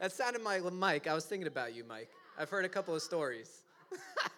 That 0.00 0.10
sounded 0.10 0.42
like 0.42 0.64
Mike. 0.72 1.06
I 1.06 1.14
was 1.14 1.26
thinking 1.26 1.46
about 1.46 1.76
you, 1.76 1.84
Mike. 1.84 2.10
I've 2.36 2.50
heard 2.50 2.64
a 2.64 2.68
couple 2.68 2.92
of 2.92 3.02
stories. 3.02 3.62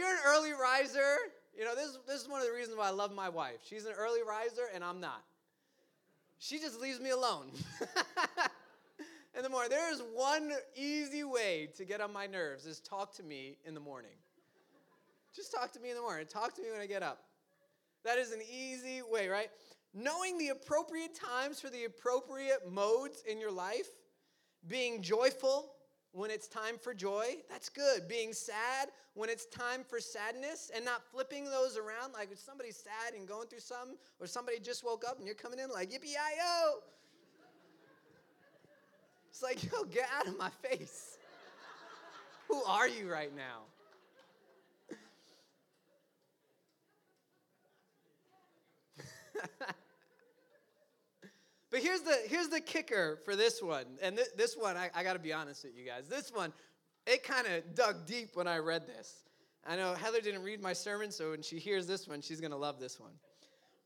you're 0.00 0.10
an 0.10 0.18
early 0.26 0.52
riser, 0.52 1.16
you 1.56 1.64
know, 1.64 1.74
this, 1.74 1.98
this 2.06 2.22
is 2.22 2.28
one 2.28 2.40
of 2.40 2.46
the 2.46 2.52
reasons 2.52 2.76
why 2.76 2.88
I 2.88 2.90
love 2.90 3.14
my 3.14 3.28
wife. 3.28 3.58
She's 3.68 3.84
an 3.84 3.92
early 3.96 4.20
riser, 4.26 4.62
and 4.74 4.82
I'm 4.82 4.98
not. 4.98 5.22
She 6.38 6.58
just 6.58 6.80
leaves 6.80 7.00
me 7.00 7.10
alone. 7.10 7.50
in 9.36 9.42
the 9.42 9.48
morning. 9.48 9.70
There 9.70 9.92
is 9.92 10.02
one 10.14 10.52
easy 10.74 11.24
way 11.24 11.68
to 11.76 11.84
get 11.84 12.00
on 12.00 12.12
my 12.12 12.26
nerves 12.26 12.66
is 12.66 12.80
talk 12.80 13.14
to 13.16 13.22
me 13.22 13.56
in 13.64 13.74
the 13.74 13.80
morning. 13.80 14.10
Just 15.34 15.52
talk 15.52 15.72
to 15.72 15.80
me 15.80 15.90
in 15.90 15.96
the 15.96 16.02
morning. 16.02 16.26
Talk 16.26 16.54
to 16.56 16.62
me 16.62 16.68
when 16.72 16.80
I 16.80 16.86
get 16.86 17.02
up. 17.02 17.24
That 18.04 18.18
is 18.18 18.32
an 18.32 18.40
easy 18.42 19.02
way, 19.02 19.28
right? 19.28 19.50
Knowing 19.94 20.38
the 20.38 20.48
appropriate 20.48 21.14
times 21.14 21.60
for 21.60 21.68
the 21.68 21.84
appropriate 21.84 22.70
modes 22.70 23.22
in 23.28 23.38
your 23.38 23.52
life, 23.52 23.88
being 24.66 25.02
joyful 25.02 25.72
when 26.12 26.30
it's 26.30 26.48
time 26.48 26.76
for 26.80 26.92
joy, 26.92 27.36
that's 27.48 27.68
good. 27.68 28.08
Being 28.08 28.32
sad 28.32 28.88
when 29.14 29.30
it's 29.30 29.46
time 29.46 29.84
for 29.86 30.00
sadness 30.00 30.70
and 30.74 30.84
not 30.84 31.02
flipping 31.10 31.44
those 31.44 31.76
around 31.76 32.12
like 32.12 32.32
if 32.32 32.38
somebody's 32.38 32.76
sad 32.76 33.14
and 33.14 33.28
going 33.28 33.46
through 33.48 33.60
something, 33.60 33.96
or 34.20 34.26
somebody 34.26 34.58
just 34.58 34.84
woke 34.84 35.04
up 35.08 35.18
and 35.18 35.26
you're 35.26 35.34
coming 35.34 35.58
in 35.58 35.70
like, 35.70 35.90
yippee 35.90 36.06
yi 36.06 36.16
yo. 36.38 36.80
It's 39.30 39.42
like, 39.42 39.62
yo, 39.70 39.84
get 39.84 40.08
out 40.18 40.26
of 40.26 40.36
my 40.36 40.50
face. 40.62 41.16
Who 42.48 42.62
are 42.64 42.88
you 42.88 43.10
right 43.10 43.30
now? 43.36 43.62
But 51.70 51.82
here's 51.82 52.00
the 52.00 52.16
here's 52.26 52.48
the 52.48 52.60
kicker 52.60 53.20
for 53.24 53.36
this 53.36 53.62
one, 53.62 53.84
and 54.02 54.16
th- 54.16 54.30
this 54.36 54.56
one 54.56 54.76
I, 54.76 54.90
I 54.94 55.04
got 55.04 55.12
to 55.12 55.20
be 55.20 55.32
honest 55.32 55.64
with 55.64 55.76
you 55.76 55.84
guys. 55.84 56.08
This 56.08 56.32
one, 56.32 56.52
it 57.06 57.22
kind 57.22 57.46
of 57.46 57.74
dug 57.74 58.06
deep 58.06 58.30
when 58.34 58.48
I 58.48 58.58
read 58.58 58.86
this. 58.86 59.22
I 59.64 59.76
know 59.76 59.94
Heather 59.94 60.20
didn't 60.20 60.42
read 60.42 60.60
my 60.60 60.72
sermon, 60.72 61.12
so 61.12 61.30
when 61.30 61.42
she 61.42 61.58
hears 61.58 61.86
this 61.86 62.08
one, 62.08 62.22
she's 62.22 62.40
gonna 62.40 62.56
love 62.56 62.80
this 62.80 62.98
one. 62.98 63.12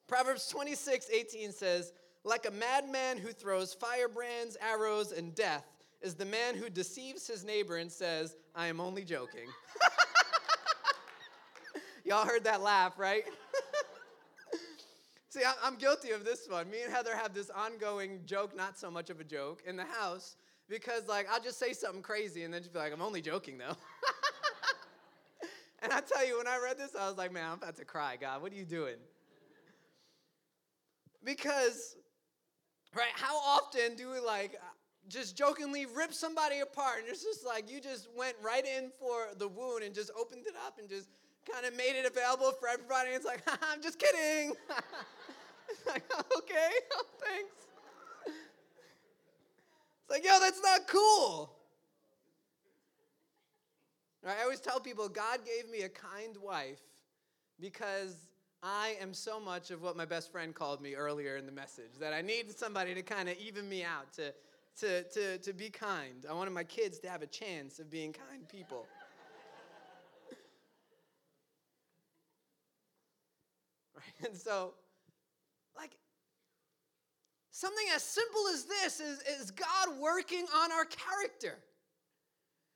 Proverbs 0.06 0.48
26, 0.48 1.10
18 1.10 1.52
says, 1.52 1.92
"Like 2.24 2.46
a 2.46 2.50
madman 2.50 3.18
who 3.18 3.32
throws 3.32 3.74
firebrands, 3.74 4.56
arrows, 4.62 5.12
and 5.12 5.34
death 5.34 5.66
is 6.00 6.14
the 6.14 6.24
man 6.24 6.54
who 6.54 6.70
deceives 6.70 7.26
his 7.26 7.44
neighbor 7.44 7.76
and 7.76 7.92
says, 7.92 8.36
I 8.54 8.68
am 8.68 8.80
only 8.80 9.04
joking." 9.04 9.48
Y'all 12.04 12.26
heard 12.26 12.44
that 12.44 12.62
laugh, 12.62 12.98
right? 12.98 13.24
See, 15.34 15.42
I'm 15.64 15.74
guilty 15.74 16.12
of 16.12 16.24
this 16.24 16.46
one. 16.48 16.70
Me 16.70 16.82
and 16.84 16.92
Heather 16.92 17.16
have 17.16 17.34
this 17.34 17.50
ongoing 17.50 18.20
joke, 18.24 18.56
not 18.56 18.78
so 18.78 18.88
much 18.88 19.10
of 19.10 19.18
a 19.18 19.24
joke, 19.24 19.64
in 19.66 19.74
the 19.74 19.84
house 19.84 20.36
because, 20.68 21.08
like, 21.08 21.26
I'll 21.28 21.42
just 21.42 21.58
say 21.58 21.72
something 21.72 22.02
crazy 22.02 22.44
and 22.44 22.54
then 22.54 22.62
she'll 22.62 22.70
be 22.70 22.78
like, 22.78 22.92
I'm 22.92 23.02
only 23.02 23.20
joking, 23.20 23.58
though. 23.58 23.74
and 25.82 25.92
I 25.92 26.02
tell 26.02 26.24
you, 26.24 26.38
when 26.38 26.46
I 26.46 26.60
read 26.62 26.78
this, 26.78 26.94
I 26.94 27.08
was 27.08 27.18
like, 27.18 27.32
man, 27.32 27.50
I'm 27.50 27.58
about 27.58 27.74
to 27.78 27.84
cry. 27.84 28.16
God, 28.20 28.42
what 28.42 28.52
are 28.52 28.54
you 28.54 28.64
doing? 28.64 28.94
Because, 31.24 31.96
right, 32.94 33.10
how 33.16 33.36
often 33.36 33.96
do 33.96 34.12
we, 34.12 34.20
like, 34.20 34.54
just 35.08 35.36
jokingly 35.36 35.84
rip 35.84 36.14
somebody 36.14 36.60
apart 36.60 37.00
and 37.00 37.08
it's 37.08 37.24
just 37.24 37.44
like 37.44 37.68
you 37.68 37.80
just 37.80 38.06
went 38.16 38.36
right 38.40 38.64
in 38.64 38.92
for 39.00 39.30
the 39.36 39.48
wound 39.48 39.82
and 39.82 39.96
just 39.96 40.12
opened 40.16 40.46
it 40.46 40.54
up 40.64 40.78
and 40.78 40.88
just 40.88 41.08
kind 41.52 41.66
of 41.66 41.76
made 41.76 41.98
it 41.98 42.06
available 42.06 42.52
for 42.52 42.68
everybody. 42.68 43.08
And 43.08 43.16
it's 43.16 43.26
like, 43.26 43.42
I'm 43.46 43.82
just 43.82 43.98
kidding. 43.98 44.54
like, 45.86 46.04
okay, 46.38 46.70
thanks. 47.24 47.54
It's 48.26 50.10
like, 50.10 50.24
yo, 50.24 50.38
that's 50.40 50.60
not 50.62 50.86
cool. 50.86 51.54
Right, 54.22 54.36
I 54.38 54.42
always 54.42 54.60
tell 54.60 54.80
people 54.80 55.08
God 55.08 55.40
gave 55.44 55.70
me 55.70 55.82
a 55.82 55.88
kind 55.88 56.36
wife 56.42 56.80
because 57.60 58.28
I 58.62 58.96
am 59.00 59.12
so 59.12 59.38
much 59.38 59.70
of 59.70 59.82
what 59.82 59.96
my 59.96 60.06
best 60.06 60.32
friend 60.32 60.54
called 60.54 60.80
me 60.80 60.94
earlier 60.94 61.36
in 61.36 61.44
the 61.44 61.52
message 61.52 61.98
that 62.00 62.14
I 62.14 62.22
need 62.22 62.50
somebody 62.50 62.94
to 62.94 63.02
kind 63.02 63.28
of 63.28 63.36
even 63.36 63.68
me 63.68 63.84
out, 63.84 64.10
to, 64.14 64.32
to, 64.80 65.02
to, 65.02 65.36
to 65.38 65.52
be 65.52 65.68
kind. 65.68 66.24
I 66.28 66.32
wanted 66.32 66.52
my 66.52 66.64
kids 66.64 66.98
to 67.00 67.10
have 67.10 67.20
a 67.20 67.26
chance 67.26 67.78
of 67.78 67.90
being 67.90 68.14
kind 68.14 68.48
people. 68.48 68.86
right? 73.94 74.28
And 74.30 74.34
so, 74.34 74.72
something 77.54 77.86
as 77.94 78.02
simple 78.02 78.48
as 78.52 78.64
this 78.64 78.98
is, 78.98 79.20
is 79.22 79.52
God 79.52 80.00
working 80.00 80.44
on 80.56 80.72
our 80.72 80.84
character, 80.84 81.56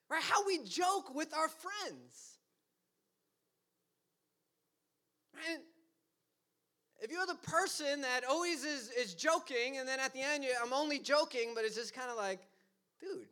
right? 0.08 0.22
How 0.22 0.46
we 0.46 0.58
joke 0.64 1.12
with 1.14 1.34
our 1.34 1.48
friends. 1.48 2.38
Right? 5.34 5.58
If 7.00 7.10
you're 7.10 7.26
the 7.26 7.34
person 7.34 8.02
that 8.02 8.22
always 8.24 8.64
is, 8.64 8.90
is 8.90 9.14
joking, 9.14 9.78
and 9.78 9.88
then 9.88 9.98
at 9.98 10.12
the 10.12 10.20
end, 10.20 10.44
you, 10.44 10.50
I'm 10.64 10.72
only 10.72 11.00
joking, 11.00 11.52
but 11.56 11.64
it's 11.64 11.76
just 11.76 11.92
kind 11.92 12.10
of 12.10 12.16
like, 12.16 12.40
dude, 13.00 13.26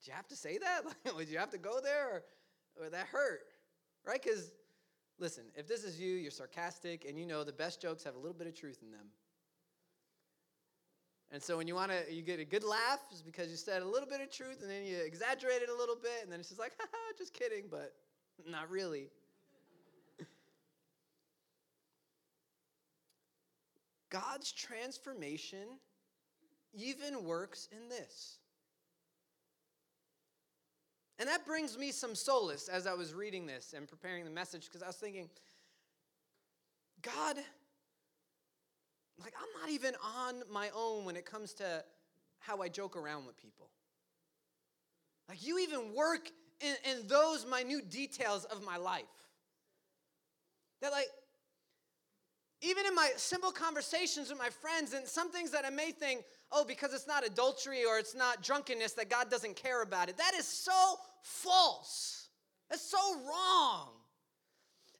did 0.00 0.06
you 0.06 0.12
have 0.12 0.28
to 0.28 0.36
say 0.36 0.58
that? 0.58 0.82
Did 1.16 1.28
you 1.28 1.38
have 1.38 1.50
to 1.50 1.58
go 1.58 1.80
there? 1.82 2.22
Or, 2.78 2.84
or 2.84 2.90
that 2.90 3.06
hurt, 3.06 3.40
right? 4.04 4.22
Because 4.22 4.52
Listen, 5.18 5.44
if 5.54 5.68
this 5.68 5.84
is 5.84 6.00
you, 6.00 6.14
you're 6.16 6.32
sarcastic, 6.32 7.04
and 7.08 7.16
you 7.16 7.26
know 7.26 7.44
the 7.44 7.52
best 7.52 7.80
jokes 7.80 8.02
have 8.02 8.16
a 8.16 8.18
little 8.18 8.36
bit 8.36 8.48
of 8.48 8.58
truth 8.58 8.78
in 8.82 8.90
them. 8.90 9.06
And 11.32 11.42
so 11.42 11.56
when 11.56 11.66
you 11.66 11.74
want 11.74 11.90
to, 11.90 12.04
you 12.12 12.20
get 12.20 12.38
a 12.40 12.44
good 12.44 12.62
laugh, 12.62 13.00
is 13.12 13.22
because 13.22 13.50
you 13.50 13.56
said 13.56 13.80
a 13.80 13.86
little 13.86 14.06
bit 14.08 14.20
of 14.20 14.30
truth, 14.30 14.60
and 14.60 14.70
then 14.70 14.84
you 14.84 14.98
exaggerate 14.98 15.62
it 15.62 15.70
a 15.70 15.74
little 15.74 15.96
bit, 15.96 16.22
and 16.22 16.30
then 16.30 16.38
it's 16.38 16.50
just 16.50 16.60
like, 16.60 16.72
haha, 16.78 16.90
just 17.16 17.32
kidding, 17.32 17.64
but 17.70 17.94
not 18.46 18.68
really. 18.70 19.08
God's 24.10 24.52
transformation 24.52 25.78
even 26.74 27.24
works 27.24 27.66
in 27.72 27.88
this. 27.88 28.36
And 31.18 31.26
that 31.28 31.46
brings 31.46 31.78
me 31.78 31.92
some 31.92 32.14
solace 32.14 32.68
as 32.68 32.86
I 32.86 32.92
was 32.92 33.14
reading 33.14 33.46
this 33.46 33.74
and 33.74 33.88
preparing 33.88 34.24
the 34.24 34.30
message 34.30 34.66
because 34.66 34.82
I 34.82 34.86
was 34.88 34.96
thinking, 34.96 35.30
God, 37.00 37.38
like, 39.22 39.34
I'm 39.36 39.60
not 39.60 39.70
even 39.70 39.94
on 40.16 40.42
my 40.50 40.70
own 40.74 41.04
when 41.04 41.16
it 41.16 41.24
comes 41.24 41.52
to 41.54 41.84
how 42.40 42.62
I 42.62 42.68
joke 42.68 42.96
around 42.96 43.26
with 43.26 43.36
people. 43.36 43.68
Like, 45.28 45.46
you 45.46 45.58
even 45.58 45.94
work 45.94 46.30
in, 46.60 46.74
in 46.90 47.06
those 47.06 47.46
minute 47.46 47.90
details 47.90 48.44
of 48.44 48.64
my 48.64 48.76
life. 48.76 49.04
That, 50.80 50.92
like, 50.92 51.06
even 52.60 52.86
in 52.86 52.94
my 52.94 53.10
simple 53.16 53.50
conversations 53.50 54.30
with 54.30 54.38
my 54.38 54.48
friends, 54.48 54.92
and 54.92 55.06
some 55.06 55.30
things 55.30 55.50
that 55.50 55.64
I 55.64 55.70
may 55.70 55.90
think, 55.90 56.24
oh, 56.52 56.64
because 56.64 56.92
it's 56.94 57.08
not 57.08 57.26
adultery 57.26 57.84
or 57.84 57.98
it's 57.98 58.14
not 58.14 58.42
drunkenness, 58.42 58.92
that 58.92 59.10
God 59.10 59.30
doesn't 59.30 59.56
care 59.56 59.82
about 59.82 60.08
it. 60.08 60.16
That 60.16 60.34
is 60.34 60.46
so 60.46 60.96
false. 61.22 62.28
That's 62.70 62.88
so 62.88 62.98
wrong. 63.26 63.88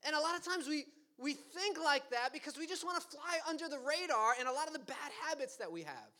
And 0.04 0.16
a 0.16 0.20
lot 0.20 0.36
of 0.36 0.44
times 0.44 0.68
we, 0.68 0.86
we 1.22 1.34
think 1.34 1.78
like 1.82 2.10
that 2.10 2.32
because 2.32 2.58
we 2.58 2.66
just 2.66 2.84
want 2.84 3.00
to 3.00 3.06
fly 3.08 3.38
under 3.48 3.68
the 3.68 3.78
radar 3.78 4.34
and 4.38 4.48
a 4.48 4.52
lot 4.52 4.66
of 4.66 4.72
the 4.72 4.80
bad 4.80 5.12
habits 5.28 5.56
that 5.56 5.70
we 5.70 5.82
have. 5.82 6.10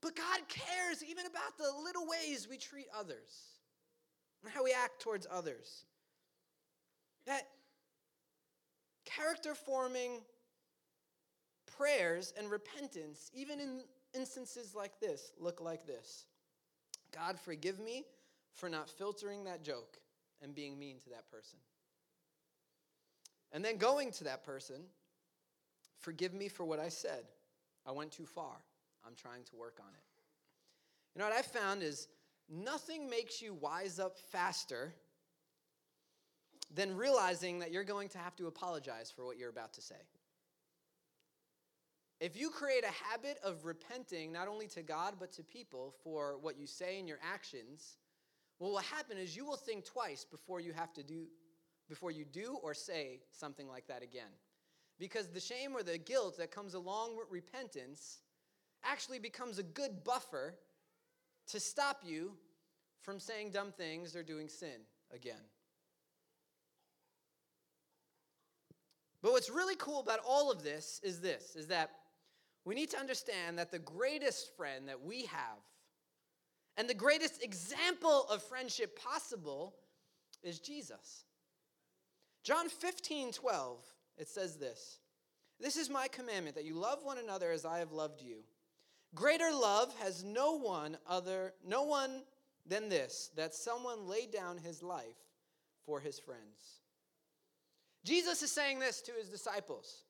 But 0.00 0.16
God 0.16 0.40
cares 0.48 1.02
even 1.08 1.26
about 1.26 1.56
the 1.56 1.70
little 1.84 2.06
ways 2.06 2.48
we 2.50 2.56
treat 2.56 2.86
others 2.98 3.52
and 4.42 4.52
how 4.52 4.64
we 4.64 4.72
act 4.72 5.00
towards 5.00 5.26
others. 5.30 5.84
That 7.26 7.46
character 9.04 9.54
forming 9.54 10.22
prayers 11.76 12.34
and 12.36 12.50
repentance, 12.50 13.30
even 13.32 13.60
in 13.60 13.82
instances 14.12 14.74
like 14.74 14.98
this, 15.00 15.32
look 15.38 15.60
like 15.60 15.86
this 15.86 16.26
God, 17.14 17.38
forgive 17.38 17.78
me 17.78 18.04
for 18.54 18.68
not 18.68 18.90
filtering 18.90 19.44
that 19.44 19.62
joke 19.62 19.98
and 20.42 20.54
being 20.54 20.78
mean 20.78 20.98
to 21.04 21.10
that 21.10 21.30
person. 21.30 21.58
And 23.52 23.64
then 23.64 23.76
going 23.76 24.10
to 24.12 24.24
that 24.24 24.44
person, 24.44 24.76
forgive 25.98 26.32
me 26.32 26.48
for 26.48 26.64
what 26.64 26.80
I 26.80 26.88
said. 26.88 27.24
I 27.86 27.92
went 27.92 28.10
too 28.10 28.26
far. 28.26 28.56
I'm 29.06 29.14
trying 29.14 29.44
to 29.44 29.56
work 29.56 29.78
on 29.80 29.92
it. 29.92 30.02
You 31.14 31.20
know 31.20 31.28
what 31.28 31.36
I 31.36 31.42
found 31.42 31.82
is 31.82 32.08
nothing 32.48 33.10
makes 33.10 33.42
you 33.42 33.54
wise 33.54 33.98
up 33.98 34.16
faster 34.18 34.94
than 36.74 36.96
realizing 36.96 37.58
that 37.58 37.70
you're 37.70 37.84
going 37.84 38.08
to 38.10 38.18
have 38.18 38.34
to 38.36 38.46
apologize 38.46 39.12
for 39.14 39.26
what 39.26 39.36
you're 39.36 39.50
about 39.50 39.74
to 39.74 39.82
say. 39.82 39.94
If 42.20 42.36
you 42.36 42.50
create 42.50 42.84
a 42.84 43.10
habit 43.10 43.38
of 43.44 43.64
repenting, 43.64 44.32
not 44.32 44.48
only 44.48 44.68
to 44.68 44.82
God, 44.82 45.14
but 45.18 45.32
to 45.32 45.42
people 45.42 45.92
for 46.04 46.38
what 46.40 46.56
you 46.56 46.66
say 46.66 46.98
and 46.98 47.08
your 47.08 47.18
actions, 47.20 47.96
well, 48.58 48.70
what 48.70 48.84
will 48.84 48.96
happen 48.96 49.18
is 49.18 49.36
you 49.36 49.44
will 49.44 49.56
think 49.56 49.84
twice 49.84 50.24
before 50.24 50.60
you 50.60 50.72
have 50.72 50.92
to 50.94 51.02
do, 51.02 51.26
before 51.92 52.10
you 52.10 52.24
do 52.24 52.56
or 52.62 52.72
say 52.72 53.20
something 53.32 53.68
like 53.68 53.86
that 53.86 54.02
again. 54.02 54.32
Because 54.98 55.28
the 55.28 55.40
shame 55.40 55.76
or 55.76 55.82
the 55.82 55.98
guilt 55.98 56.38
that 56.38 56.50
comes 56.50 56.72
along 56.72 57.18
with 57.18 57.26
repentance 57.30 58.20
actually 58.82 59.18
becomes 59.18 59.58
a 59.58 59.62
good 59.62 60.02
buffer 60.02 60.54
to 61.48 61.60
stop 61.60 62.00
you 62.02 62.32
from 63.02 63.20
saying 63.20 63.50
dumb 63.50 63.72
things 63.72 64.16
or 64.16 64.22
doing 64.22 64.48
sin 64.48 64.86
again. 65.14 65.44
But 69.20 69.32
what's 69.32 69.50
really 69.50 69.76
cool 69.76 70.00
about 70.00 70.20
all 70.26 70.50
of 70.50 70.62
this 70.62 70.98
is 71.04 71.20
this 71.20 71.56
is 71.56 71.66
that 71.66 71.90
we 72.64 72.74
need 72.74 72.88
to 72.92 72.98
understand 72.98 73.58
that 73.58 73.70
the 73.70 73.78
greatest 73.78 74.56
friend 74.56 74.88
that 74.88 75.02
we 75.02 75.26
have 75.26 75.60
and 76.78 76.88
the 76.88 76.94
greatest 76.94 77.44
example 77.44 78.24
of 78.30 78.42
friendship 78.42 78.98
possible 78.98 79.74
is 80.42 80.58
Jesus. 80.58 81.26
John 82.42 82.68
15, 82.68 83.32
12, 83.32 83.78
it 84.18 84.28
says 84.28 84.56
this 84.56 84.98
This 85.60 85.76
is 85.76 85.88
my 85.88 86.08
commandment 86.08 86.56
that 86.56 86.64
you 86.64 86.74
love 86.74 86.98
one 87.02 87.18
another 87.18 87.52
as 87.52 87.64
I 87.64 87.78
have 87.78 87.92
loved 87.92 88.20
you. 88.20 88.38
Greater 89.14 89.50
love 89.52 89.94
has 90.00 90.24
no 90.24 90.58
one 90.58 90.96
other, 91.08 91.52
no 91.66 91.82
one 91.82 92.22
than 92.66 92.88
this 92.88 93.30
that 93.36 93.54
someone 93.54 94.08
laid 94.08 94.30
down 94.30 94.58
his 94.58 94.82
life 94.82 95.18
for 95.84 96.00
his 96.00 96.18
friends. 96.18 96.80
Jesus 98.04 98.42
is 98.42 98.50
saying 98.50 98.78
this 98.78 99.00
to 99.02 99.12
his 99.12 99.28
disciples 99.28 100.04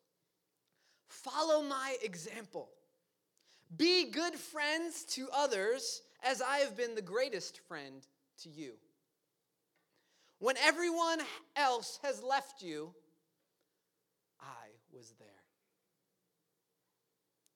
Follow 1.09 1.63
my 1.63 1.97
example. 2.03 2.71
Be 3.77 4.11
good 4.11 4.35
friends 4.35 5.05
to 5.05 5.29
others 5.35 6.03
as 6.23 6.43
I 6.43 6.59
have 6.59 6.77
been 6.77 6.95
the 6.95 7.03
greatest 7.03 7.61
friend 7.69 8.07
to 8.43 8.51
you. 8.51 8.73
When 10.43 10.57
everyone 10.57 11.21
else 11.55 12.01
has 12.03 12.21
left 12.21 12.63
you, 12.63 12.93
I 14.41 14.71
was 14.93 15.15
there. 15.21 15.29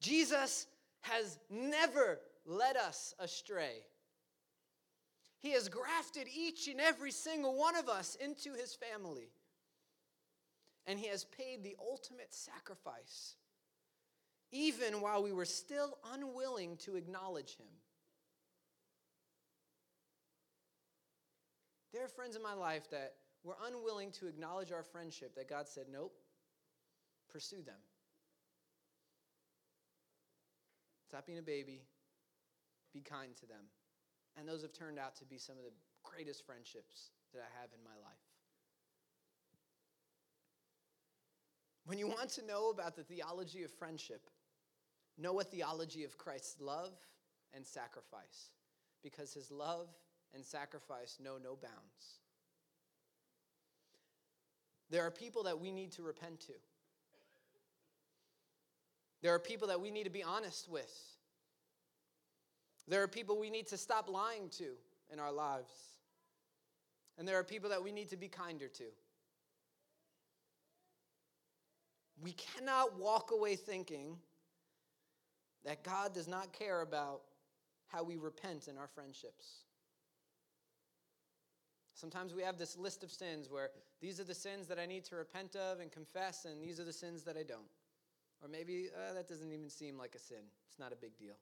Jesus 0.00 0.68
has 1.00 1.36
never 1.50 2.20
led 2.44 2.76
us 2.76 3.12
astray. 3.18 3.82
He 5.40 5.50
has 5.50 5.68
grafted 5.68 6.28
each 6.32 6.68
and 6.68 6.80
every 6.80 7.10
single 7.10 7.58
one 7.58 7.74
of 7.74 7.88
us 7.88 8.16
into 8.20 8.52
his 8.52 8.76
family. 8.76 9.32
And 10.86 10.96
he 10.96 11.08
has 11.08 11.24
paid 11.24 11.64
the 11.64 11.74
ultimate 11.90 12.32
sacrifice, 12.32 13.34
even 14.52 15.00
while 15.00 15.24
we 15.24 15.32
were 15.32 15.44
still 15.44 15.98
unwilling 16.14 16.76
to 16.84 16.94
acknowledge 16.94 17.56
him. 17.56 17.66
There 21.96 22.04
are 22.04 22.08
friends 22.08 22.36
in 22.36 22.42
my 22.42 22.52
life 22.52 22.90
that 22.90 23.14
were 23.42 23.56
unwilling 23.66 24.10
to 24.20 24.26
acknowledge 24.26 24.70
our 24.70 24.82
friendship, 24.82 25.34
that 25.34 25.48
God 25.48 25.66
said, 25.66 25.86
Nope, 25.90 26.12
pursue 27.32 27.62
them. 27.62 27.80
Stop 31.08 31.24
being 31.24 31.38
a 31.38 31.42
baby, 31.42 31.80
be 32.92 33.00
kind 33.00 33.34
to 33.36 33.46
them. 33.46 33.64
And 34.36 34.46
those 34.46 34.60
have 34.60 34.74
turned 34.74 34.98
out 34.98 35.16
to 35.16 35.24
be 35.24 35.38
some 35.38 35.56
of 35.56 35.64
the 35.64 35.72
greatest 36.02 36.44
friendships 36.44 37.12
that 37.32 37.40
I 37.40 37.60
have 37.62 37.70
in 37.72 37.82
my 37.82 37.96
life. 38.06 38.26
When 41.86 41.96
you 41.96 42.08
want 42.08 42.28
to 42.32 42.44
know 42.44 42.68
about 42.68 42.94
the 42.94 43.04
theology 43.04 43.62
of 43.62 43.70
friendship, 43.70 44.28
know 45.16 45.40
a 45.40 45.44
theology 45.44 46.04
of 46.04 46.18
Christ's 46.18 46.60
love 46.60 46.92
and 47.54 47.64
sacrifice, 47.64 48.50
because 49.02 49.32
his 49.32 49.50
love 49.50 49.88
and 50.34 50.44
sacrifice 50.44 51.18
know 51.22 51.38
no 51.42 51.56
bounds. 51.56 52.20
There 54.90 55.02
are 55.02 55.10
people 55.10 55.44
that 55.44 55.58
we 55.58 55.72
need 55.72 55.92
to 55.92 56.02
repent 56.02 56.40
to. 56.40 56.52
There 59.22 59.34
are 59.34 59.38
people 59.38 59.68
that 59.68 59.80
we 59.80 59.90
need 59.90 60.04
to 60.04 60.10
be 60.10 60.22
honest 60.22 60.68
with. 60.68 60.92
There 62.86 63.02
are 63.02 63.08
people 63.08 63.38
we 63.38 63.50
need 63.50 63.66
to 63.68 63.76
stop 63.76 64.08
lying 64.08 64.48
to 64.58 64.72
in 65.12 65.18
our 65.18 65.32
lives. 65.32 65.72
And 67.18 67.26
there 67.26 67.38
are 67.38 67.44
people 67.44 67.70
that 67.70 67.82
we 67.82 67.90
need 67.90 68.10
to 68.10 68.16
be 68.16 68.28
kinder 68.28 68.68
to. 68.68 68.84
We 72.22 72.32
cannot 72.32 72.98
walk 72.98 73.30
away 73.32 73.56
thinking 73.56 74.16
that 75.64 75.82
God 75.82 76.14
does 76.14 76.28
not 76.28 76.52
care 76.52 76.82
about 76.82 77.22
how 77.88 78.04
we 78.04 78.16
repent 78.16 78.68
in 78.68 78.78
our 78.78 78.86
friendships. 78.86 79.65
Sometimes 81.96 82.34
we 82.34 82.42
have 82.42 82.58
this 82.58 82.76
list 82.76 83.02
of 83.02 83.10
sins 83.10 83.48
where 83.50 83.70
these 84.02 84.20
are 84.20 84.24
the 84.24 84.34
sins 84.34 84.66
that 84.66 84.78
I 84.78 84.84
need 84.84 85.04
to 85.06 85.16
repent 85.16 85.56
of 85.56 85.80
and 85.80 85.90
confess, 85.90 86.44
and 86.44 86.62
these 86.62 86.78
are 86.78 86.84
the 86.84 86.92
sins 86.92 87.22
that 87.22 87.38
I 87.38 87.42
don't. 87.42 87.72
Or 88.42 88.48
maybe 88.48 88.88
uh, 88.94 89.14
that 89.14 89.26
doesn't 89.26 89.50
even 89.50 89.70
seem 89.70 89.96
like 89.96 90.14
a 90.14 90.18
sin, 90.18 90.44
it's 90.68 90.78
not 90.78 90.92
a 90.92 90.96
big 90.96 91.16
deal. 91.16 91.36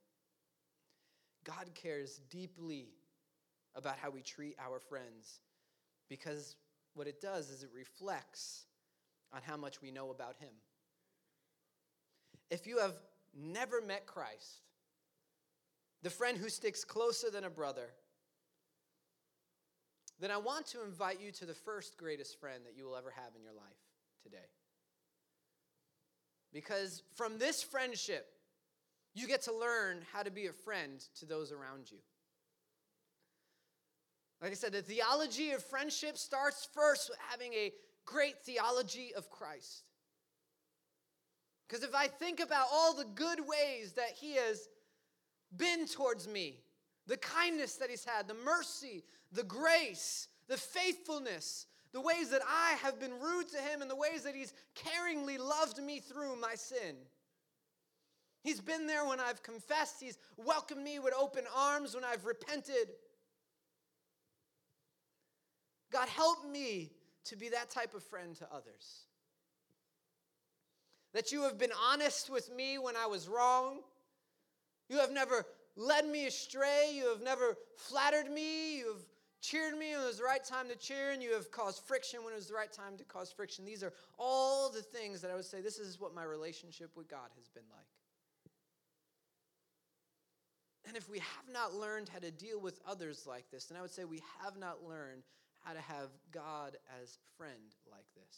God 1.43 1.71
cares 1.75 2.21
deeply 2.31 2.87
about 3.75 3.99
how 3.99 4.11
we 4.11 4.23
treat 4.23 4.55
our 4.65 4.79
friends 4.79 5.41
because 6.09 6.55
what 6.95 7.09
it 7.09 7.21
does 7.21 7.51
is 7.51 7.65
it 7.65 7.71
reflects 7.75 8.67
on 9.33 9.41
how 9.43 9.57
much 9.57 9.83
we 9.83 9.91
know 9.91 10.11
about 10.11 10.37
Him. 10.39 10.55
If 12.49 12.65
you 12.65 12.79
have 12.79 12.95
never 13.37 13.81
met 13.81 14.07
Christ, 14.07 14.63
the 16.03 16.11
friend 16.11 16.39
who 16.39 16.49
sticks 16.49 16.85
closer 16.85 17.29
than 17.29 17.43
a 17.43 17.51
brother, 17.51 17.89
then 20.21 20.31
I 20.31 20.37
want 20.37 20.67
to 20.69 20.85
invite 20.85 21.21
you 21.21 21.33
to 21.33 21.47
the 21.47 21.55
first 21.55 21.97
greatest 21.97 22.39
friend 22.41 22.63
that 22.65 22.77
you 22.77 22.85
will 22.85 22.97
ever 22.97 23.11
have 23.11 23.35
in 23.37 23.43
your 23.43 23.53
life 23.53 23.83
today. 24.23 24.49
Because 26.53 27.03
from 27.15 27.39
this 27.39 27.63
friendship, 27.63 28.27
you 29.15 29.27
get 29.27 29.43
to 29.43 29.53
learn 29.53 29.99
how 30.13 30.23
to 30.23 30.31
be 30.31 30.47
a 30.47 30.53
friend 30.53 31.05
to 31.19 31.27
those 31.27 31.53
around 31.53 31.91
you. 31.91 31.99
Like 34.41 34.53
I 34.53 34.55
said, 34.55 34.73
the 34.73 34.83
theology 34.83 35.53
of 35.53 35.65
friendship 35.65 36.17
starts 36.17 36.69
first 36.73 37.09
with 37.09 37.19
having 37.31 37.53
a 37.55 37.73
great 38.05 38.39
theology 38.45 39.13
of 39.17 39.31
Christ. 39.31 39.85
Because 41.67 41.83
if 41.83 41.95
I 41.95 42.09
think 42.09 42.41
about 42.41 42.67
all 42.73 42.95
the 42.95 43.07
good 43.15 43.41
ways 43.41 43.93
that 43.95 44.11
He 44.15 44.35
has 44.35 44.69
been 45.57 45.87
towards 45.87 46.29
me, 46.29 46.59
the 47.07 47.17
kindness 47.17 47.77
that 47.77 47.91
He's 47.91 48.05
had, 48.05 48.29
the 48.29 48.35
mercy, 48.35 49.05
the 49.33 49.43
grace, 49.43 50.29
the 50.49 50.57
faithfulness, 50.57 51.67
the 51.93 52.01
ways 52.01 52.31
that 52.31 52.43
I 52.47 52.77
have 52.83 52.99
been 52.99 53.13
rude 53.21 53.49
to 53.51 53.59
him, 53.59 53.81
and 53.81 53.91
the 53.91 53.97
ways 53.97 54.23
that 54.25 54.35
he's 54.35 54.53
caringly 54.75 55.39
loved 55.39 55.79
me 55.79 56.01
through 56.01 56.37
my 56.41 56.57
sin. 56.57 56.97
He's 58.43 58.61
been 58.61 58.87
there 58.87 59.07
when 59.07 59.21
I've 59.21 59.43
confessed, 59.43 60.03
he's 60.03 60.19
welcomed 60.37 60.83
me 60.83 60.99
with 60.99 61.15
open 61.19 61.45
arms 61.57 61.95
when 61.95 62.05
I've 62.05 62.27
repented. 62.27 62.89
God, 65.93 66.09
help 66.09 66.51
me 66.51 66.91
to 67.27 67.37
be 67.37 67.49
that 67.51 67.71
type 67.71 67.95
of 67.95 68.03
friend 68.03 68.35
to 68.37 68.47
others. 68.53 69.07
That 71.13 71.31
you 71.31 71.43
have 71.45 71.59
been 71.59 71.71
honest 71.89 72.29
with 72.29 72.53
me 72.55 72.77
when 72.77 72.97
I 72.97 73.07
was 73.07 73.29
wrong. 73.29 73.79
You 74.89 74.99
have 74.99 75.13
never 75.13 75.47
led 75.77 76.07
me 76.07 76.27
astray. 76.27 76.93
You 76.95 77.09
have 77.09 77.23
never 77.23 77.57
flattered 77.77 78.31
me. 78.31 78.79
You 78.79 78.93
have 78.93 79.03
cheered 79.41 79.77
me 79.77 79.93
when 79.93 80.03
it 80.03 80.07
was 80.07 80.19
the 80.19 80.25
right 80.25 80.43
time 80.43 80.69
to 80.69 80.77
cheer, 80.77 81.11
and 81.11 81.23
you 81.23 81.35
have 81.35 81.51
caused 81.51 81.85
friction 81.85 82.25
when 82.25 82.33
it 82.33 82.37
was 82.37 82.49
the 82.49 82.55
right 82.55 82.73
time 82.73 82.97
to 82.97 83.05
cause 83.05 83.31
friction. 83.31 83.65
These 83.65 83.83
are 83.83 83.93
all 84.19 84.71
the 84.71 84.83
things 84.83 85.21
that 85.21 85.31
I 85.31 85.35
would 85.35 85.45
say 85.45 85.61
this 85.61 85.79
is 85.79 86.01
what 86.01 86.15
my 86.15 86.25
relationship 86.25 86.91
with 86.97 87.09
God 87.09 87.29
has 87.37 87.49
been 87.49 87.65
like. 87.71 87.87
And 90.87 90.97
if 90.97 91.09
we 91.09 91.19
have 91.19 91.53
not 91.53 91.75
learned 91.75 92.09
how 92.09 92.19
to 92.19 92.31
deal 92.31 92.61
with 92.61 92.81
others 92.87 93.27
like 93.27 93.51
this, 93.51 93.67
then 93.67 93.79
I 93.79 93.83
would 93.83 93.91
say 93.91 94.05
we 94.05 94.23
have 94.43 94.57
not 94.57 94.85
learned 94.87 95.23
how 95.65 95.73
to 95.73 95.81
have 95.81 96.09
God 96.31 96.77
as 97.03 97.19
friend 97.37 97.75
like 97.91 98.05
this. 98.15 98.37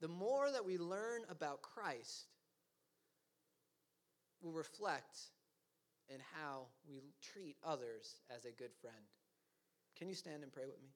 The 0.00 0.08
more 0.08 0.50
that 0.50 0.64
we 0.64 0.78
learn 0.78 1.22
about 1.28 1.62
Christ 1.62 2.26
will 4.40 4.52
reflect 4.52 5.18
in 6.10 6.20
how 6.34 6.66
we 6.88 7.14
treat 7.22 7.56
others 7.64 8.16
as 8.34 8.44
a 8.44 8.50
good 8.50 8.74
friend. 8.80 9.06
Can 9.96 10.08
you 10.08 10.14
stand 10.14 10.42
and 10.42 10.52
pray 10.52 10.66
with 10.66 10.82
me? 10.82 10.90